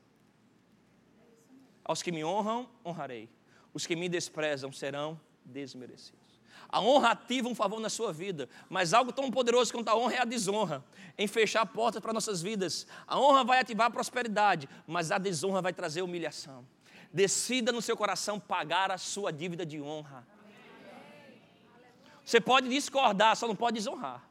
Aos 1.84 2.02
que 2.02 2.10
me 2.10 2.24
honram, 2.24 2.70
honrarei. 2.86 3.30
Os 3.74 3.86
que 3.86 3.98
me 3.98 4.08
desprezam 4.08 4.72
serão 4.72 5.20
desmerecidos. 5.44 6.40
A 6.70 6.80
honra 6.80 7.12
ativa 7.12 7.50
um 7.50 7.54
favor 7.54 7.82
na 7.82 7.90
sua 7.90 8.14
vida, 8.14 8.48
mas 8.70 8.94
algo 8.94 9.12
tão 9.12 9.30
poderoso 9.30 9.74
quanto 9.74 9.90
a 9.90 9.98
honra 9.98 10.14
é 10.14 10.20
a 10.22 10.26
desonra, 10.26 10.82
em 11.18 11.28
fechar 11.28 11.66
portas 11.66 12.02
para 12.02 12.14
nossas 12.14 12.42
vidas. 12.42 12.88
A 13.06 13.20
honra 13.20 13.44
vai 13.44 13.60
ativar 13.60 13.88
a 13.88 13.92
prosperidade, 13.92 14.70
mas 14.88 15.12
a 15.12 15.18
desonra 15.18 15.62
vai 15.62 15.74
trazer 15.74 16.02
humilhação. 16.02 16.66
Decida 17.14 17.72
no 17.72 17.82
seu 17.82 17.96
coração 17.96 18.40
pagar 18.40 18.92
a 18.92 18.98
sua 18.98 19.32
dívida 19.32 19.64
de 19.66 19.80
honra. 19.80 20.26
Você 22.26 22.42
pode 22.42 22.68
discordar, 22.70 23.36
só 23.36 23.48
não 23.48 23.56
pode 23.56 23.76
desonrar. 23.76 24.28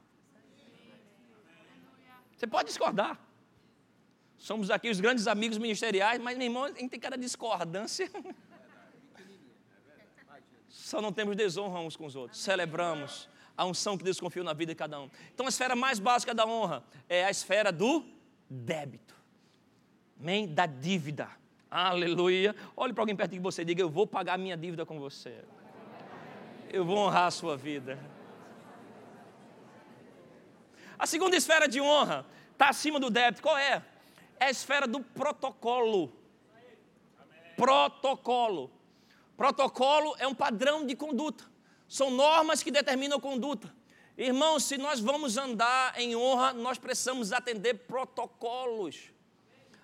Você 2.37 2.47
pode 2.47 2.69
discordar. 2.69 3.21
Somos 4.37 4.71
aqui 4.71 4.91
os 4.91 4.99
grandes 4.99 5.29
amigos 5.29 5.59
ministeriais, 5.59 6.21
mas, 6.21 6.37
meu 6.37 6.47
irmão, 6.47 6.65
a 6.65 6.69
gente 6.69 6.89
tem 6.89 6.99
cada 6.99 7.17
discordância. 7.17 8.11
Só 10.69 11.01
não 11.01 11.13
temos 11.13 11.37
desonra 11.37 11.79
uns 11.79 11.97
com 11.97 12.05
os 12.05 12.17
outros. 12.17 12.41
Celebramos 12.41 13.29
a 13.57 13.65
unção 13.65 13.97
que 13.97 14.03
Deus 14.03 14.19
confiou 14.19 14.45
na 14.45 14.53
vida 14.53 14.73
de 14.73 14.77
cada 14.77 14.99
um. 14.99 15.09
Então, 15.33 15.47
a 15.47 15.49
esfera 15.49 15.77
mais 15.77 16.01
básica 16.01 16.35
da 16.35 16.45
honra 16.45 16.83
é 17.09 17.25
a 17.25 17.31
esfera 17.31 17.71
do 17.71 18.05
débito. 18.51 19.15
Amém? 20.19 20.53
Da 20.53 20.67
dívida. 20.67 21.31
Aleluia. 21.75 22.55
Olhe 22.77 22.93
para 22.93 23.01
alguém 23.01 23.17
perto 23.17 23.31
de 23.31 23.39
você 23.39 23.63
e 23.63 23.65
diga: 23.65 23.81
Eu 23.81 23.89
vou 23.89 24.07
pagar 24.07 24.35
a 24.35 24.39
minha 24.39 24.59
dívida 24.59 24.85
com 24.85 25.01
você. 25.01 25.43
Eu 26.69 26.85
vou 26.85 26.99
honrar 26.99 27.29
a 27.29 27.31
sua 27.31 27.57
vida. 27.57 27.99
A 30.99 31.07
segunda 31.07 31.35
esfera 31.35 31.67
de 31.67 31.81
honra 31.81 32.27
está 32.53 32.69
acima 32.69 33.01
do 33.01 33.09
débito. 33.09 33.43
Qual 33.43 33.57
é? 33.57 33.83
é 34.39 34.47
a 34.47 34.51
esfera 34.51 34.87
do 34.87 35.01
protocolo. 35.01 36.13
Protocolo. 37.57 38.71
Protocolo 39.35 40.15
é 40.19 40.27
um 40.27 40.35
padrão 40.35 40.85
de 40.85 40.95
conduta. 40.95 41.45
São 41.89 42.11
normas 42.11 42.63
que 42.63 42.71
determinam 42.71 43.19
conduta. 43.19 43.75
Irmãos, 44.19 44.65
se 44.65 44.77
nós 44.77 45.01
vamos 45.01 45.39
andar 45.39 45.99
em 45.99 46.15
honra, 46.15 46.53
nós 46.53 46.77
precisamos 46.77 47.33
atender 47.33 47.75
protocolos. 47.87 49.11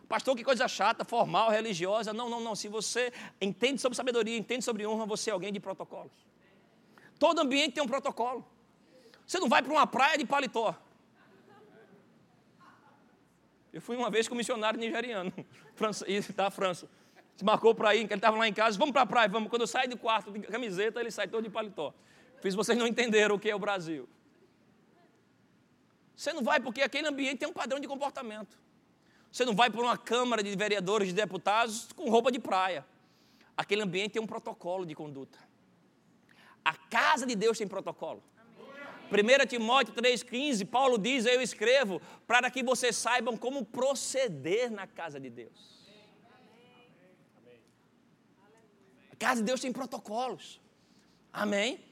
Pastor, 0.08 0.34
que 0.34 0.42
coisa 0.42 0.66
chata, 0.66 1.04
formal, 1.04 1.50
religiosa. 1.50 2.14
Não, 2.14 2.30
não, 2.30 2.40
não. 2.40 2.54
Se 2.54 2.66
você 2.66 3.12
entende 3.40 3.80
sobre 3.80 3.94
sabedoria, 3.94 4.36
entende 4.36 4.64
sobre 4.64 4.86
honra, 4.86 5.04
você 5.04 5.28
é 5.28 5.32
alguém 5.32 5.52
de 5.52 5.60
protocolos. 5.60 6.12
Todo 7.18 7.40
ambiente 7.40 7.74
tem 7.74 7.82
um 7.82 7.86
protocolo. 7.86 8.44
Você 9.26 9.38
não 9.38 9.48
vai 9.48 9.62
para 9.62 9.70
uma 9.70 9.86
praia 9.86 10.16
de 10.16 10.24
paletó. 10.24 10.74
Eu 13.70 13.82
fui 13.82 13.96
uma 13.96 14.08
vez 14.08 14.26
com 14.26 14.34
um 14.34 14.38
missionário 14.38 14.80
nigeriano, 14.80 15.30
da 16.34 16.50
França. 16.50 16.88
Se 17.36 17.44
marcou 17.44 17.74
para 17.74 17.94
ir, 17.94 18.00
ele 18.00 18.14
estava 18.14 18.36
lá 18.36 18.48
em 18.48 18.52
casa, 18.52 18.78
vamos 18.78 18.92
para 18.92 19.02
a 19.02 19.06
praia, 19.06 19.28
vamos. 19.28 19.50
Quando 19.50 19.62
eu 19.62 19.66
saio 19.66 19.90
do 19.90 19.98
quarto 19.98 20.32
de 20.32 20.40
camiseta, 20.40 20.98
ele 21.00 21.10
sai 21.10 21.28
todo 21.28 21.44
de 21.44 21.50
paletó. 21.50 21.92
Fiz 22.40 22.54
vocês 22.54 22.78
não 22.78 22.86
entenderam 22.86 23.34
o 23.34 23.38
que 23.38 23.50
é 23.50 23.54
o 23.54 23.58
Brasil. 23.58 24.08
Você 26.16 26.32
não 26.32 26.42
vai 26.42 26.58
porque 26.58 26.80
aquele 26.80 27.06
ambiente 27.06 27.38
tem 27.40 27.48
um 27.48 27.52
padrão 27.52 27.78
de 27.78 27.86
comportamento. 27.86 28.58
Você 29.30 29.44
não 29.44 29.54
vai 29.54 29.70
para 29.70 29.80
uma 29.80 29.96
câmara 29.96 30.42
de 30.42 30.54
vereadores, 30.56 31.08
de 31.08 31.14
deputados 31.14 31.88
com 31.94 32.10
roupa 32.10 32.32
de 32.32 32.38
praia. 32.38 32.84
Aquele 33.56 33.82
ambiente 33.82 34.12
tem 34.12 34.22
um 34.22 34.26
protocolo 34.26 34.86
de 34.86 34.94
conduta. 34.94 35.38
A 36.64 36.74
casa 36.74 37.26
de 37.26 37.34
Deus 37.34 37.58
tem 37.58 37.66
protocolo. 37.66 38.22
1 39.10 39.46
Timóteo 39.46 39.94
3,15, 39.94 40.66
Paulo 40.66 40.98
diz: 40.98 41.24
Eu 41.24 41.40
escrevo 41.40 42.00
para 42.26 42.50
que 42.50 42.62
vocês 42.62 42.96
saibam 42.96 43.36
como 43.36 43.64
proceder 43.64 44.70
na 44.70 44.86
casa 44.86 45.18
de 45.18 45.30
Deus. 45.30 45.78
A 49.12 49.16
casa 49.16 49.40
de 49.40 49.46
Deus 49.46 49.60
tem 49.60 49.72
protocolos. 49.72 50.60
Amém? 51.32 51.84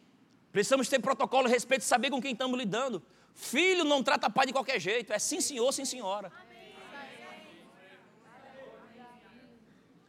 Precisamos 0.53 0.89
ter 0.89 1.01
protocolo 1.01 1.49
respeito 1.49 1.85
saber 1.85 2.11
com 2.11 2.21
quem 2.21 2.33
estamos 2.33 2.59
lidando. 2.59 3.03
Filho 3.35 3.85
não 3.85 4.03
trata 4.03 4.31
pai 4.31 4.47
de 4.47 4.53
qualquer 4.53 4.81
jeito, 4.81 5.13
é 5.13 5.19
sim 5.19 5.41
senhor, 5.41 5.71
sim 5.73 5.85
senhora. 5.85 6.33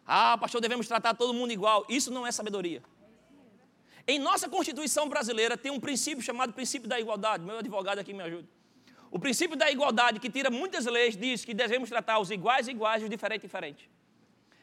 Ah, 0.07 0.37
pastor, 0.37 0.61
devemos 0.61 0.87
tratar 0.87 1.13
todo 1.13 1.33
mundo 1.33 1.51
igual. 1.51 1.85
Isso 1.89 2.09
não 2.09 2.25
é 2.25 2.31
sabedoria. 2.31 2.81
Em 4.07 4.17
nossa 4.17 4.47
Constituição 4.47 5.09
brasileira 5.09 5.57
tem 5.57 5.69
um 5.69 5.81
princípio 5.81 6.23
chamado 6.23 6.53
princípio 6.53 6.87
da 6.87 6.97
igualdade. 6.97 7.43
Meu 7.43 7.57
advogado 7.57 7.99
aqui 7.99 8.13
me 8.13 8.23
ajuda. 8.23 8.47
O 9.11 9.19
princípio 9.19 9.57
da 9.57 9.69
igualdade, 9.69 10.19
que 10.19 10.29
tira 10.29 10.49
muitas 10.49 10.85
leis, 10.85 11.17
diz 11.17 11.43
que 11.43 11.53
devemos 11.53 11.89
tratar 11.89 12.19
os 12.19 12.31
iguais 12.31 12.69
iguais 12.69 13.01
e 13.01 13.05
os 13.05 13.09
diferentes 13.09 13.41
diferentes. 13.41 13.89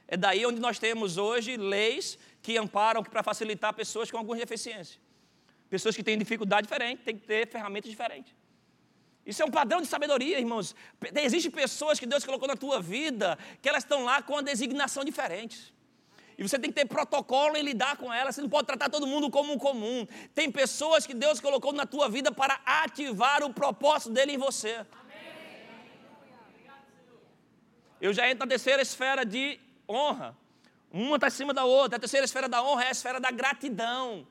É 0.09 0.17
daí 0.17 0.47
onde 0.47 0.61
nós 0.61 0.79
temos 0.79 1.19
hoje 1.19 1.57
leis 1.59 2.19
que 2.41 2.57
amparam 2.57 3.03
para 3.03 3.23
facilitar 3.23 3.75
pessoas 3.75 4.11
com 4.11 4.17
alguma 4.17 4.37
deficiência. 4.39 4.99
Pessoas 5.69 5.95
que 5.95 6.03
têm 6.03 6.17
dificuldade 6.17 6.67
diferente, 6.67 7.03
têm 7.03 7.19
que 7.19 7.27
ter 7.27 7.47
ferramentas 7.49 7.91
diferentes. 7.91 8.35
Isso 9.27 9.43
é 9.43 9.45
um 9.45 9.51
padrão 9.51 9.81
de 9.81 9.87
sabedoria, 9.87 10.39
irmãos. 10.39 10.75
Existem 11.15 11.51
pessoas 11.51 11.99
que 11.99 12.07
Deus 12.07 12.25
colocou 12.25 12.47
na 12.47 12.57
tua 12.57 12.81
vida 12.81 13.39
que 13.63 13.69
elas 13.69 13.83
estão 13.83 14.05
lá 14.05 14.23
com 14.23 14.35
uma 14.35 14.43
designação 14.43 15.05
diferente. 15.05 15.73
E 16.37 16.43
você 16.43 16.59
tem 16.59 16.71
que 16.71 16.75
ter 16.75 16.87
protocolo 16.87 17.57
em 17.57 17.63
lidar 17.63 17.97
com 17.97 18.13
elas. 18.13 18.35
Você 18.35 18.43
não 18.43 18.49
pode 18.49 18.67
tratar 18.67 18.91
todo 18.91 19.07
mundo 19.07 19.31
como 19.31 19.53
um 19.53 19.59
comum. 19.59 20.07
Tem 20.35 20.51
pessoas 20.51 21.07
que 21.07 21.15
Deus 21.15 21.41
colocou 21.41 21.73
na 21.73 21.87
tua 21.87 22.09
vida 22.09 22.33
para 22.33 22.61
ativar 22.67 23.43
o 23.45 23.53
propósito 23.53 24.11
dele 24.11 24.33
em 24.33 24.39
você. 24.39 24.85
Eu 28.01 28.13
já 28.13 28.29
entro 28.29 28.41
na 28.41 28.47
terceira 28.47 28.83
esfera 28.83 29.25
de 29.25 29.59
honra. 29.89 30.37
Uma 30.93 31.17
está 31.17 31.29
acima 31.29 31.55
da 31.55 31.65
outra. 31.65 31.97
A 31.97 32.01
terceira 32.01 32.25
esfera 32.25 32.49
da 32.49 32.63
honra 32.63 32.85
é 32.85 32.89
a 32.89 32.91
esfera 32.91 33.21
da 33.21 33.31
gratidão. 33.31 34.27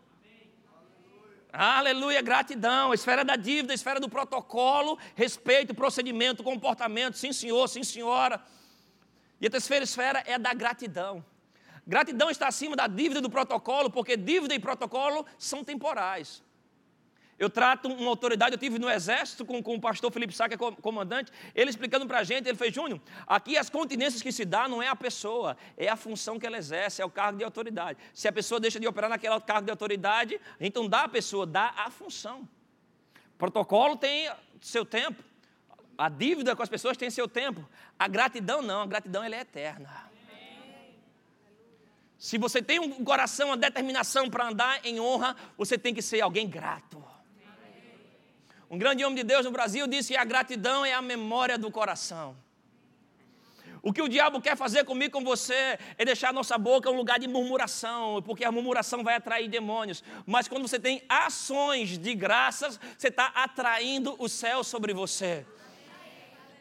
Aleluia, 1.56 2.20
gratidão. 2.20 2.94
Esfera 2.96 3.24
da 3.24 3.36
dívida, 3.36 3.76
esfera 3.76 4.00
do 4.00 4.10
protocolo, 4.10 4.98
respeito, 5.16 5.76
procedimento, 5.76 6.44
comportamento. 6.44 7.16
Sim, 7.16 7.32
senhor, 7.32 7.68
sim, 7.70 7.84
senhora. 7.84 8.42
E 9.40 9.46
a 9.48 9.50
terceira 9.50 9.84
esfera 9.84 10.24
é 10.26 10.40
da 10.40 10.52
gratidão. 10.54 11.24
Gratidão 11.86 12.30
está 12.30 12.48
acima 12.48 12.76
da 12.76 12.88
dívida 12.88 13.22
do 13.22 13.30
protocolo, 13.30 13.90
porque 13.90 14.18
dívida 14.18 14.56
e 14.56 14.60
protocolo 14.60 15.26
são 15.38 15.64
temporais. 15.64 16.43
Eu 17.44 17.50
trato 17.50 17.90
uma 17.90 18.10
autoridade, 18.10 18.54
eu 18.54 18.58
tive 18.58 18.80
no 18.80 18.90
exército 18.90 19.44
com, 19.44 19.62
com 19.62 19.76
o 19.76 19.82
pastor 19.82 20.10
Felipe 20.14 20.34
Sá, 20.34 20.48
que 20.48 20.56
é 20.56 20.58
comandante, 20.58 21.30
ele 21.54 21.70
explicando 21.70 22.08
para 22.08 22.20
a 22.20 22.24
gente, 22.24 22.48
ele 22.48 22.58
fez, 22.58 22.74
Júnior, 22.74 23.02
aqui 23.28 23.58
as 23.58 23.70
continências 23.70 24.22
que 24.22 24.32
se 24.32 24.46
dá 24.46 24.66
não 24.66 24.82
é 24.82 24.88
a 24.88 24.96
pessoa, 24.96 25.58
é 25.76 25.90
a 25.90 25.98
função 25.98 26.40
que 26.40 26.48
ela 26.48 26.58
exerce, 26.58 27.02
é 27.02 27.06
o 27.06 27.10
cargo 27.10 27.38
de 27.38 27.44
autoridade. 27.44 28.00
Se 28.14 28.30
a 28.30 28.32
pessoa 28.32 28.62
deixa 28.62 28.80
de 28.80 28.88
operar 28.88 29.10
naquele 29.10 29.38
cargo 29.42 29.66
de 29.66 29.72
autoridade, 29.72 30.40
então 30.58 30.88
dá 30.88 31.02
a 31.02 31.10
pessoa, 31.10 31.46
dá 31.46 31.74
a 31.76 31.92
função. 31.92 32.48
Protocolo 33.38 33.98
tem 33.98 34.32
seu 34.62 34.86
tempo, 34.86 35.22
a 35.98 36.08
dívida 36.08 36.56
com 36.56 36.64
as 36.64 36.70
pessoas 36.70 36.96
tem 36.96 37.10
seu 37.10 37.28
tempo, 37.28 37.70
a 38.00 38.08
gratidão 38.08 38.62
não, 38.62 38.84
a 38.84 38.86
gratidão 38.86 39.22
ela 39.22 39.36
é 39.36 39.42
eterna. 39.42 40.10
Se 42.18 42.38
você 42.38 42.62
tem 42.62 42.80
um 42.80 43.04
coração, 43.04 43.48
uma 43.50 43.58
determinação 43.58 44.30
para 44.30 44.48
andar 44.48 44.86
em 44.86 44.98
honra, 44.98 45.36
você 45.58 45.78
tem 45.78 45.94
que 45.94 46.02
ser 46.02 46.22
alguém 46.22 46.48
grato. 46.48 47.04
Um 48.74 48.78
grande 48.80 49.06
homem 49.06 49.16
de 49.16 49.24
Deus 49.24 49.46
no 49.46 49.52
Brasil 49.52 49.86
disse 49.86 50.14
que 50.14 50.18
a 50.18 50.26
gratidão 50.26 50.84
é 50.84 50.96
a 50.96 51.02
memória 51.02 51.60
do 51.60 51.70
coração. 51.70 52.36
O 53.84 53.94
que 53.94 54.02
o 54.02 54.10
diabo 54.10 54.42
quer 54.42 54.58
fazer 54.58 54.84
comigo, 54.84 55.14
com 55.14 55.24
você, 55.24 55.78
é 55.96 56.04
deixar 56.04 56.30
a 56.30 56.34
nossa 56.34 56.58
boca 56.58 56.90
um 56.90 56.96
lugar 56.96 57.20
de 57.20 57.28
murmuração, 57.28 58.20
porque 58.24 58.44
a 58.44 58.52
murmuração 58.52 59.04
vai 59.04 59.14
atrair 59.14 59.48
demônios. 59.48 60.04
Mas 60.26 60.48
quando 60.48 60.68
você 60.68 60.80
tem 60.80 61.04
ações 61.08 62.00
de 62.00 62.16
graças, 62.16 62.80
você 62.98 63.10
está 63.10 63.28
atraindo 63.36 64.16
o 64.18 64.28
céu 64.28 64.64
sobre 64.64 64.92
você. 64.92 65.46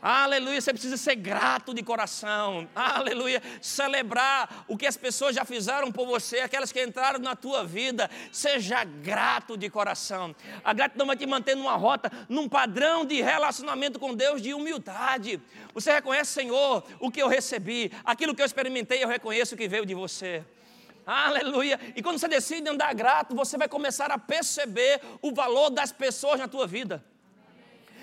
Aleluia, 0.04 0.60
você 0.60 0.72
precisa 0.72 0.96
ser 0.96 1.14
grato 1.14 1.72
de 1.72 1.80
coração. 1.80 2.68
Aleluia, 2.74 3.40
celebrar 3.60 4.64
o 4.66 4.76
que 4.76 4.84
as 4.84 4.96
pessoas 4.96 5.32
já 5.32 5.44
fizeram 5.44 5.92
por 5.92 6.08
você, 6.08 6.40
aquelas 6.40 6.72
que 6.72 6.82
entraram 6.82 7.20
na 7.20 7.36
tua 7.36 7.64
vida. 7.64 8.10
Seja 8.32 8.82
grato 8.82 9.56
de 9.56 9.70
coração. 9.70 10.34
A 10.64 10.72
gratidão 10.72 11.06
vai 11.06 11.16
te 11.16 11.24
manter 11.24 11.54
numa 11.54 11.76
rota, 11.76 12.10
num 12.28 12.48
padrão 12.48 13.04
de 13.04 13.22
relacionamento 13.22 14.00
com 14.00 14.12
Deus 14.12 14.42
de 14.42 14.52
humildade. 14.52 15.40
Você 15.72 15.92
reconhece, 15.92 16.32
Senhor, 16.32 16.82
o 16.98 17.08
que 17.08 17.22
eu 17.22 17.28
recebi, 17.28 17.92
aquilo 18.04 18.34
que 18.34 18.42
eu 18.42 18.46
experimentei, 18.46 19.04
eu 19.04 19.08
reconheço 19.08 19.56
que 19.56 19.68
veio 19.68 19.86
de 19.86 19.94
você. 19.94 20.44
Aleluia. 21.06 21.78
E 21.94 22.02
quando 22.02 22.18
você 22.18 22.26
decide 22.26 22.68
andar 22.68 22.92
grato, 22.92 23.36
você 23.36 23.56
vai 23.56 23.68
começar 23.68 24.10
a 24.10 24.18
perceber 24.18 25.00
o 25.20 25.32
valor 25.32 25.70
das 25.70 25.92
pessoas 25.92 26.40
na 26.40 26.48
tua 26.48 26.66
vida. 26.66 27.04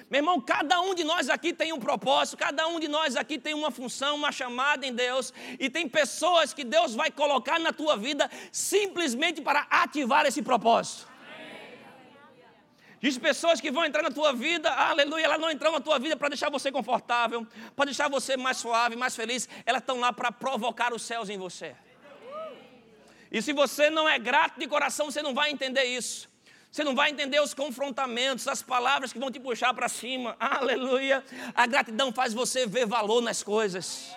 Meu 0.10 0.20
irmão, 0.20 0.42
cada 0.42 0.82
um 0.82 0.96
de 0.96 1.04
nós 1.04 1.30
aqui 1.30 1.54
tem 1.54 1.72
um 1.72 1.80
propósito, 1.80 2.36
cada 2.38 2.68
um 2.68 2.80
de 2.80 2.88
nós 2.88 3.16
aqui 3.16 3.38
tem 3.38 3.54
uma 3.54 3.70
função, 3.70 4.16
uma 4.16 4.32
chamada 4.32 4.86
em 4.86 4.94
Deus, 4.94 5.32
e 5.60 5.70
tem 5.70 5.88
pessoas 5.88 6.52
que 6.52 6.64
Deus 6.64 6.96
vai 6.96 7.12
colocar 7.12 7.60
na 7.60 7.72
tua 7.72 7.96
vida 7.96 8.30
simplesmente 8.52 9.40
para 9.40 9.68
ativar 9.70 10.26
esse 10.26 10.42
propósito. 10.42 11.08
Diz 13.00 13.18
pessoas 13.18 13.62
que 13.62 13.72
vão 13.72 13.86
entrar 13.86 14.02
na 14.02 14.12
tua 14.12 14.34
vida, 14.34 14.70
aleluia, 14.72 15.26
elas 15.26 15.40
não 15.40 15.50
entram 15.50 15.72
na 15.72 15.80
tua 15.80 16.00
vida 16.00 16.18
para 16.18 16.30
deixar 16.30 16.50
você 16.50 16.72
confortável, 16.72 17.48
para 17.76 17.86
deixar 17.86 18.10
você 18.10 18.36
mais 18.36 18.58
suave, 18.58 18.96
mais 18.96 19.16
feliz, 19.16 19.48
elas 19.66 19.82
estão 19.82 20.00
lá 20.00 20.12
para 20.12 20.32
provocar 20.32 20.94
os 20.94 21.04
céus 21.04 21.30
em 21.30 21.38
você. 21.38 21.76
E 23.32 23.42
se 23.42 23.54
você 23.54 23.90
não 23.90 24.10
é 24.10 24.18
grato 24.18 24.60
de 24.60 24.68
coração, 24.68 25.12
você 25.12 25.22
não 25.22 25.34
vai 25.34 25.52
entender 25.52 25.84
isso. 25.84 26.29
Você 26.72 26.84
não 26.84 26.94
vai 26.94 27.10
entender 27.10 27.42
os 27.42 27.54
confrontamentos, 27.54 28.48
as 28.48 28.62
palavras 28.62 29.12
que 29.12 29.18
vão 29.18 29.32
te 29.32 29.40
puxar 29.40 29.74
para 29.74 29.90
cima. 29.90 30.36
Aleluia. 30.40 31.24
A 31.56 31.66
gratidão 31.66 32.14
faz 32.14 32.34
você 32.34 32.68
ver 32.68 32.86
valor 32.86 33.22
nas 33.22 33.42
coisas. 33.42 34.16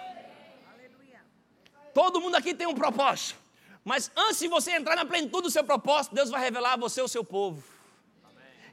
Todo 1.94 2.20
mundo 2.20 2.34
aqui 2.34 2.54
tem 2.54 2.66
um 2.66 2.74
propósito. 2.74 3.40
Mas 3.84 4.10
antes 4.16 4.38
de 4.38 4.48
você 4.48 4.72
entrar 4.72 4.94
na 4.94 5.04
plenitude 5.04 5.44
do 5.44 5.50
seu 5.50 5.64
propósito, 5.64 6.14
Deus 6.14 6.30
vai 6.30 6.40
revelar 6.40 6.74
a 6.74 6.76
você 6.76 7.00
o 7.00 7.08
seu 7.08 7.24
povo. 7.24 7.62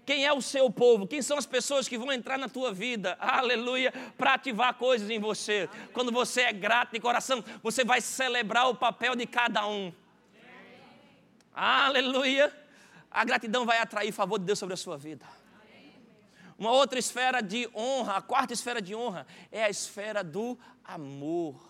Quem 0.06 0.26
é 0.26 0.34
o 0.34 0.42
seu 0.42 0.70
povo? 0.70 1.08
Quem 1.08 1.22
são 1.22 1.38
as 1.38 1.46
pessoas 1.46 1.88
que 1.88 1.98
vão 1.98 2.12
entrar 2.12 2.38
na 2.38 2.50
tua 2.50 2.74
vida? 2.74 3.18
Aleluia, 3.20 3.94
para 4.18 4.34
ativar 4.34 4.74
coisas 4.74 5.10
em 5.10 5.20
você. 5.20 5.70
Quando 5.94 6.12
você 6.12 6.42
é 6.42 6.54
grato 6.54 6.92
de 6.92 7.00
coração, 7.00 7.44
você 7.64 7.84
vai 7.84 8.02
celebrar 8.02 8.70
o 8.70 8.76
papel 8.76 9.16
de 9.16 9.26
cada 9.26 9.66
um. 9.68 9.94
Aleluia 11.54 12.59
a 13.10 13.24
gratidão 13.24 13.66
vai 13.66 13.80
atrair 13.80 14.12
favor 14.12 14.39
de 14.39 14.45
Deus 14.45 14.60
sobre 14.60 14.74
a 14.74 14.78
sua 14.78 14.97
vida. 14.97 15.26
Uma 16.57 16.72
outra 16.72 16.99
esfera 16.99 17.41
de 17.41 17.70
honra, 17.74 18.18
a 18.18 18.22
quarta 18.22 18.53
esfera 18.53 18.82
de 18.82 18.93
honra, 18.93 19.26
é 19.51 19.64
a 19.64 19.70
esfera 19.70 20.24
do 20.24 20.60
amor. 20.84 21.70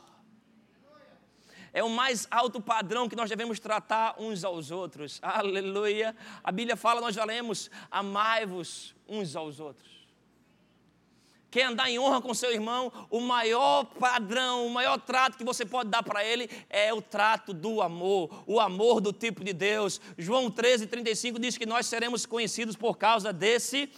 É 1.71 1.83
o 1.83 1.89
mais 1.89 2.27
alto 2.31 2.59
padrão 2.59 3.07
que 3.07 3.15
nós 3.15 3.29
devemos 3.29 3.59
tratar 3.59 4.15
uns 4.19 4.43
aos 4.43 4.71
outros. 4.71 5.19
Aleluia. 5.21 6.15
A 6.43 6.51
Bíblia 6.51 6.75
fala, 6.75 6.99
nós 6.99 7.13
já 7.13 7.23
lemos, 7.23 7.69
amai-vos 7.91 8.95
uns 9.07 9.35
aos 9.35 9.59
outros. 9.59 9.98
Quer 11.51 11.63
andar 11.63 11.89
em 11.89 11.97
honra 11.97 12.21
com 12.21 12.33
seu 12.33 12.51
irmão, 12.51 12.91
o 13.09 13.19
maior 13.19 13.85
padrão, 13.85 14.67
o 14.67 14.69
maior 14.69 14.99
trato 14.99 15.37
que 15.37 15.43
você 15.43 15.65
pode 15.65 15.89
dar 15.89 16.03
para 16.03 16.23
ele 16.23 16.49
é 16.69 16.93
o 16.93 17.01
trato 17.01 17.53
do 17.53 17.81
amor, 17.81 18.43
o 18.45 18.59
amor 18.59 19.01
do 19.01 19.11
tipo 19.11 19.43
de 19.43 19.51
Deus. 19.51 19.99
João 20.17 20.51
13, 20.51 20.85
35 20.85 21.39
diz 21.39 21.57
que 21.57 21.65
nós 21.65 21.87
seremos 21.87 22.25
conhecidos 22.25 22.75
por 22.75 22.97
causa 22.97 23.33
desse 23.33 23.89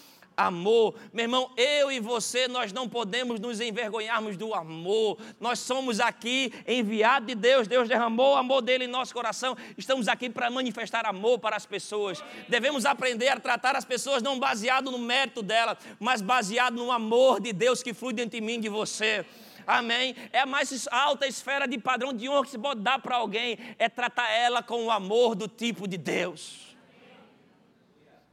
amor. 0.47 0.95
Meu 1.13 1.23
irmão, 1.23 1.51
eu 1.55 1.91
e 1.91 1.99
você, 1.99 2.47
nós 2.47 2.71
não 2.71 2.87
podemos 2.87 3.39
nos 3.39 3.59
envergonharmos 3.59 4.37
do 4.37 4.53
amor. 4.53 5.17
Nós 5.39 5.59
somos 5.59 5.99
aqui 5.99 6.53
enviados 6.67 7.27
de 7.27 7.35
Deus, 7.35 7.67
Deus 7.67 7.87
derramou 7.87 8.33
o 8.33 8.37
amor 8.37 8.61
dele 8.61 8.85
em 8.85 8.87
nosso 8.87 9.13
coração. 9.13 9.55
Estamos 9.77 10.07
aqui 10.07 10.29
para 10.29 10.49
manifestar 10.49 11.05
amor 11.05 11.39
para 11.39 11.55
as 11.55 11.65
pessoas. 11.65 12.23
Devemos 12.47 12.85
aprender 12.85 13.29
a 13.29 13.39
tratar 13.39 13.75
as 13.75 13.85
pessoas 13.85 14.21
não 14.21 14.39
baseado 14.39 14.91
no 14.91 14.99
mérito 14.99 15.41
dela, 15.41 15.77
mas 15.99 16.21
baseado 16.21 16.75
no 16.75 16.91
amor 16.91 17.39
de 17.39 17.53
Deus 17.53 17.81
que 17.83 17.93
flui 17.93 18.13
dentro 18.13 18.39
de 18.39 18.41
mim, 18.45 18.59
de 18.59 18.69
você. 18.69 19.25
Amém? 19.65 20.15
É 20.33 20.39
a 20.39 20.45
mais 20.45 20.87
alta 20.91 21.27
esfera 21.27 21.67
de 21.67 21.77
padrão 21.77 22.13
de 22.13 22.27
honra 22.27 22.43
que 22.43 22.51
se 22.51 22.57
pode 22.57 22.81
dar 22.81 22.99
para 22.99 23.15
alguém, 23.15 23.57
é 23.77 23.87
tratar 23.87 24.29
ela 24.29 24.63
com 24.63 24.85
o 24.85 24.91
amor 24.91 25.35
do 25.35 25.47
tipo 25.47 25.87
de 25.87 25.97
Deus. 25.97 26.75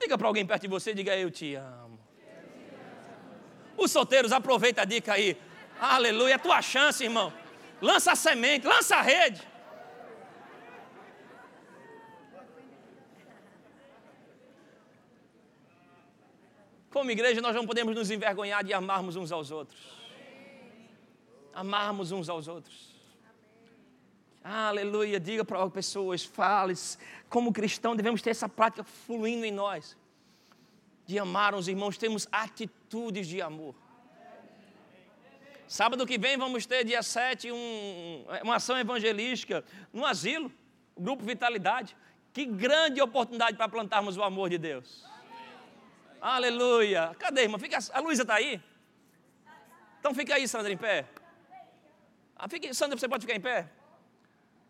Diga 0.00 0.16
para 0.16 0.28
alguém 0.28 0.46
perto 0.46 0.62
de 0.62 0.68
você, 0.68 0.94
diga 0.94 1.16
eu 1.16 1.30
te 1.30 1.54
amo. 1.54 1.97
Os 3.79 3.93
solteiros, 3.93 4.33
aproveita 4.33 4.83
a 4.83 4.85
dica 4.85 5.12
aí. 5.12 5.41
Aleluia, 5.81 6.35
é 6.35 6.39
tua 6.39 6.61
chance, 6.61 7.05
irmão. 7.05 7.33
Lança 7.81 8.12
a 8.12 8.16
semente, 8.16 8.66
lança 8.66 8.97
a 8.97 9.01
rede. 9.01 9.41
Como 16.91 17.11
igreja, 17.12 17.41
nós 17.41 17.55
não 17.55 17.64
podemos 17.64 17.95
nos 17.95 18.11
envergonhar 18.11 18.64
de 18.64 18.72
amarmos 18.72 19.14
uns 19.14 19.31
aos 19.31 19.53
outros. 19.53 19.81
Amarmos 21.55 22.11
uns 22.11 22.29
aos 22.29 22.49
outros. 22.49 22.89
Aleluia, 24.43 25.20
diga 25.20 25.45
para 25.45 25.62
as 25.62 25.72
pessoas, 25.72 26.24
fale, 26.24 26.74
como 27.29 27.53
cristão 27.53 27.95
devemos 27.95 28.20
ter 28.22 28.31
essa 28.31 28.49
prática 28.49 28.83
fluindo 28.83 29.45
em 29.45 29.53
nós 29.53 29.97
de 31.09 31.18
amar 31.18 31.55
os 31.55 31.68
irmãos, 31.68 31.97
temos 31.97 32.29
atitudes 32.89 33.28
de 33.28 33.43
amor. 33.43 33.74
Sábado 35.66 36.07
que 36.07 36.16
vem 36.16 36.39
vamos 36.39 36.64
ter, 36.64 36.82
dia 36.84 37.03
7, 37.03 37.53
um, 37.53 38.24
uma 38.43 38.57
ação 38.57 38.78
evangelística 38.78 39.62
no 39.93 40.07
asilo, 40.07 40.51
Grupo 40.97 41.22
Vitalidade. 41.22 41.95
Que 42.32 42.47
grande 42.47 43.03
oportunidade 43.03 43.57
para 43.57 43.68
plantarmos 43.68 44.16
o 44.16 44.22
amor 44.22 44.49
de 44.49 44.57
Deus. 44.57 45.05
Aleluia. 46.20 47.14
Cadê, 47.18 47.43
irmã? 47.43 47.59
Fica, 47.59 47.78
a 47.93 48.01
Luísa 48.01 48.22
está 48.22 48.34
aí? 48.34 48.61
Então 50.01 50.14
fica 50.14 50.34
aí, 50.34 50.49
Sandra, 50.49 50.72
em 50.72 50.76
pé. 50.76 51.05
Ah, 52.34 52.49
fique, 52.49 52.72
Sandra, 52.72 52.97
você 52.97 53.09
pode 53.09 53.26
ficar 53.26 53.36
em 53.36 53.41
pé? 53.41 53.68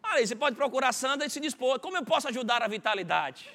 Aí, 0.02 0.26
você 0.26 0.34
pode 0.34 0.56
procurar 0.56 0.92
Sandra 0.92 1.26
e 1.26 1.30
se 1.30 1.38
dispor. 1.38 1.78
Como 1.78 1.96
eu 1.96 2.04
posso 2.04 2.26
ajudar 2.28 2.62
a 2.62 2.68
vitalidade? 2.68 3.48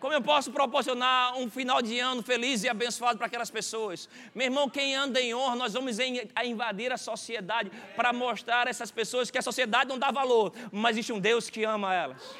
Como 0.00 0.14
eu 0.14 0.22
posso 0.22 0.50
proporcionar 0.50 1.36
um 1.36 1.50
final 1.50 1.82
de 1.82 1.98
ano 1.98 2.22
feliz 2.22 2.64
e 2.64 2.68
abençoado 2.70 3.18
para 3.18 3.26
aquelas 3.26 3.50
pessoas? 3.50 4.08
Meu 4.34 4.46
irmão, 4.46 4.68
quem 4.68 4.96
anda 4.96 5.20
em 5.20 5.34
honra, 5.34 5.54
nós 5.56 5.74
vamos 5.74 5.98
invadir 6.42 6.90
a 6.90 6.96
sociedade 6.96 7.70
para 7.94 8.10
mostrar 8.10 8.66
a 8.66 8.70
essas 8.70 8.90
pessoas 8.90 9.30
que 9.30 9.36
a 9.36 9.42
sociedade 9.42 9.90
não 9.90 9.98
dá 9.98 10.10
valor, 10.10 10.54
mas 10.72 10.92
existe 10.92 11.12
um 11.12 11.20
Deus 11.20 11.50
que 11.50 11.64
ama 11.64 11.94
elas. 11.94 12.34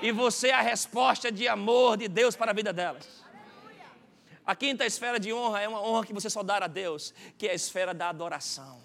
E 0.00 0.12
você 0.12 0.48
é 0.48 0.54
a 0.54 0.62
resposta 0.62 1.32
de 1.32 1.48
amor 1.48 1.96
de 1.96 2.06
Deus 2.06 2.36
para 2.36 2.52
a 2.52 2.54
vida 2.54 2.72
delas. 2.72 3.20
A 4.46 4.54
quinta 4.54 4.86
esfera 4.86 5.18
de 5.18 5.32
honra 5.32 5.60
é 5.60 5.66
uma 5.66 5.82
honra 5.82 6.06
que 6.06 6.12
você 6.12 6.30
só 6.30 6.44
dá 6.44 6.58
a 6.58 6.68
Deus, 6.68 7.12
que 7.36 7.48
é 7.48 7.50
a 7.50 7.54
esfera 7.54 7.92
da 7.92 8.10
adoração. 8.10 8.80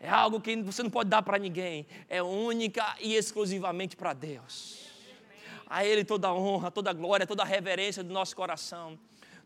É 0.00 0.08
algo 0.08 0.40
que 0.40 0.56
você 0.56 0.82
não 0.82 0.90
pode 0.90 1.08
dar 1.08 1.22
para 1.22 1.38
ninguém, 1.38 1.86
é 2.08 2.20
única 2.20 2.96
e 3.00 3.14
exclusivamente 3.14 3.96
para 3.96 4.12
Deus 4.12 4.93
a 5.68 5.84
Ele 5.84 6.04
toda 6.04 6.28
a 6.28 6.34
honra, 6.34 6.70
toda 6.70 6.90
a 6.90 6.92
glória, 6.92 7.26
toda 7.26 7.42
a 7.42 7.46
reverência 7.46 8.02
do 8.02 8.12
nosso 8.12 8.34
coração, 8.34 8.98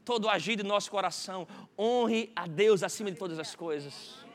todo 0.04 0.24
o 0.24 0.28
agir 0.28 0.56
do 0.56 0.64
nosso 0.64 0.90
coração. 0.90 1.46
Honre 1.78 2.32
a 2.34 2.46
Deus 2.46 2.82
acima 2.82 3.10
de 3.10 3.16
todas 3.16 3.38
as 3.38 3.54
coisas. 3.54 4.26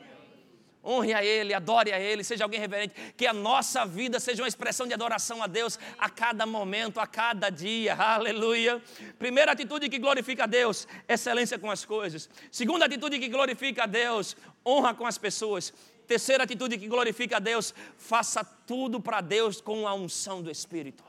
Honre 0.84 1.14
a 1.14 1.24
Ele, 1.24 1.54
adore 1.54 1.92
a 1.92 1.98
Ele, 1.98 2.22
seja 2.22 2.44
alguém 2.44 2.60
reverente. 2.60 2.94
Que 3.16 3.26
a 3.26 3.32
nossa 3.32 3.86
vida 3.86 4.20
seja 4.20 4.42
uma 4.42 4.48
expressão 4.48 4.86
de 4.86 4.92
adoração 4.92 5.42
a 5.42 5.46
Deus 5.46 5.78
a 5.98 6.10
cada 6.10 6.44
momento, 6.44 7.00
a 7.00 7.06
cada 7.06 7.48
dia. 7.48 7.94
Aleluia. 7.94 8.82
Primeira 9.18 9.52
atitude 9.52 9.88
que 9.88 9.98
glorifica 9.98 10.44
a 10.44 10.46
Deus, 10.46 10.86
excelência 11.08 11.58
com 11.58 11.70
as 11.70 11.86
coisas. 11.86 12.28
Segunda 12.52 12.84
atitude 12.84 13.18
que 13.18 13.28
glorifica 13.28 13.84
a 13.84 13.86
Deus, 13.86 14.36
honra 14.64 14.92
com 14.92 15.06
as 15.06 15.16
pessoas. 15.16 15.72
Terceira 16.06 16.44
atitude 16.44 16.76
que 16.76 16.86
glorifica 16.86 17.36
a 17.36 17.40
Deus, 17.40 17.74
faça 17.96 18.44
tudo 18.44 19.00
para 19.00 19.22
Deus 19.22 19.62
com 19.62 19.88
a 19.88 19.94
unção 19.94 20.42
do 20.42 20.50
Espírito. 20.50 21.02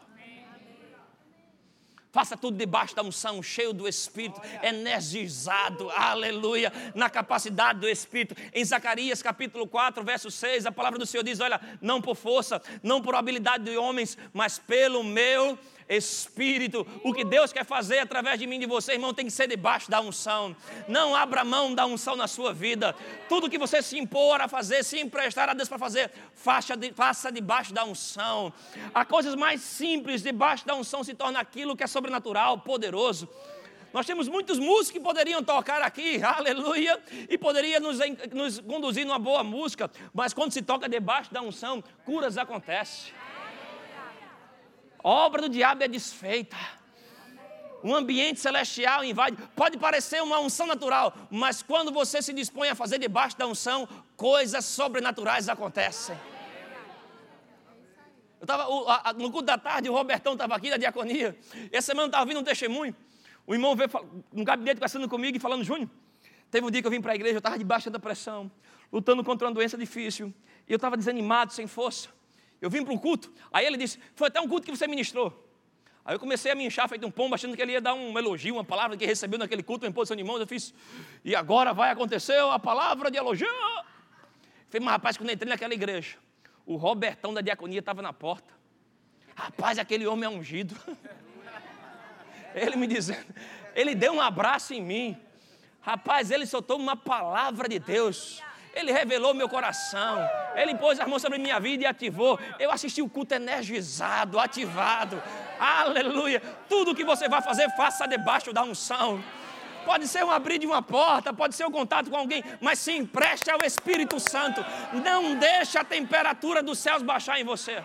Faça 2.15 2.37
tudo 2.37 2.55
debaixo 2.55 2.95
da 2.95 3.03
unção, 3.03 3.43
cheio 3.43 3.73
do 3.73 3.85
Espírito, 3.85 4.41
energizado, 4.63 5.89
aleluia, 5.89 6.71
na 6.95 7.09
capacidade 7.09 7.81
do 7.81 7.89
Espírito. 7.89 8.33
Em 8.53 8.63
Zacarias 8.63 9.21
capítulo 9.21 9.67
4, 9.67 10.01
verso 10.01 10.31
6, 10.31 10.65
a 10.65 10.71
palavra 10.71 10.97
do 10.97 11.05
Senhor 11.05 11.23
diz: 11.23 11.41
Olha, 11.41 11.59
não 11.81 12.01
por 12.01 12.15
força, 12.15 12.61
não 12.81 13.01
por 13.01 13.15
habilidade 13.15 13.65
de 13.65 13.75
homens, 13.75 14.17
mas 14.31 14.57
pelo 14.57 15.03
meu 15.03 15.55
Espírito. 15.55 15.74
O 17.03 17.13
que 17.13 17.23
Deus 17.23 17.53
quer 17.53 17.63
fazer 17.63 17.99
através 17.99 18.39
de 18.39 18.47
mim 18.47 18.55
e 18.55 18.59
de 18.59 18.65
você, 18.65 18.93
irmão, 18.93 19.13
tem 19.13 19.25
que 19.25 19.31
ser 19.31 19.47
debaixo 19.47 19.89
da 19.89 20.01
unção. 20.01 20.55
Não 20.87 21.15
abra 21.15 21.43
mão 21.43 21.73
da 21.73 21.85
unção 21.85 22.15
na 22.15 22.27
sua 22.27 22.53
vida. 22.53 22.95
Tudo 23.29 23.49
que 23.49 23.57
você 23.57 23.81
se 23.81 23.97
impor 23.97 24.41
a 24.41 24.47
fazer, 24.47 24.83
se 24.83 24.99
emprestar 24.99 25.47
a 25.49 25.53
Deus 25.53 25.69
para 25.69 25.77
fazer, 25.77 26.11
faça, 26.33 26.75
de, 26.75 26.91
faça 26.91 27.31
debaixo 27.31 27.73
da 27.73 27.83
unção. 27.83 28.51
Há 28.93 29.05
coisas 29.05 29.35
mais 29.35 29.61
simples 29.61 30.23
debaixo 30.23 30.65
da 30.65 30.75
unção 30.75 31.03
se 31.03 31.13
torna 31.13 31.39
aquilo 31.39 31.75
que 31.75 31.83
é 31.83 31.87
sobrenatural, 31.87 32.59
poderoso. 32.59 33.29
Nós 33.93 34.05
temos 34.05 34.27
muitos 34.27 34.59
músicos 34.59 34.91
que 34.91 34.99
poderiam 34.99 35.41
tocar 35.41 35.81
aqui, 35.81 36.19
aleluia, 36.23 36.99
e 37.29 37.37
poderia 37.37 37.79
nos, 37.79 37.99
nos 38.33 38.59
conduzir 38.59 39.05
numa 39.05 39.17
boa 39.17 39.41
música, 39.43 39.89
mas 40.13 40.33
quando 40.33 40.51
se 40.51 40.61
toca 40.61 40.89
debaixo 40.89 41.33
da 41.33 41.41
unção, 41.41 41.81
curas 42.03 42.37
acontecem. 42.37 43.13
Obra 45.05 45.43
do 45.43 45.49
diabo 45.49 45.83
é 45.83 45.87
desfeita. 45.87 46.57
Um 47.83 47.93
ambiente 47.93 48.39
celestial 48.39 49.03
invade. 49.03 49.37
Pode 49.55 49.77
parecer 49.77 50.21
uma 50.23 50.39
unção 50.39 50.65
natural, 50.65 51.13
mas 51.29 51.61
quando 51.61 51.91
você 51.91 52.19
se 52.21 52.33
dispõe 52.33 52.69
a 52.69 52.75
fazer 52.75 52.97
debaixo 52.97 53.37
da 53.37 53.45
unção, 53.45 53.87
coisas 54.17 54.65
sobrenaturais 54.65 55.47
acontecem. 55.47 56.17
Eu 58.39 58.45
estava 58.45 59.13
no 59.13 59.31
culto 59.31 59.43
da 59.43 59.57
tarde, 59.57 59.89
o 59.89 59.93
Robertão 59.93 60.33
estava 60.33 60.55
aqui 60.55 60.71
da 60.71 60.77
diaconia. 60.77 61.37
Essa 61.71 61.87
semana 61.87 62.05
eu 62.05 62.07
estava 62.07 62.25
vindo 62.25 62.39
um 62.39 62.43
testemunho. 62.43 62.95
O 63.45 63.53
irmão 63.53 63.75
veio 63.75 63.89
no 64.33 64.43
gabinete 64.43 64.77
conversando 64.77 65.07
comigo 65.07 65.37
e 65.37 65.39
falando, 65.39 65.63
Júnior, 65.63 65.87
teve 66.49 66.65
um 66.65 66.71
dia 66.71 66.81
que 66.81 66.87
eu 66.87 66.91
vim 66.91 67.01
para 67.01 67.11
a 67.11 67.15
igreja, 67.15 67.35
eu 67.35 67.37
estava 67.37 67.57
debaixo 67.59 67.91
da 67.91 67.99
pressão, 67.99 68.51
lutando 68.91 69.23
contra 69.23 69.47
uma 69.47 69.53
doença 69.53 69.77
difícil. 69.77 70.33
E 70.67 70.73
eu 70.73 70.77
estava 70.77 70.97
desanimado, 70.97 71.53
sem 71.53 71.67
força. 71.67 72.09
Eu 72.65 72.69
vim 72.71 72.83
para 72.83 72.91
um 72.91 72.97
culto. 72.97 73.31
Aí 73.53 73.63
ele 73.63 73.77
disse: 73.77 73.99
Foi 74.15 74.27
até 74.27 74.41
um 74.41 74.47
culto 74.47 74.65
que 74.65 74.75
você 74.75 74.87
ministrou. 74.87 75.31
Aí 76.03 76.15
eu 76.15 76.19
comecei 76.19 76.51
a 76.51 76.55
me 76.55 76.65
inchar 76.65 76.89
feito 76.89 77.05
um 77.05 77.11
pombo, 77.11 77.35
achando 77.35 77.55
que 77.55 77.61
ele 77.61 77.73
ia 77.73 77.79
dar 77.79 77.93
um 77.93 78.17
elogio, 78.17 78.55
uma 78.55 78.63
palavra 78.63 78.97
que 78.97 79.05
recebeu 79.05 79.37
naquele 79.37 79.61
culto, 79.61 79.85
uma 79.85 79.89
imposição 79.89 80.17
de 80.17 80.23
mãos. 80.23 80.39
Eu 80.39 80.47
fiz, 80.47 80.73
e 81.23 81.35
agora 81.35 81.73
vai 81.75 81.91
acontecer 81.91 82.39
a 82.39 82.57
palavra 82.57 83.11
de 83.11 83.19
elogio. 83.19 83.47
falei, 84.67 84.83
mas 84.83 84.91
rapaz, 84.93 85.15
quando 85.15 85.29
eu 85.29 85.35
entrei 85.35 85.47
naquela 85.47 85.75
igreja, 85.75 86.17
o 86.65 86.75
Robertão 86.75 87.31
da 87.31 87.41
diaconia 87.41 87.77
estava 87.77 88.01
na 88.01 88.11
porta. 88.11 88.51
Rapaz, 89.35 89.77
aquele 89.77 90.07
homem 90.07 90.25
é 90.25 90.29
ungido. 90.29 90.75
Ele 92.55 92.77
me 92.77 92.87
dizendo, 92.87 93.35
ele 93.75 93.93
deu 93.93 94.13
um 94.13 94.21
abraço 94.21 94.73
em 94.73 94.81
mim. 94.81 95.17
Rapaz, 95.81 96.31
ele 96.31 96.45
soltou 96.45 96.79
uma 96.79 96.95
palavra 96.95 97.67
de 97.67 97.79
Deus. 97.79 98.41
Ele 98.75 98.91
revelou 98.91 99.33
meu 99.33 99.47
coração. 99.47 100.29
Ele 100.53 100.75
pôs 100.75 100.99
as 100.99 101.07
mãos 101.07 101.21
sobre 101.21 101.37
minha 101.37 101.59
vida 101.59 101.83
e 101.83 101.87
ativou. 101.87 102.37
Eu 102.59 102.69
assisti 102.69 103.01
o 103.01 103.09
culto 103.09 103.33
energizado, 103.33 104.37
ativado. 104.37 105.23
Aleluia. 105.57 106.41
Tudo 106.67 106.93
que 106.93 107.05
você 107.05 107.29
vai 107.29 107.41
fazer, 107.41 107.69
faça 107.77 108.05
debaixo 108.05 108.51
da 108.51 108.63
unção. 108.63 109.23
Pode 109.85 110.07
ser 110.07 110.25
um 110.25 110.31
abrir 110.31 110.57
de 110.57 110.65
uma 110.65 110.81
porta, 110.81 111.31
pode 111.31 111.55
ser 111.55 111.65
um 111.65 111.71
contato 111.71 112.09
com 112.09 112.17
alguém, 112.17 112.43
mas 112.59 112.79
se 112.79 112.91
empreste 112.91 113.49
ao 113.49 113.59
Espírito 113.63 114.19
Santo. 114.19 114.65
Não 114.91 115.35
deixe 115.35 115.77
a 115.77 115.83
temperatura 115.83 116.61
dos 116.61 116.79
céus 116.79 117.01
baixar 117.01 117.39
em 117.39 117.45
você. 117.45 117.81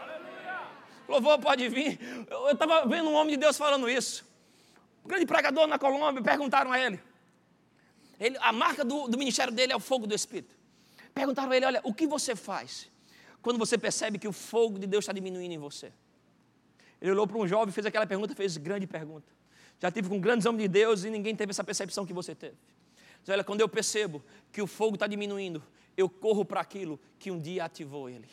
Louvor 1.06 1.38
pode 1.38 1.68
vir. 1.68 2.00
Eu 2.28 2.50
estava 2.50 2.86
vendo 2.86 3.10
um 3.10 3.14
homem 3.14 3.34
de 3.34 3.36
Deus 3.36 3.56
falando 3.56 3.88
isso. 3.88 4.24
Um 5.04 5.08
grande 5.08 5.26
pregador 5.26 5.66
na 5.66 5.78
Colômbia, 5.78 6.22
perguntaram 6.22 6.72
a 6.72 6.80
ele. 6.80 7.00
ele 8.18 8.36
a 8.40 8.52
marca 8.52 8.84
do, 8.84 9.06
do 9.06 9.18
ministério 9.18 9.52
dele 9.52 9.72
é 9.72 9.76
o 9.76 9.80
fogo 9.80 10.06
do 10.06 10.14
Espírito. 10.14 10.59
Perguntaram 11.14 11.50
a 11.50 11.56
ele: 11.56 11.66
olha, 11.66 11.80
o 11.84 11.92
que 11.92 12.06
você 12.06 12.34
faz 12.36 12.90
quando 13.42 13.58
você 13.58 13.78
percebe 13.78 14.18
que 14.18 14.28
o 14.28 14.32
fogo 14.32 14.78
de 14.78 14.86
Deus 14.86 15.04
está 15.04 15.12
diminuindo 15.12 15.52
em 15.52 15.58
você? 15.58 15.92
Ele 17.00 17.12
olhou 17.12 17.26
para 17.26 17.38
um 17.38 17.46
jovem, 17.46 17.72
fez 17.72 17.86
aquela 17.86 18.06
pergunta, 18.06 18.34
fez 18.34 18.56
grande 18.56 18.86
pergunta. 18.86 19.32
Já 19.78 19.90
tive 19.90 20.08
com 20.08 20.20
grandes 20.20 20.46
homens 20.46 20.62
de 20.62 20.68
Deus 20.68 21.04
e 21.04 21.10
ninguém 21.10 21.34
teve 21.34 21.50
essa 21.50 21.64
percepção 21.64 22.04
que 22.04 22.12
você 22.12 22.34
teve. 22.34 22.56
Mas 23.20 23.28
olha, 23.30 23.42
quando 23.42 23.62
eu 23.62 23.68
percebo 23.68 24.22
que 24.52 24.60
o 24.60 24.66
fogo 24.66 24.94
está 24.94 25.06
diminuindo, 25.06 25.62
eu 25.96 26.08
corro 26.08 26.44
para 26.44 26.60
aquilo 26.60 27.00
que 27.18 27.30
um 27.30 27.38
dia 27.38 27.64
ativou 27.64 28.08
ele. 28.08 28.28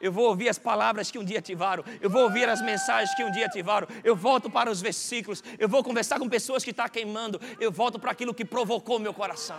Eu 0.00 0.12
vou 0.12 0.28
ouvir 0.28 0.48
as 0.48 0.58
palavras 0.58 1.10
que 1.10 1.18
um 1.18 1.24
dia 1.24 1.40
ativaram, 1.40 1.84
eu 2.00 2.08
vou 2.08 2.22
ouvir 2.22 2.48
as 2.48 2.62
mensagens 2.62 3.12
que 3.16 3.24
um 3.24 3.32
dia 3.32 3.46
ativaram, 3.46 3.88
eu 4.04 4.14
volto 4.14 4.48
para 4.48 4.70
os 4.70 4.80
versículos, 4.80 5.42
eu 5.58 5.68
vou 5.68 5.82
conversar 5.82 6.20
com 6.20 6.28
pessoas 6.28 6.62
que 6.62 6.70
estão 6.70 6.84
tá 6.84 6.88
queimando, 6.88 7.40
eu 7.58 7.72
volto 7.72 7.98
para 7.98 8.12
aquilo 8.12 8.32
que 8.32 8.44
provocou 8.44 9.00
meu 9.00 9.12
coração. 9.12 9.58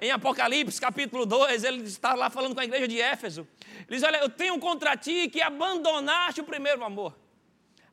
Em 0.00 0.10
Apocalipse 0.12 0.80
capítulo 0.80 1.26
2, 1.26 1.64
ele 1.64 1.82
está 1.82 2.14
lá 2.14 2.30
falando 2.30 2.54
com 2.54 2.60
a 2.60 2.64
igreja 2.64 2.86
de 2.86 3.00
Éfeso. 3.00 3.46
Ele 3.80 3.96
diz: 3.96 4.02
Olha, 4.02 4.18
eu 4.18 4.28
tenho 4.28 4.58
contra 4.58 4.96
ti 4.96 5.28
que 5.28 5.42
abandonaste 5.42 6.40
o 6.40 6.44
primeiro 6.44 6.84
amor. 6.84 7.16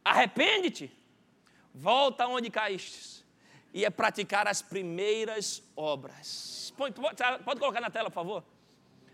Arrepende-te, 0.03 0.91
volta 1.74 2.28
onde 2.28 2.51
caíste, 2.51 3.26
e 3.74 3.84
é 3.84 3.89
praticar 3.89 4.47
as 4.47 4.62
primeiras 4.62 5.64
obras. 5.76 6.72
Pode, 6.78 6.95
pode 7.43 7.60
colocar 7.60 7.82
na 7.82 7.89
tela, 7.89 8.10
por 8.10 8.16
favor. 8.16 8.43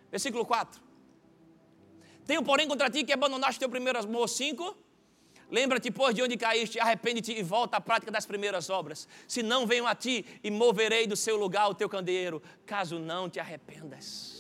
Versículo 0.10 0.46
4. 0.46 0.82
Tenho, 2.26 2.44
porém, 2.44 2.68
contra 2.68 2.90
ti 2.90 3.04
que 3.04 3.14
abandonaste 3.14 3.60
teu 3.60 3.70
primeiro 3.70 4.00
amor. 4.00 4.28
5. 4.28 4.76
Lembra-te, 5.52 5.92
pois, 5.92 6.16
de 6.16 6.24
onde 6.24 6.38
caíste, 6.38 6.80
arrepende-te 6.80 7.34
e 7.34 7.44
volta 7.44 7.76
à 7.76 7.82
prática 7.82 8.10
das 8.10 8.26
primeiras 8.26 8.70
obras. 8.70 9.06
Se 9.28 9.44
não 9.44 9.68
venho 9.68 9.86
a 9.86 9.94
ti 9.94 10.26
e 10.42 10.50
moverei 10.50 11.06
do 11.06 11.16
seu 11.18 11.36
lugar 11.36 11.70
o 11.70 11.76
teu 11.76 11.90
candeeiro, 11.90 12.42
caso 12.66 12.98
não 12.98 13.30
te 13.30 13.38
arrependas. 13.38 14.40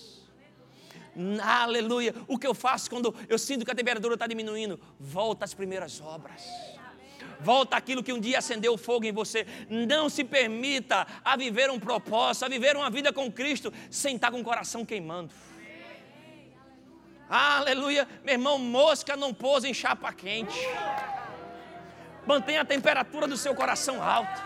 Aleluia. 1.44 2.16
O 2.30 2.38
que 2.38 2.48
eu 2.48 2.54
faço 2.54 2.90
quando 2.90 3.14
eu 3.28 3.38
sinto 3.38 3.66
que 3.66 3.72
a 3.72 3.76
temperatura 3.76 4.14
está 4.14 4.26
diminuindo? 4.26 4.80
Volta 4.98 5.44
às 5.44 5.54
primeiras 5.54 6.00
obras. 6.00 6.44
Volta 7.42 7.76
aquilo 7.76 8.04
que 8.04 8.14
um 8.14 8.20
dia 8.20 8.38
acendeu 8.38 8.74
o 8.74 8.78
fogo 8.78 9.06
em 9.06 9.12
você. 9.12 9.46
Não 9.70 10.08
se 10.08 10.24
permita 10.24 11.06
a 11.26 11.36
viver 11.36 11.70
um 11.70 11.80
propósito, 11.80 12.46
a 12.46 12.50
viver 12.50 12.78
uma 12.78 12.90
vida 12.90 13.12
com 13.12 13.30
Cristo 13.30 13.74
sem 13.90 14.16
estar 14.16 14.32
com 14.32 14.40
o 14.40 14.44
coração 14.44 14.86
queimando. 14.86 15.34
Aleluia. 17.32 18.06
Meu 18.26 18.34
irmão, 18.34 18.60
mosca 18.60 19.16
não 19.16 19.34
pousa 19.34 19.66
em 19.66 19.74
chapa 19.74 20.12
quente. 20.12 20.60
Mantenha 22.28 22.60
a 22.60 22.66
temperatura 22.66 23.26
do 23.26 23.38
seu 23.38 23.56
coração 23.56 24.04
alta. 24.04 24.44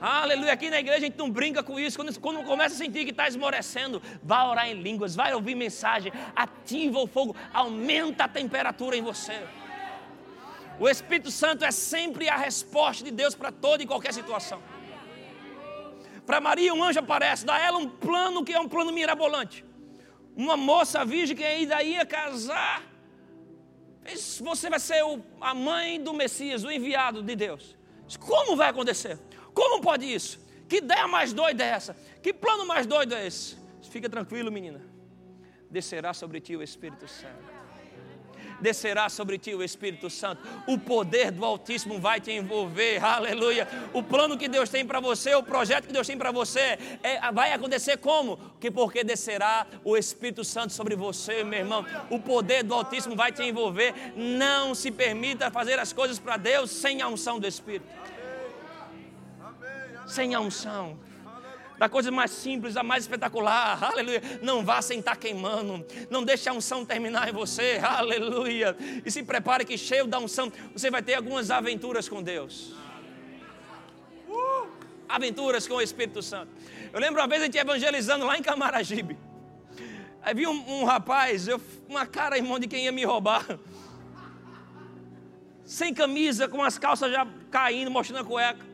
Aleluia. 0.00 0.52
Aqui 0.52 0.68
na 0.68 0.80
igreja 0.80 0.98
a 0.98 1.02
gente 1.02 1.16
não 1.16 1.30
brinca 1.30 1.62
com 1.62 1.78
isso. 1.78 1.96
Quando, 1.96 2.18
quando 2.18 2.42
começa 2.42 2.74
a 2.74 2.78
sentir 2.78 3.04
que 3.04 3.12
está 3.12 3.28
esmorecendo, 3.28 4.02
vá 4.24 4.44
orar 4.44 4.68
em 4.68 4.82
línguas, 4.82 5.14
vai 5.14 5.32
ouvir 5.34 5.54
mensagem, 5.54 6.12
ativa 6.34 6.98
o 6.98 7.06
fogo, 7.06 7.36
aumenta 7.52 8.24
a 8.24 8.28
temperatura 8.28 8.96
em 8.96 9.02
você. 9.02 9.40
O 10.80 10.88
Espírito 10.88 11.30
Santo 11.30 11.64
é 11.64 11.70
sempre 11.70 12.28
a 12.28 12.36
resposta 12.36 13.04
de 13.04 13.12
Deus 13.12 13.36
para 13.36 13.52
toda 13.52 13.84
e 13.84 13.86
qualquer 13.86 14.12
situação. 14.12 14.60
Para 16.26 16.40
Maria, 16.40 16.74
um 16.74 16.82
anjo 16.82 16.98
aparece, 16.98 17.46
dá 17.46 17.54
a 17.54 17.60
ela 17.60 17.78
um 17.78 17.88
plano 17.88 18.44
que 18.44 18.52
é 18.52 18.58
um 18.58 18.68
plano 18.68 18.90
mirabolante 18.90 19.64
uma 20.36 20.56
moça 20.56 21.04
virgem 21.04 21.36
que 21.36 21.44
ainda 21.44 21.82
ia 21.82 22.04
casar. 22.04 22.82
Você 24.40 24.68
vai 24.68 24.80
ser 24.80 25.02
a 25.40 25.54
mãe 25.54 26.02
do 26.02 26.12
Messias, 26.12 26.64
o 26.64 26.70
enviado 26.70 27.22
de 27.22 27.34
Deus. 27.34 27.76
Como 28.20 28.56
vai 28.56 28.68
acontecer? 28.68 29.18
Como 29.54 29.80
pode 29.80 30.12
isso? 30.12 30.38
Que 30.68 30.76
ideia 30.76 31.06
mais 31.08 31.32
doida 31.32 31.64
é 31.64 31.68
essa? 31.68 31.96
Que 32.22 32.32
plano 32.32 32.66
mais 32.66 32.86
doido 32.86 33.14
é 33.14 33.26
esse? 33.26 33.56
Fica 33.90 34.08
tranquilo, 34.08 34.50
menina. 34.50 34.80
Descerá 35.70 36.12
sobre 36.12 36.40
ti 36.40 36.56
o 36.56 36.62
Espírito 36.62 37.06
Santo 37.06 37.53
descerá 38.60 39.08
sobre 39.08 39.38
ti 39.38 39.54
o 39.54 39.62
Espírito 39.62 40.08
Santo. 40.10 40.42
O 40.66 40.78
poder 40.78 41.30
do 41.30 41.44
Altíssimo 41.44 41.98
vai 41.98 42.20
te 42.20 42.32
envolver. 42.32 43.02
Aleluia. 43.02 43.68
O 43.92 44.02
plano 44.02 44.36
que 44.36 44.48
Deus 44.48 44.68
tem 44.68 44.86
para 44.86 45.00
você, 45.00 45.34
o 45.34 45.42
projeto 45.42 45.86
que 45.86 45.92
Deus 45.92 46.06
tem 46.06 46.16
para 46.16 46.30
você, 46.30 46.78
é, 47.02 47.32
vai 47.32 47.52
acontecer 47.52 47.96
como? 47.98 48.38
Que 48.60 48.70
porque 48.70 49.04
descerá 49.04 49.66
o 49.84 49.96
Espírito 49.96 50.44
Santo 50.44 50.72
sobre 50.72 50.96
você, 50.96 51.44
meu 51.44 51.60
irmão. 51.60 51.84
O 52.10 52.18
poder 52.18 52.62
do 52.62 52.74
Altíssimo 52.74 53.16
vai 53.16 53.32
te 53.32 53.42
envolver. 53.42 53.94
Não 54.16 54.74
se 54.74 54.90
permita 54.90 55.50
fazer 55.50 55.78
as 55.78 55.92
coisas 55.92 56.18
para 56.18 56.36
Deus 56.36 56.70
sem 56.70 57.02
a 57.02 57.08
unção 57.08 57.38
do 57.38 57.46
Espírito. 57.46 57.86
Sem 60.06 60.34
a 60.34 60.40
unção 60.40 60.98
da 61.78 61.88
coisa 61.88 62.10
mais 62.10 62.30
simples, 62.30 62.76
a 62.76 62.82
mais 62.82 63.04
espetacular, 63.04 63.82
aleluia. 63.82 64.22
Não 64.42 64.64
vá 64.64 64.80
sem 64.80 65.00
estar 65.00 65.16
queimando, 65.16 65.84
não 66.08 66.24
deixe 66.24 66.48
a 66.48 66.52
unção 66.52 66.84
terminar 66.84 67.28
em 67.28 67.32
você, 67.32 67.80
aleluia. 67.82 68.76
E 69.04 69.10
se 69.10 69.22
prepare 69.22 69.64
que 69.64 69.76
cheio 69.76 70.06
da 70.06 70.18
unção, 70.18 70.52
você 70.72 70.90
vai 70.90 71.02
ter 71.02 71.14
algumas 71.14 71.50
aventuras 71.50 72.08
com 72.08 72.22
Deus. 72.22 72.74
Uh, 74.28 74.68
aventuras 75.08 75.66
com 75.66 75.74
o 75.74 75.82
Espírito 75.82 76.22
Santo. 76.22 76.50
Eu 76.92 77.00
lembro 77.00 77.20
uma 77.20 77.28
vez 77.28 77.42
a 77.42 77.44
gente 77.46 77.58
evangelizando 77.58 78.24
lá 78.24 78.38
em 78.38 78.42
Camaragibe. 78.42 79.18
Aí 80.22 80.32
vi 80.32 80.46
um, 80.46 80.80
um 80.80 80.84
rapaz, 80.84 81.48
eu, 81.48 81.60
uma 81.88 82.06
cara, 82.06 82.38
irmão, 82.38 82.58
de 82.58 82.66
quem 82.66 82.84
ia 82.84 82.92
me 82.92 83.04
roubar. 83.04 83.58
Sem 85.64 85.92
camisa, 85.92 86.46
com 86.46 86.62
as 86.62 86.78
calças 86.78 87.10
já 87.10 87.26
caindo, 87.50 87.90
mostrando 87.90 88.22
a 88.22 88.24
cueca. 88.24 88.64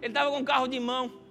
Ele 0.00 0.10
estava 0.10 0.30
com 0.30 0.38
um 0.38 0.44
carro 0.44 0.66
de 0.66 0.80
mão. 0.80 1.21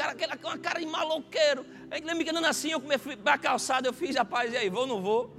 Cara, 0.00 0.12
aquela, 0.12 0.34
uma 0.42 0.58
cara 0.66 0.78
de 0.80 0.86
maloqueiro. 0.86 1.66
Aí 1.90 2.00
lembra 2.00 2.24
que 2.24 2.30
andando 2.30 2.46
assim, 2.46 2.70
eu 2.70 2.80
comecei 2.80 3.18
a 3.22 3.36
calçada, 3.36 3.86
eu 3.86 3.92
fiz, 3.92 4.16
rapaz, 4.16 4.50
e 4.50 4.56
aí, 4.56 4.70
vou 4.70 4.84
ou 4.84 4.86
não 4.86 5.02
vou? 5.02 5.30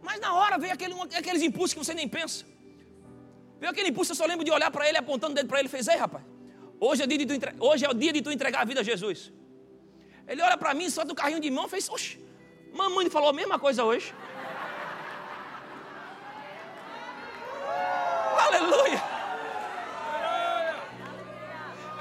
Mas 0.00 0.20
na 0.20 0.32
hora 0.34 0.56
veio 0.56 0.72
aquele, 0.72 0.94
aqueles 1.20 1.42
impulsos 1.42 1.74
que 1.74 1.80
você 1.84 1.94
nem 2.00 2.06
pensa. 2.06 2.44
Veio 3.58 3.72
aquele 3.72 3.88
impulso, 3.88 4.12
eu 4.12 4.16
só 4.20 4.24
lembro 4.24 4.44
de 4.44 4.52
olhar 4.52 4.70
para 4.70 4.88
ele, 4.88 4.98
apontando 4.98 5.32
o 5.32 5.34
dedo 5.34 5.48
para 5.48 5.58
ele, 5.58 5.68
fez, 5.68 5.88
ei 5.88 5.96
rapaz, 5.96 6.24
hoje 6.78 7.02
é, 7.02 7.08
dia 7.08 7.18
de 7.18 7.26
tu 7.26 7.34
hoje 7.58 7.84
é 7.84 7.90
o 7.90 7.94
dia 7.94 8.12
de 8.12 8.22
tu 8.22 8.30
entregar 8.30 8.60
a 8.60 8.64
vida 8.64 8.82
a 8.82 8.84
Jesus. 8.84 9.32
Ele 10.28 10.40
olha 10.40 10.56
para 10.56 10.72
mim, 10.72 10.88
só 10.88 11.04
do 11.04 11.12
carrinho 11.12 11.40
de 11.40 11.50
mão, 11.50 11.66
fez, 11.66 11.88
oxe, 11.88 12.24
mamãe 12.72 13.10
falou 13.10 13.30
a 13.30 13.32
mesma 13.32 13.58
coisa 13.58 13.82
hoje. 13.82 14.14
Aleluia. 18.46 19.13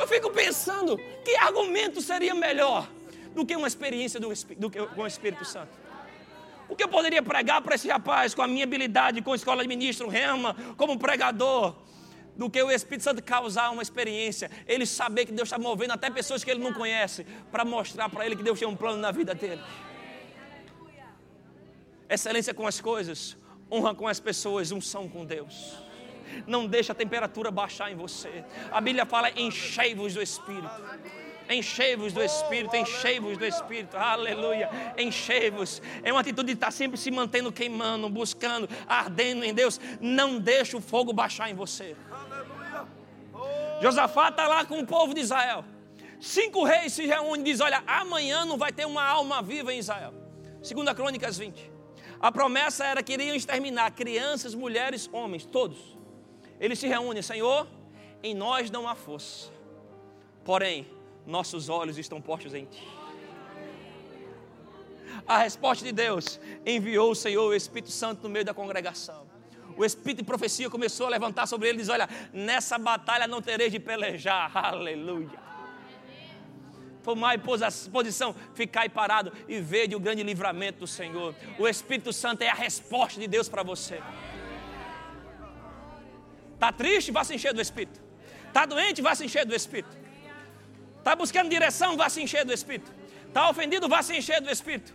Fico 0.07 0.29
pensando, 0.31 0.97
que 1.23 1.35
argumento 1.35 2.01
seria 2.01 2.33
melhor 2.33 2.89
do 3.33 3.45
que 3.45 3.55
uma 3.55 3.67
experiência 3.67 4.19
do, 4.19 4.29
do 4.57 4.69
que, 4.69 4.79
com 4.87 5.01
o 5.01 5.07
Espírito 5.07 5.45
Santo? 5.45 5.71
O 6.69 6.75
que 6.75 6.83
eu 6.83 6.87
poderia 6.87 7.21
pregar 7.21 7.61
para 7.61 7.75
esse 7.75 7.87
rapaz 7.87 8.33
com 8.33 8.41
a 8.41 8.47
minha 8.47 8.63
habilidade, 8.63 9.21
com 9.21 9.33
a 9.33 9.35
escola 9.35 9.61
de 9.61 9.67
ministro, 9.67 10.07
rema, 10.07 10.55
como 10.77 10.97
pregador? 10.97 11.75
do 12.35 12.49
que 12.49 12.61
o 12.61 12.71
Espírito 12.71 13.03
Santo 13.03 13.23
causar 13.23 13.69
uma 13.69 13.81
experiência, 13.81 14.49
ele 14.67 14.85
saber 14.85 15.25
que 15.25 15.31
Deus 15.31 15.47
está 15.47 15.59
movendo 15.59 15.91
até 15.91 16.09
pessoas 16.09 16.43
que 16.43 16.49
ele 16.49 16.63
não 16.63 16.73
conhece, 16.73 17.25
para 17.51 17.63
mostrar 17.63 18.09
para 18.09 18.25
ele 18.25 18.35
que 18.35 18.43
Deus 18.43 18.57
tem 18.57 18.67
um 18.67 18.75
plano 18.75 18.97
na 18.97 19.11
vida 19.11 19.35
dele. 19.35 19.61
Excelência 22.09 22.53
com 22.53 22.65
as 22.65 22.81
coisas, 22.81 23.37
honra 23.71 23.93
com 23.93 24.07
as 24.07 24.19
pessoas, 24.19 24.71
unção 24.71 25.07
com 25.07 25.25
Deus. 25.25 25.77
Não 26.47 26.65
deixa 26.65 26.91
a 26.91 26.95
temperatura 26.95 27.51
baixar 27.51 27.91
em 27.91 27.95
você. 27.95 28.43
A 28.71 28.79
Bíblia 28.81 29.05
fala: 29.05 29.29
enchei-vos 29.31 30.13
do 30.13 30.21
Espírito. 30.21 30.69
Enchei-vos 31.49 32.13
do 32.13 32.23
Espírito, 32.23 32.75
enchei-vos 32.75 33.37
do 33.37 33.45
Espírito, 33.45 33.97
aleluia, 33.97 34.69
enchei-vos. 34.97 35.81
É 36.01 36.11
uma 36.11 36.21
atitude 36.21 36.47
de 36.47 36.53
estar 36.53 36.71
sempre 36.71 36.97
se 36.97 37.11
mantendo 37.11 37.51
queimando, 37.51 38.09
buscando, 38.09 38.67
ardendo 38.87 39.43
em 39.43 39.53
Deus. 39.53 39.79
Não 39.99 40.39
deixe 40.39 40.75
o 40.75 40.81
fogo 40.81 41.11
baixar 41.11 41.49
em 41.49 41.53
você. 41.53 41.95
Josafá 43.81 44.29
está 44.29 44.47
lá 44.47 44.65
com 44.65 44.79
o 44.79 44.87
povo 44.87 45.13
de 45.13 45.19
Israel. 45.19 45.65
Cinco 46.19 46.63
reis 46.63 46.93
se 46.93 47.05
reúnem 47.05 47.41
e 47.41 47.43
dizem: 47.51 47.65
Olha, 47.65 47.83
amanhã 47.85 48.45
não 48.45 48.57
vai 48.57 48.71
ter 48.71 48.85
uma 48.85 49.03
alma 49.03 49.41
viva 49.41 49.73
em 49.73 49.79
Israel. 49.79 50.13
Segunda 50.61 50.95
Crônicas 50.95 51.37
20. 51.37 51.71
A 52.21 52.31
promessa 52.31 52.85
era 52.85 53.03
que 53.03 53.11
iriam 53.11 53.35
exterminar 53.35 53.91
crianças, 53.91 54.55
mulheres, 54.55 55.09
homens, 55.11 55.45
todos. 55.45 55.97
Eles 56.59 56.79
se 56.79 56.87
reúnem, 56.87 57.21
Senhor, 57.21 57.67
em 58.21 58.33
nós 58.33 58.69
não 58.69 58.87
há 58.87 58.95
força. 58.95 59.51
Porém, 60.43 60.87
nossos 61.25 61.69
olhos 61.69 61.97
estão 61.97 62.21
postos 62.21 62.53
em 62.53 62.65
Ti. 62.65 62.87
A 65.27 65.37
resposta 65.37 65.85
de 65.85 65.91
Deus 65.91 66.39
enviou 66.65 67.11
o 67.11 67.15
Senhor, 67.15 67.45
o 67.45 67.53
Espírito 67.53 67.91
Santo, 67.91 68.23
no 68.23 68.29
meio 68.29 68.43
da 68.43 68.53
congregação 68.53 69.33
o 69.77 69.83
espírito 69.83 70.19
de 70.19 70.23
profecia 70.23 70.69
começou 70.69 71.07
a 71.07 71.09
levantar 71.09 71.47
sobre 71.47 71.69
ele 71.69 71.79
e 71.79 71.81
diz: 71.81 71.89
Olha, 71.89 72.07
nessa 72.31 72.77
batalha 72.77 73.27
não 73.27 73.41
tereis 73.41 73.71
de 73.71 73.79
pelejar. 73.79 74.51
Aleluia. 74.55 75.41
Tomai 77.03 77.37
posição, 77.37 78.33
ficai 78.53 78.87
parado 78.87 79.31
e 79.47 79.59
vede 79.59 79.93
o 79.93 79.99
grande 79.99 80.23
livramento 80.23 80.79
do 80.79 80.87
Senhor. 80.87 81.35
O 81.59 81.67
Espírito 81.67 82.13
Santo 82.13 82.43
é 82.43 82.49
a 82.49 82.53
resposta 82.53 83.19
de 83.19 83.27
Deus 83.27 83.49
para 83.49 83.61
você. 83.61 84.01
Está 86.63 86.71
triste? 86.71 87.11
Vá 87.11 87.25
se 87.25 87.35
encher 87.35 87.53
do 87.53 87.59
Espírito. 87.59 87.99
Está 88.47 88.65
doente? 88.65 89.01
Vá 89.01 89.13
se 89.13 89.25
encher 89.25 89.45
do 89.45 89.53
Espírito. 89.53 89.97
Está 90.99 91.13
buscando 91.13 91.49
direção? 91.49 91.97
Vá 91.97 92.07
se 92.07 92.21
encher 92.21 92.45
do 92.45 92.53
Espírito. 92.53 92.89
Está 93.27 93.49
ofendido? 93.49 93.89
Vá 93.89 94.01
se 94.01 94.15
encher 94.15 94.39
do 94.39 94.49
Espírito. 94.49 94.93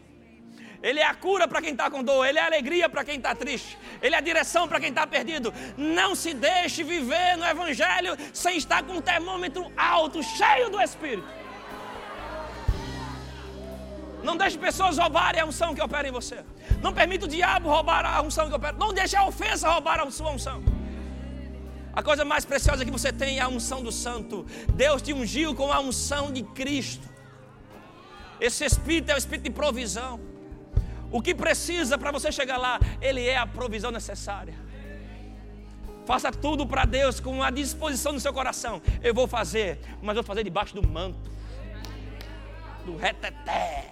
Ele 0.82 0.98
é 0.98 1.04
a 1.04 1.14
cura 1.14 1.46
para 1.46 1.60
quem 1.60 1.72
está 1.72 1.90
com 1.90 2.02
dor, 2.02 2.24
Ele 2.24 2.38
é 2.38 2.40
a 2.40 2.46
alegria 2.46 2.88
para 2.88 3.04
quem 3.04 3.16
está 3.16 3.34
triste, 3.34 3.76
Ele 4.00 4.14
é 4.14 4.18
a 4.18 4.20
direção 4.20 4.66
para 4.66 4.80
quem 4.80 4.88
está 4.88 5.06
perdido. 5.06 5.52
Não 5.76 6.14
se 6.14 6.32
deixe 6.32 6.82
viver 6.82 7.36
no 7.36 7.44
Evangelho 7.44 8.16
sem 8.32 8.56
estar 8.56 8.82
com 8.84 8.96
o 8.96 9.02
termômetro 9.02 9.70
alto, 9.76 10.22
cheio 10.22 10.70
do 10.70 10.80
Espírito. 10.80 11.28
Não 14.22 14.38
deixe 14.38 14.56
pessoas 14.56 14.96
roubarem 14.96 15.42
a 15.42 15.44
unção 15.44 15.74
que 15.74 15.82
opera 15.82 16.08
em 16.08 16.12
você. 16.12 16.42
Não 16.80 16.94
permita 16.94 17.26
o 17.26 17.28
diabo 17.28 17.68
roubar 17.68 18.06
a 18.06 18.22
unção 18.22 18.48
que 18.48 18.54
opera. 18.54 18.74
Não 18.78 18.94
deixe 18.94 19.16
a 19.16 19.26
ofensa 19.26 19.68
roubar 19.68 20.00
a 20.00 20.10
sua 20.10 20.30
unção. 20.30 20.77
A 21.98 22.02
coisa 22.10 22.24
mais 22.24 22.44
preciosa 22.44 22.84
que 22.84 22.92
você 22.92 23.12
tem 23.12 23.38
é 23.38 23.40
a 23.40 23.48
unção 23.48 23.82
do 23.82 23.90
Santo. 23.90 24.46
Deus 24.72 25.02
te 25.02 25.12
ungiu 25.12 25.52
com 25.52 25.72
a 25.72 25.80
unção 25.80 26.30
de 26.30 26.44
Cristo. 26.44 27.08
Esse 28.40 28.64
Espírito 28.64 29.10
é 29.10 29.16
o 29.16 29.18
Espírito 29.18 29.46
de 29.46 29.50
provisão. 29.50 30.20
O 31.10 31.20
que 31.20 31.34
precisa 31.34 31.98
para 31.98 32.12
você 32.12 32.30
chegar 32.30 32.56
lá, 32.56 32.78
Ele 33.00 33.26
é 33.26 33.36
a 33.36 33.44
provisão 33.44 33.90
necessária. 33.90 34.54
Faça 36.06 36.30
tudo 36.30 36.64
para 36.64 36.84
Deus 36.84 37.18
com 37.18 37.42
a 37.42 37.50
disposição 37.50 38.12
do 38.12 38.20
seu 38.20 38.32
coração. 38.32 38.80
Eu 39.02 39.12
vou 39.12 39.26
fazer, 39.26 39.80
mas 40.00 40.14
vou 40.14 40.22
fazer 40.22 40.44
debaixo 40.44 40.76
do 40.76 40.86
manto, 40.86 41.28
do 42.86 42.96
reteté, 42.96 43.90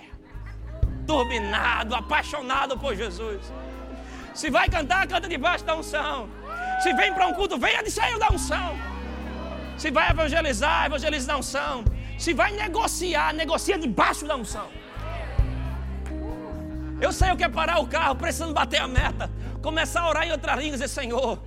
turbinado, 1.09 1.93
apaixonado 1.93 2.79
por 2.79 2.95
Jesus. 2.95 3.53
Se 4.33 4.49
vai 4.49 4.69
cantar, 4.69 5.09
canta 5.09 5.29
debaixo 5.29 5.65
da 5.65 5.75
unção. 5.75 6.46
Se 6.83 6.93
vem 6.93 7.13
para 7.13 7.27
um 7.27 7.33
culto, 7.33 7.59
venha 7.59 7.83
de 7.83 7.91
cheio 7.91 8.19
da 8.19 8.31
unção. 8.31 8.77
Se 9.77 9.91
vai 9.91 10.11
evangelizar, 10.11 10.87
evangelize 10.87 11.27
da 11.27 11.37
unção. 11.37 11.85
Se 12.19 12.33
vai 12.33 12.53
negociar, 12.53 13.35
negocia 13.35 13.79
debaixo 13.79 14.27
da 14.27 14.37
unção. 14.37 14.69
Eu 17.01 17.13
sei 17.13 17.31
o 17.33 17.37
que 17.37 17.45
é 17.45 17.49
parar 17.49 17.79
o 17.79 17.87
carro, 17.87 18.15
precisando 18.17 18.55
bater 18.55 18.81
a 18.81 18.89
meta. 18.89 19.31
Começar 19.63 20.01
a 20.01 20.09
orar 20.09 20.27
em 20.27 20.33
outras 20.33 20.57
línguas 20.59 20.81
e 20.81 20.85
dizer, 20.85 20.89
Senhor, 20.89 21.39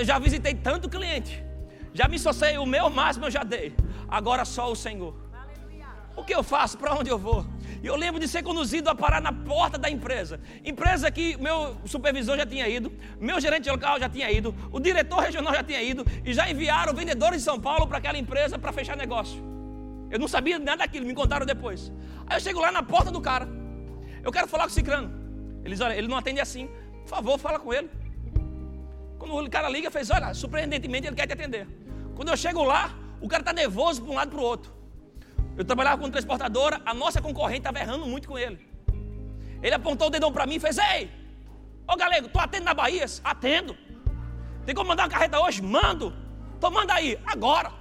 já 0.00 0.18
visitei 0.18 0.54
tanto 0.54 0.88
cliente. 0.88 1.44
Já 1.92 2.08
me 2.08 2.18
sociei, 2.18 2.58
o 2.58 2.66
meu 2.66 2.90
máximo 2.90 3.26
eu 3.26 3.30
já 3.30 3.44
dei. 3.44 3.74
Agora 4.08 4.44
só 4.44 4.70
o 4.70 4.76
Senhor. 4.76 5.14
O 6.16 6.24
que 6.24 6.34
eu 6.34 6.42
faço? 6.42 6.76
Para 6.76 6.94
onde 6.94 7.10
eu 7.10 7.18
vou? 7.18 7.44
E 7.84 7.86
eu 7.86 7.96
lembro 7.96 8.18
de 8.18 8.26
ser 8.26 8.42
conduzido 8.42 8.88
a 8.88 8.94
parar 8.94 9.20
na 9.20 9.30
porta 9.30 9.76
da 9.76 9.90
empresa. 9.90 10.40
Empresa 10.64 11.10
que 11.10 11.36
meu 11.36 11.76
supervisor 11.84 12.34
já 12.34 12.46
tinha 12.46 12.66
ido, 12.66 12.90
meu 13.20 13.38
gerente 13.38 13.68
local 13.68 14.00
já 14.00 14.08
tinha 14.08 14.30
ido, 14.32 14.54
o 14.72 14.80
diretor 14.80 15.18
regional 15.18 15.52
já 15.52 15.62
tinha 15.62 15.82
ido 15.82 16.02
e 16.24 16.32
já 16.32 16.50
enviaram 16.50 16.94
vendedores 16.94 17.40
de 17.40 17.44
São 17.44 17.60
Paulo 17.60 17.86
para 17.86 17.98
aquela 17.98 18.16
empresa 18.16 18.58
para 18.58 18.72
fechar 18.72 18.96
negócio. 18.96 19.38
Eu 20.10 20.18
não 20.18 20.26
sabia 20.26 20.58
nada 20.58 20.78
daquilo, 20.78 21.04
me 21.04 21.12
contaram 21.12 21.44
depois. 21.44 21.92
Aí 22.26 22.38
eu 22.38 22.40
chego 22.40 22.58
lá 22.58 22.72
na 22.72 22.82
porta 22.82 23.10
do 23.10 23.20
cara. 23.20 23.46
Eu 24.22 24.32
quero 24.32 24.48
falar 24.48 24.62
com 24.64 24.70
o 24.70 24.72
Cicrano. 24.72 25.12
Eles, 25.62 25.78
olha, 25.82 25.94
ele 25.94 26.08
não 26.08 26.16
atende 26.16 26.40
assim. 26.40 26.70
Por 27.02 27.10
favor, 27.10 27.38
fala 27.38 27.58
com 27.60 27.70
ele. 27.70 27.90
Quando 29.18 29.46
o 29.46 29.50
cara 29.50 29.68
liga, 29.68 29.90
fez, 29.90 30.08
olha, 30.08 30.32
surpreendentemente 30.32 31.06
ele 31.06 31.16
quer 31.16 31.26
te 31.26 31.34
atender. 31.34 31.68
Quando 32.14 32.30
eu 32.30 32.36
chego 32.38 32.64
lá, 32.64 32.94
o 33.20 33.28
cara 33.28 33.42
está 33.42 33.52
nervoso 33.52 34.00
para 34.00 34.10
um 34.10 34.14
lado 34.14 34.30
para 34.30 34.40
o 34.40 34.42
outro. 34.42 34.72
Eu 35.56 35.64
trabalhava 35.64 36.00
com 36.00 36.10
transportadora, 36.10 36.80
a 36.84 36.92
nossa 36.92 37.22
concorrente 37.22 37.60
estava 37.60 37.78
errando 37.78 38.06
muito 38.06 38.28
com 38.28 38.38
ele. 38.38 38.58
Ele 39.62 39.74
apontou 39.74 40.08
o 40.08 40.10
dedão 40.10 40.32
para 40.32 40.46
mim 40.46 40.56
e 40.56 40.60
fez, 40.60 40.78
ei, 40.78 41.10
ô 41.88 41.96
galego, 41.96 42.28
tu 42.28 42.38
atende 42.38 42.64
na 42.64 42.74
Bahia? 42.74 43.06
Atendo. 43.22 43.76
Tem 44.66 44.74
como 44.74 44.88
mandar 44.88 45.04
uma 45.04 45.10
carreta 45.10 45.38
hoje? 45.40 45.62
Mando. 45.62 46.12
Então 46.56 46.70
manda 46.70 46.94
aí, 46.94 47.18
agora. 47.24 47.72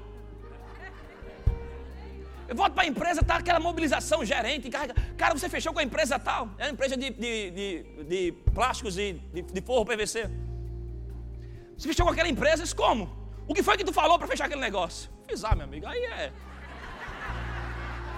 Eu 2.47 2.55
volto 2.55 2.73
para 2.73 2.83
a 2.83 2.85
empresa, 2.85 3.21
está 3.21 3.37
aquela 3.37 3.59
mobilização, 3.59 4.23
gerente, 4.23 4.69
carrega. 4.69 4.93
Cara, 5.17 5.33
você 5.33 5.49
fechou 5.49 5.73
com 5.73 5.79
a 5.79 5.83
empresa 5.83 6.19
tal. 6.19 6.49
É 6.57 6.65
uma 6.65 6.71
empresa 6.71 6.95
de, 6.95 7.09
de, 7.09 7.51
de, 7.51 8.03
de 8.03 8.31
plásticos 8.53 8.97
e 8.97 9.13
de, 9.33 9.41
de, 9.41 9.61
forro 9.61 9.85
PVC. 9.85 10.29
Você 11.77 11.87
fechou 11.87 12.05
com 12.05 12.11
aquela 12.11 12.29
empresa, 12.29 12.63
isso 12.63 12.75
como? 12.75 13.09
O 13.47 13.53
que 13.53 13.63
foi 13.63 13.77
que 13.77 13.83
tu 13.83 13.93
falou 13.93 14.19
para 14.19 14.27
fechar 14.27 14.45
aquele 14.45 14.61
negócio? 14.61 15.09
Fiz, 15.27 15.43
ah, 15.43 15.55
meu 15.55 15.65
amigo, 15.65 15.87
aí 15.87 16.03
é. 16.03 16.31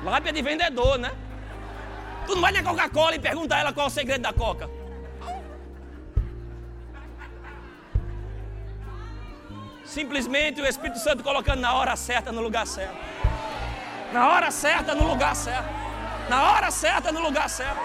Lábia 0.05 0.31
de 0.31 0.41
vendedor, 0.43 0.99
né? 0.99 1.11
Tu 2.27 2.35
não 2.35 2.41
vai 2.41 2.51
na 2.51 2.61
Coca-Cola 2.61 3.15
e 3.15 3.19
pergunta 3.19 3.55
a 3.55 3.59
ela 3.59 3.73
qual 3.73 3.87
é 3.87 3.89
o 3.89 3.91
segredo 3.91 4.21
da 4.21 4.31
Coca. 4.31 4.69
Simplesmente 9.83 10.61
o 10.61 10.65
Espírito 10.65 10.99
Santo 10.99 11.23
colocando 11.23 11.59
na 11.59 11.73
hora 11.73 11.95
certa, 11.95 12.31
no 12.31 12.41
lugar 12.41 12.67
certo. 12.67 12.95
Na 14.13 14.29
hora 14.29 14.51
certa, 14.51 14.93
no 14.93 15.07
lugar 15.07 15.35
certo. 15.35 15.69
Na 16.29 16.51
hora 16.51 16.69
certa, 16.69 17.11
no 17.11 17.21
lugar 17.21 17.49
certo. 17.49 17.79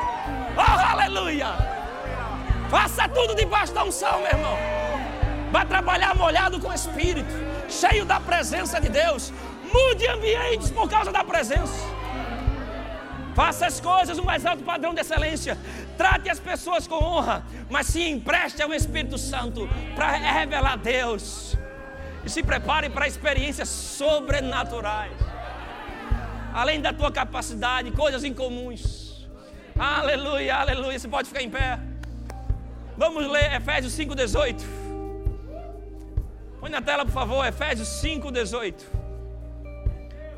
Oh, 0.56 0.92
aleluia! 0.92 1.48
Faça 2.70 3.08
tudo 3.08 3.34
debaixo 3.34 3.72
da 3.72 3.84
unção, 3.84 4.18
meu 4.18 4.28
irmão. 4.28 4.56
Vai 5.50 5.64
trabalhar 5.64 6.14
molhado 6.14 6.60
com 6.60 6.68
o 6.68 6.74
Espírito, 6.74 7.32
cheio 7.68 8.04
da 8.04 8.20
presença 8.20 8.78
de 8.78 8.90
Deus. 8.90 9.32
Mude 9.72 10.06
ambientes 10.06 10.70
por 10.70 10.88
causa 10.88 11.10
da 11.10 11.24
presença. 11.24 11.99
Faça 13.34 13.66
as 13.66 13.80
coisas 13.80 14.16
no 14.16 14.24
mais 14.24 14.44
alto 14.44 14.62
padrão 14.62 14.92
de 14.92 15.00
excelência. 15.00 15.56
Trate 15.96 16.28
as 16.28 16.40
pessoas 16.40 16.86
com 16.86 16.96
honra, 16.96 17.44
mas 17.68 17.86
se 17.86 18.02
empreste 18.02 18.62
ao 18.62 18.72
Espírito 18.72 19.18
Santo 19.18 19.68
para 19.94 20.12
revelar 20.12 20.76
Deus. 20.76 21.56
E 22.24 22.28
se 22.28 22.42
prepare 22.42 22.90
para 22.90 23.06
experiências 23.08 23.68
sobrenaturais 23.68 25.30
além 26.52 26.80
da 26.80 26.92
tua 26.92 27.10
capacidade, 27.10 27.90
coisas 27.92 28.24
incomuns. 28.24 29.28
Aleluia, 29.78 30.56
aleluia. 30.56 30.98
Você 30.98 31.08
pode 31.08 31.28
ficar 31.28 31.42
em 31.42 31.50
pé. 31.50 31.78
Vamos 32.96 33.26
ler 33.26 33.54
Efésios 33.54 33.96
5,18. 33.96 34.62
Põe 36.60 36.70
na 36.70 36.82
tela, 36.82 37.04
por 37.04 37.12
favor, 37.12 37.46
Efésios 37.46 37.88
5,18. 37.88 38.74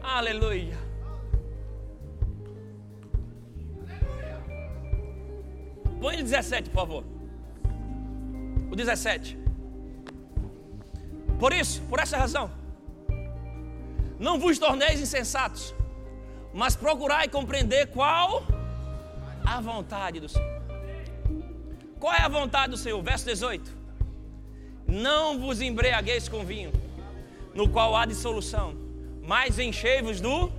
Aleluia. 0.03 0.82
Põe 6.03 6.17
o 6.17 6.25
17, 6.25 6.69
por 6.71 6.81
favor. 6.81 7.05
O 8.73 8.75
17. 8.75 9.39
Por 11.39 11.53
isso, 11.53 11.81
por 11.91 11.99
essa 11.99 12.17
razão 12.17 12.51
Não 14.19 14.39
vos 14.39 14.59
torneis 14.59 15.01
insensatos, 15.01 15.75
mas 16.53 16.75
procurai 16.75 17.29
compreender 17.29 17.87
qual 17.89 18.45
a 19.45 19.61
vontade 19.61 20.19
do 20.19 20.29
Senhor. 20.29 20.63
Qual 22.01 22.13
é 22.13 22.23
a 22.23 22.29
vontade 22.29 22.73
do 22.73 22.77
Senhor? 22.77 23.01
Verso 23.01 23.25
18: 23.27 23.71
Não 24.89 25.39
vos 25.39 25.61
embriagueis 25.61 26.29
com 26.29 26.45
vinho, 26.45 26.73
no 27.55 27.69
qual 27.69 27.97
há 27.97 28.05
dissolução, 28.07 28.75
mas 29.23 29.59
enchei-vos 29.59 30.21
do. 30.21 30.51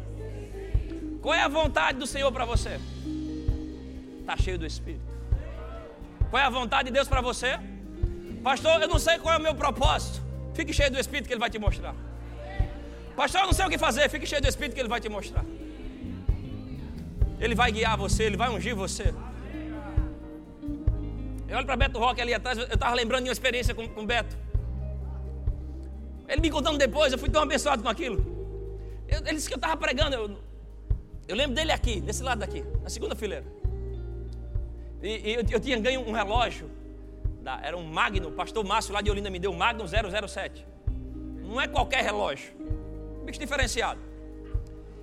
Qual 1.22 1.34
é 1.34 1.42
a 1.42 1.50
vontade 1.50 2.00
do 2.00 2.08
Senhor 2.08 2.32
para 2.32 2.46
você? 2.46 2.80
Está 4.22 4.38
cheio 4.38 4.58
do 4.58 4.66
Espírito. 4.66 5.03
Qual 6.34 6.42
é 6.42 6.48
a 6.48 6.50
vontade 6.50 6.86
de 6.90 6.94
Deus 6.94 7.08
para 7.08 7.22
você? 7.22 7.60
Pastor, 8.44 8.82
eu 8.82 8.88
não 8.88 8.98
sei 8.98 9.20
qual 9.20 9.36
é 9.36 9.38
o 9.38 9.40
meu 9.40 9.54
propósito. 9.54 10.20
Fique 10.56 10.74
cheio 10.74 10.90
do 10.90 11.00
Espírito 11.00 11.28
que 11.28 11.34
Ele 11.34 11.40
vai 11.40 11.52
te 11.52 11.60
mostrar. 11.60 11.94
Pastor, 13.16 13.42
eu 13.42 13.46
não 13.46 13.54
sei 13.54 13.68
o 13.68 13.70
que 13.70 13.78
fazer. 13.78 14.10
Fique 14.10 14.26
cheio 14.26 14.42
do 14.42 14.48
Espírito 14.48 14.74
que 14.74 14.80
Ele 14.80 14.90
vai 14.90 15.00
te 15.00 15.08
mostrar. 15.10 15.46
Ele 17.40 17.54
vai 17.54 17.72
guiar 17.72 17.96
você, 17.96 18.24
Ele 18.24 18.36
vai 18.36 18.50
ungir 18.50 18.76
você. 18.76 19.14
Eu 21.48 21.58
olho 21.58 21.68
para 21.68 21.78
Beto 21.78 22.00
Roque 22.00 22.20
ali 22.20 22.34
atrás, 22.34 22.58
eu 22.58 22.66
estava 22.66 22.96
lembrando 22.96 23.26
de 23.26 23.30
uma 23.30 23.34
experiência 23.34 23.76
com, 23.76 23.88
com 23.88 24.04
Beto. 24.04 24.36
Ele 26.28 26.42
me 26.42 26.50
contando 26.50 26.80
depois, 26.80 27.14
eu 27.14 27.20
fui 27.20 27.30
tão 27.30 27.44
abençoado 27.44 27.84
com 27.84 27.90
aquilo. 27.90 28.18
Eu, 29.08 29.20
ele 29.20 29.36
disse 29.36 29.48
que 29.48 29.54
eu 29.54 29.58
estava 29.64 29.78
pregando. 29.78 30.16
Eu, 30.16 30.40
eu, 31.28 31.36
lembro 31.36 31.54
dele 31.54 31.72
aqui, 31.72 32.02
desse 32.02 32.24
lado 32.24 32.40
daqui, 32.40 32.66
na 32.82 32.90
segunda 32.90 33.14
fileira. 33.14 33.46
E, 35.04 35.32
e 35.32 35.34
eu, 35.34 35.44
eu, 35.52 35.60
tinha 35.60 35.78
ganho 35.78 36.00
um 36.02 36.14
relógio, 36.14 36.72
da, 37.42 37.60
era 37.62 37.76
um 37.76 37.84
Magno, 37.84 38.30
o 38.30 38.32
pastor 38.32 38.64
Márcio 38.64 38.94
lá 38.94 39.02
de 39.02 39.12
Olinda 39.12 39.30
me 39.30 39.38
deu 39.38 39.52
um 39.52 39.58
Magno 39.58 39.84
007. 39.86 40.66
Não 41.42 41.60
é 41.60 41.68
qualquer 41.68 42.02
relógio, 42.02 42.54
bicho 43.26 43.38
diferenciado. 43.38 44.00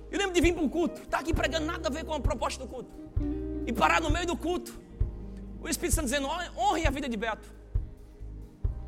Eu 0.09 0.17
lembro 0.17 0.33
de 0.33 0.41
vir 0.41 0.53
para 0.53 0.63
um 0.63 0.67
culto, 0.67 1.03
estar 1.03 1.17
tá 1.17 1.19
aqui 1.19 1.33
pregando 1.33 1.67
nada 1.67 1.87
a 1.87 1.91
ver 1.91 2.03
com 2.03 2.13
a 2.13 2.19
proposta 2.19 2.65
do 2.65 2.69
culto. 2.69 2.89
E 3.65 3.71
parar 3.71 4.01
no 4.01 4.09
meio 4.09 4.25
do 4.25 4.35
culto. 4.35 4.77
O 5.61 5.69
Espírito 5.69 5.93
Santo 5.93 6.05
dizendo: 6.05 6.27
honre 6.57 6.85
a 6.87 6.89
vida 6.89 7.07
de 7.07 7.15
Beto. 7.15 7.47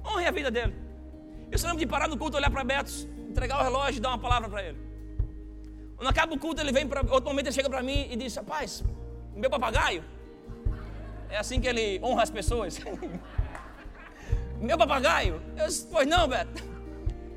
Honre 0.03 0.25
a 0.25 0.31
vida 0.31 0.49
dele. 0.49 0.73
Eu 1.51 1.57
só 1.59 1.67
lembro 1.67 1.79
de 1.79 1.85
parar 1.85 2.07
no 2.09 2.17
culto, 2.17 2.35
olhar 2.35 2.49
para 2.49 2.63
Beto, 2.63 2.91
entregar 3.29 3.59
o 3.59 3.63
relógio 3.63 3.99
e 3.99 4.01
dar 4.01 4.09
uma 4.09 4.17
palavra 4.17 4.49
para 4.49 4.63
ele. 4.63 4.79
Quando 5.95 6.09
acaba 6.09 6.33
o 6.33 6.39
culto, 6.39 6.59
ele 6.59 6.71
vem 6.71 6.87
para. 6.87 7.01
Outro 7.01 7.29
momento 7.29 7.45
ele 7.45 7.53
chega 7.53 7.69
para 7.69 7.83
mim 7.83 8.07
e 8.11 8.15
diz: 8.15 8.35
Rapaz, 8.35 8.83
meu 9.35 9.49
papagaio. 9.49 10.03
É 11.33 11.37
assim 11.43 11.59
que 11.59 11.67
ele 11.67 11.99
honra 12.03 12.21
as 12.21 12.29
pessoas. 12.29 12.79
meu 14.69 14.77
papagaio. 14.77 15.41
Eu 15.57 15.65
disse: 15.67 15.87
Pois 15.91 16.07
não, 16.07 16.27
Beto. 16.27 16.63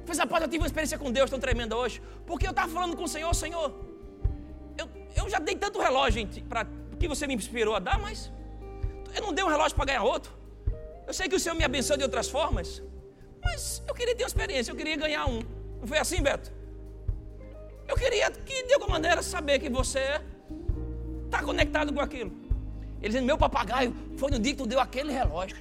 Fez 0.04 0.18
rapaz, 0.18 0.42
eu 0.42 0.48
tive 0.48 0.62
uma 0.62 0.66
experiência 0.66 0.98
com 0.98 1.10
Deus 1.10 1.30
tão 1.30 1.40
tremenda 1.40 1.74
hoje. 1.74 2.02
Porque 2.26 2.46
eu 2.46 2.50
estava 2.50 2.70
falando 2.70 2.94
com 2.94 3.04
o 3.04 3.08
Senhor, 3.08 3.34
Senhor. 3.34 3.68
Eu, 4.76 4.86
eu 5.16 5.30
já 5.30 5.38
dei 5.38 5.56
tanto 5.56 5.80
relógio 5.80 6.28
para 6.46 6.66
que 7.00 7.08
você 7.08 7.26
me 7.26 7.34
inspirou 7.34 7.74
a 7.74 7.78
dar, 7.78 7.98
mas 7.98 8.30
eu 9.14 9.22
não 9.22 9.32
dei 9.32 9.42
um 9.42 9.48
relógio 9.48 9.74
para 9.74 9.86
ganhar 9.86 10.02
outro. 10.02 10.30
Eu 11.06 11.14
sei 11.14 11.26
que 11.26 11.34
o 11.34 11.40
Senhor 11.40 11.54
me 11.54 11.64
abençoou 11.64 11.96
de 11.96 12.04
outras 12.04 12.28
formas. 12.28 12.82
Mas 13.42 13.82
eu 13.88 13.94
queria 13.94 14.14
ter 14.14 14.24
uma 14.24 14.28
experiência, 14.28 14.72
eu 14.72 14.76
queria 14.76 14.96
ganhar 14.96 15.26
um. 15.26 15.40
Não 15.80 15.86
foi 15.86 15.98
assim, 15.98 16.20
Beto? 16.20 16.52
Eu 17.88 17.96
queria 17.96 18.30
que 18.30 18.64
de 18.64 18.74
alguma 18.74 18.92
maneira 18.92 19.22
saber 19.22 19.58
que 19.58 19.70
você 19.70 20.20
está 21.24 21.42
conectado 21.42 21.94
com 21.94 22.00
aquilo. 22.00 22.45
Ele 23.00 23.08
dizendo, 23.08 23.26
meu 23.26 23.38
papagaio, 23.38 23.94
foi 24.16 24.30
no 24.30 24.38
dia 24.38 24.52
que 24.52 24.58
tu 24.58 24.66
deu 24.66 24.80
aquele 24.80 25.12
relógio. 25.12 25.56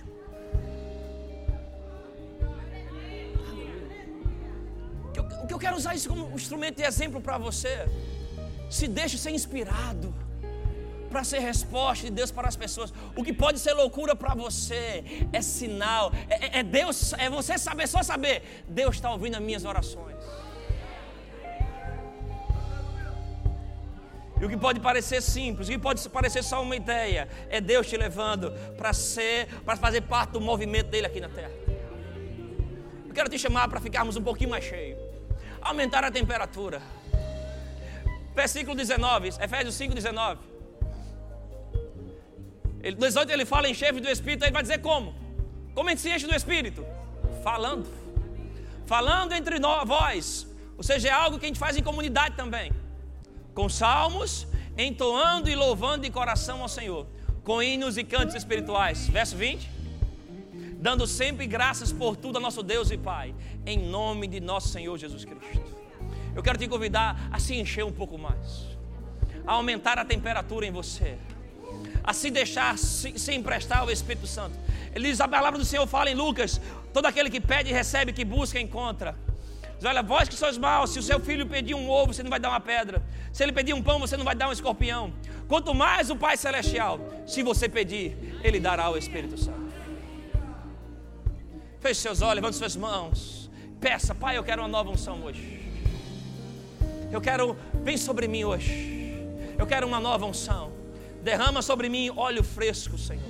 O 5.44 5.48
que 5.48 5.54
eu 5.54 5.60
quero 5.60 5.78
usar 5.78 5.94
isso 5.94 6.10
como 6.10 6.36
instrumento 6.36 6.78
de 6.78 6.84
exemplo 6.84 7.22
para 7.22 7.38
você. 7.38 7.88
Se 8.70 8.88
deixe 8.88 9.18
ser 9.18 9.30
inspirado 9.30 10.14
para 11.16 11.24
ser 11.24 11.40
resposta 11.40 12.08
de 12.08 12.12
Deus 12.12 12.32
para 12.32 12.48
as 12.48 12.56
pessoas. 12.56 12.94
O 13.16 13.24
que 13.24 13.32
pode 13.32 13.60
ser 13.60 13.74
loucura 13.74 14.16
para 14.16 14.34
você 14.34 15.04
é 15.32 15.42
sinal, 15.42 16.12
é, 16.28 16.60
é, 16.60 16.64
Deus, 16.64 17.14
é 17.14 17.30
você 17.30 17.58
saber, 17.58 17.88
só 17.88 18.04
saber, 18.04 18.66
Deus 18.68 18.96
está 18.96 19.10
ouvindo 19.12 19.36
as 19.36 19.42
minhas 19.42 19.64
orações. 19.64 20.16
E 24.40 24.46
o 24.46 24.50
que 24.50 24.58
pode 24.58 24.80
parecer 24.80 25.22
simples, 25.22 25.68
o 25.68 25.72
que 25.72 25.78
pode 25.78 26.08
parecer 26.10 26.44
só 26.44 26.62
uma 26.62 26.76
ideia, 26.76 27.28
é 27.50 27.62
Deus 27.62 27.88
te 27.88 27.96
levando 27.96 28.52
para 28.76 28.92
ser, 28.92 29.48
para 29.64 29.78
fazer 29.78 30.02
parte 30.02 30.32
do 30.32 30.42
movimento 30.42 30.88
dele 30.88 31.08
aqui 31.08 31.22
na 31.22 31.30
terra. 31.30 31.52
Eu 33.08 33.14
quero 33.14 33.30
te 33.30 33.40
chamar 33.40 33.70
para 33.70 33.80
ficarmos 33.80 34.18
um 34.18 34.22
pouquinho 34.22 34.50
mais 34.50 34.66
cheios. 34.66 35.00
Aumentar 35.62 36.04
a 36.04 36.12
temperatura. 36.12 36.82
Versículo 38.36 38.76
19, 38.76 39.30
Efésios 39.30 39.76
5, 39.76 39.94
19. 39.96 40.42
Ele, 42.84 42.96
18 42.98 43.32
ele 43.32 43.46
fala 43.46 43.70
em 43.70 43.74
chefe 43.74 44.02
do 44.02 44.10
Espírito, 44.10 44.44
ele 44.44 44.52
vai 44.52 44.62
dizer 44.62 44.80
como? 44.80 45.16
Como 45.74 45.88
a 45.88 45.92
gente 45.92 46.02
se 46.02 46.10
enche 46.10 46.28
do 46.28 46.36
Espírito? 46.36 46.86
Falando. 47.42 47.88
Falando 48.86 49.32
entre 49.34 49.60
nós, 49.60 49.88
vós. 49.88 50.48
Ou 50.78 50.84
seja, 50.84 51.08
é 51.08 51.12
algo 51.12 51.40
que 51.40 51.46
a 51.46 51.48
gente 51.48 51.58
faz 51.58 51.78
em 51.78 51.82
comunidade 51.82 52.36
também. 52.36 52.72
Com 53.56 53.68
salmos, 53.68 54.46
entoando 54.78 55.50
e 55.50 55.56
louvando 55.56 56.04
de 56.04 56.12
coração 56.12 56.62
ao 56.62 56.70
Senhor. 56.70 57.08
Com 57.44 57.64
hinos 57.64 57.98
e 57.98 58.04
cantos 58.04 58.36
espirituais. 58.36 59.08
Verso 59.08 59.36
20. 59.36 59.68
Dando 60.78 61.08
sempre 61.08 61.48
graças 61.48 61.92
por 61.92 62.16
tudo 62.16 62.38
a 62.38 62.40
nosso 62.40 62.62
Deus 62.62 62.92
e 62.92 62.98
Pai. 62.98 63.34
Em 63.66 63.80
nome 63.80 64.28
de 64.28 64.40
nosso 64.40 64.68
Senhor 64.68 64.96
Jesus 64.98 65.26
Cristo. 65.26 65.74
Eu 66.36 66.44
quero 66.44 66.60
te 66.60 66.68
convidar 66.68 67.30
a 67.32 67.40
se 67.40 67.56
encher 67.56 67.84
um 67.84 67.92
pouco 67.92 68.18
mais. 68.20 68.68
A 69.48 69.54
aumentar 69.54 69.98
a 69.98 70.06
temperatura 70.06 70.68
em 70.68 70.72
você 70.72 71.18
a 72.06 72.14
se 72.14 72.30
deixar 72.30 72.78
se, 72.78 73.18
se 73.18 73.34
emprestar 73.34 73.80
ao 73.80 73.90
Espírito 73.90 74.28
Santo. 74.28 74.58
Ele 74.94 75.10
diz: 75.10 75.20
a 75.20 75.28
palavra 75.28 75.58
do 75.58 75.66
Senhor 75.66 75.86
fala 75.88 76.10
em 76.10 76.14
Lucas: 76.14 76.62
todo 76.94 77.08
aquele 77.08 77.30
que 77.30 77.42
pede, 77.42 77.74
recebe, 77.74 78.14
que 78.14 78.24
busca, 78.24 78.60
encontra. 78.60 79.16
Diz, 79.78 79.86
olha, 79.86 80.02
vós 80.02 80.30
que 80.30 80.36
sois 80.36 80.58
maus, 80.58 80.92
se 80.92 81.00
o 81.00 81.04
seu 81.04 81.20
filho 81.20 81.46
pedir 81.46 81.74
um 81.74 81.90
ovo, 81.90 82.14
você 82.14 82.24
não 82.24 82.30
vai 82.30 82.40
dar 82.40 82.50
uma 82.50 82.60
pedra. 82.60 83.04
Se 83.34 83.44
ele 83.44 83.52
pedir 83.52 83.74
um 83.74 83.82
pão, 83.82 84.00
você 84.00 84.16
não 84.16 84.24
vai 84.24 84.36
dar 84.36 84.48
um 84.48 84.52
escorpião. 84.52 85.14
Quanto 85.48 85.74
mais 85.74 86.10
o 86.10 86.16
Pai 86.16 86.38
Celestial, 86.38 87.00
se 87.26 87.44
você 87.44 87.68
pedir, 87.68 88.18
Ele 88.44 88.60
dará 88.60 88.90
o 88.90 88.98
Espírito 88.98 89.38
Santo. 89.38 89.66
Feche 91.80 92.02
seus 92.02 92.22
olhos, 92.22 92.36
levante 92.36 92.56
suas 92.56 92.76
mãos. 92.76 93.50
Peça, 93.80 94.16
Pai, 94.16 94.38
eu 94.38 94.44
quero 94.44 94.62
uma 94.62 94.68
nova 94.68 94.90
unção 94.90 95.24
hoje. 95.24 95.62
Eu 97.12 97.22
quero, 97.22 97.56
vem 97.84 97.98
sobre 97.98 98.28
mim 98.28 98.44
hoje. 98.44 99.14
Eu 99.58 99.68
quero 99.68 99.86
uma 99.86 100.00
nova 100.00 100.26
unção. 100.26 100.72
Derrama 101.22 101.62
sobre 101.62 101.90
mim 101.90 102.12
óleo 102.16 102.44
fresco, 102.44 102.98
Senhor. 102.98 103.24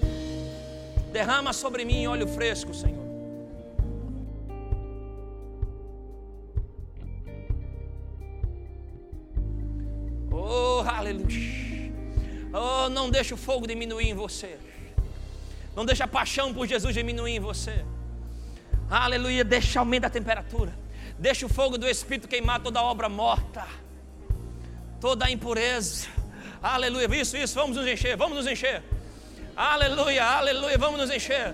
Derrama 1.11 1.53
sobre 1.53 1.83
mim 1.83 2.07
óleo 2.07 2.27
fresco, 2.27 2.73
Senhor. 2.73 3.04
Oh, 10.37 10.83
aleluia. 10.87 11.93
Oh, 12.53 12.89
não 12.89 13.09
deixa 13.09 13.35
o 13.35 13.37
fogo 13.37 13.65
diminuir 13.65 14.09
em 14.09 14.13
você. 14.13 14.57
Não 15.75 15.85
deixa 15.85 16.03
a 16.03 16.07
paixão 16.07 16.53
por 16.53 16.67
Jesus 16.67 16.93
diminuir 16.93 17.35
em 17.35 17.39
você. 17.39 17.85
Aleluia. 18.89 19.43
Deixa 19.43 19.79
aumentar 19.79 20.07
a 20.07 20.09
temperatura. 20.09 20.73
Deixa 21.17 21.45
o 21.45 21.49
fogo 21.49 21.77
do 21.77 21.87
Espírito 21.87 22.27
queimar 22.27 22.61
toda 22.61 22.81
obra 22.81 23.07
morta. 23.07 23.65
Toda 24.99 25.25
a 25.25 25.31
impureza 25.31 26.07
Aleluia. 26.65 27.07
Isso, 27.21 27.37
isso. 27.37 27.53
Vamos 27.53 27.77
nos 27.77 27.85
encher. 27.85 28.17
Vamos 28.17 28.37
nos 28.37 28.47
encher. 28.47 28.81
Aleluia, 29.55 30.25
aleluia. 30.25 30.77
Vamos 30.79 30.99
nos 30.99 31.11
encher. 31.11 31.53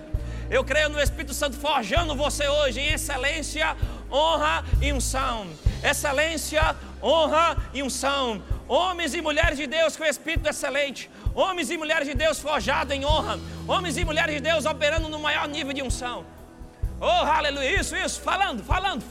Eu 0.50 0.64
creio 0.64 0.88
no 0.88 0.98
Espírito 0.98 1.34
Santo 1.34 1.54
forjando 1.56 2.16
você 2.16 2.48
hoje 2.48 2.80
em 2.80 2.94
excelência, 2.94 3.76
honra 4.10 4.64
e 4.80 4.90
unção. 4.90 5.46
Excelência, 5.84 6.74
honra 7.02 7.58
e 7.74 7.82
unção. 7.82 8.42
Homens 8.68 9.14
e 9.14 9.20
mulheres 9.20 9.58
de 9.58 9.66
Deus 9.66 9.96
com 9.96 10.04
Espírito 10.04 10.48
excelente. 10.48 11.10
Homens 11.34 11.70
e 11.70 11.76
mulheres 11.76 12.06
de 12.06 12.14
Deus 12.14 12.40
forjados 12.40 12.94
em 12.94 13.04
honra. 13.04 13.38
Homens 13.66 13.96
e 13.96 14.04
mulheres 14.04 14.34
de 14.34 14.40
Deus 14.40 14.64
operando 14.64 15.08
no 15.08 15.18
maior 15.18 15.48
nível 15.48 15.72
de 15.72 15.82
unção. 15.82 16.24
Oh, 17.00 17.04
aleluia. 17.06 17.80
Isso, 17.80 17.96
isso. 17.96 18.20
Falando, 18.20 18.62
falando. 18.62 19.04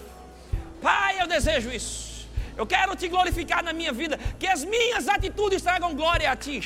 Pai, 0.82 1.22
eu 1.22 1.28
desejo 1.28 1.70
isso. 1.72 2.28
Eu 2.58 2.66
quero 2.66 2.96
te 2.96 3.08
glorificar 3.08 3.64
na 3.64 3.74
minha 3.74 3.94
vida, 3.94 4.18
que 4.38 4.48
as 4.48 4.64
minhas 4.64 5.08
atitudes 5.08 5.62
tragam 5.62 5.96
glória 5.96 6.30
a 6.32 6.36
ti. 6.36 6.60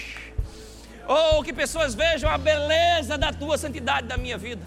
Oh, 1.07 1.43
que 1.43 1.53
pessoas 1.53 1.93
vejam 1.93 2.29
a 2.29 2.37
beleza 2.37 3.17
da 3.17 3.31
tua 3.31 3.57
santidade 3.57 4.07
da 4.07 4.17
minha 4.17 4.37
vida. 4.37 4.65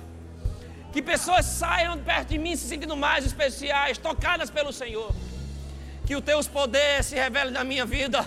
Que 0.93 1.03
pessoas 1.03 1.45
saiam 1.45 1.99
perto 1.99 2.29
de 2.29 2.39
mim 2.39 2.57
se 2.57 2.69
sentindo 2.69 2.97
mais 2.97 3.25
especiais, 3.25 3.99
tocadas 3.99 4.51
pelo 4.51 4.73
Senhor. 4.73 5.13
Que 6.09 6.17
os 6.17 6.23
teus 6.23 6.49
poderes 6.49 7.05
se 7.05 7.17
revelem 7.17 7.53
na 7.53 7.63
minha 7.63 7.85
vida. 7.85 8.27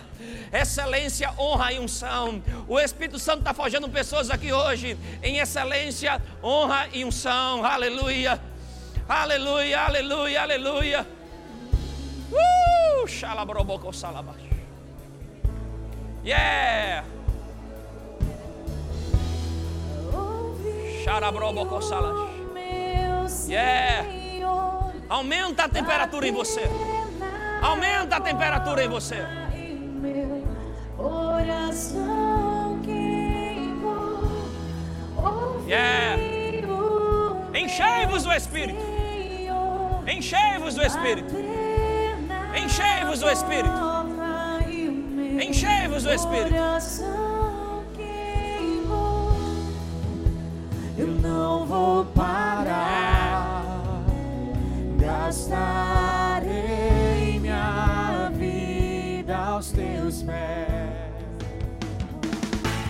Excelência, 0.53 1.33
honra 1.35 1.73
e 1.73 1.79
unção. 1.79 2.39
O 2.67 2.79
Espírito 2.79 3.17
Santo 3.17 3.39
está 3.39 3.55
forjando 3.55 3.89
pessoas 3.89 4.29
aqui 4.29 4.53
hoje 4.53 4.95
em 5.23 5.39
excelência, 5.39 6.21
honra 6.43 6.87
e 6.93 7.03
unção. 7.03 7.65
Aleluia. 7.65 8.39
Aleluia, 9.09 9.81
aleluia, 9.81 10.41
aleluia. 10.43 11.07
Uh! 12.31 13.91
Salabash. 13.91 14.43
Yeah! 16.23 17.03
Xarabrobocô, 21.03 21.81
salash. 21.81 22.29
Yeah! 23.49 24.07
Aumenta 25.09 25.63
a 25.63 25.69
temperatura 25.69 26.27
em 26.27 26.31
você. 26.31 26.69
Aumenta 27.61 28.15
a 28.17 28.21
temperatura 28.21 28.83
em 28.83 28.89
você. 28.89 29.23
Yeah. 35.67 36.17
Enchei-vos 37.53 38.23
do 38.23 38.33
Espírito. 38.33 38.79
Enchei-vos 40.05 40.75
do 40.75 40.81
Espírito. 40.81 41.33
Enchei-vos 42.53 43.19
do 43.19 43.29
Espírito. 43.29 43.91
Enchei-vos 45.39 46.03
do 46.03 46.11
Espírito. 46.11 46.55
Eu 50.97 51.07
não 51.07 51.65
vou 51.65 52.05
parar. 52.05 53.63
Gastarei 54.97 56.00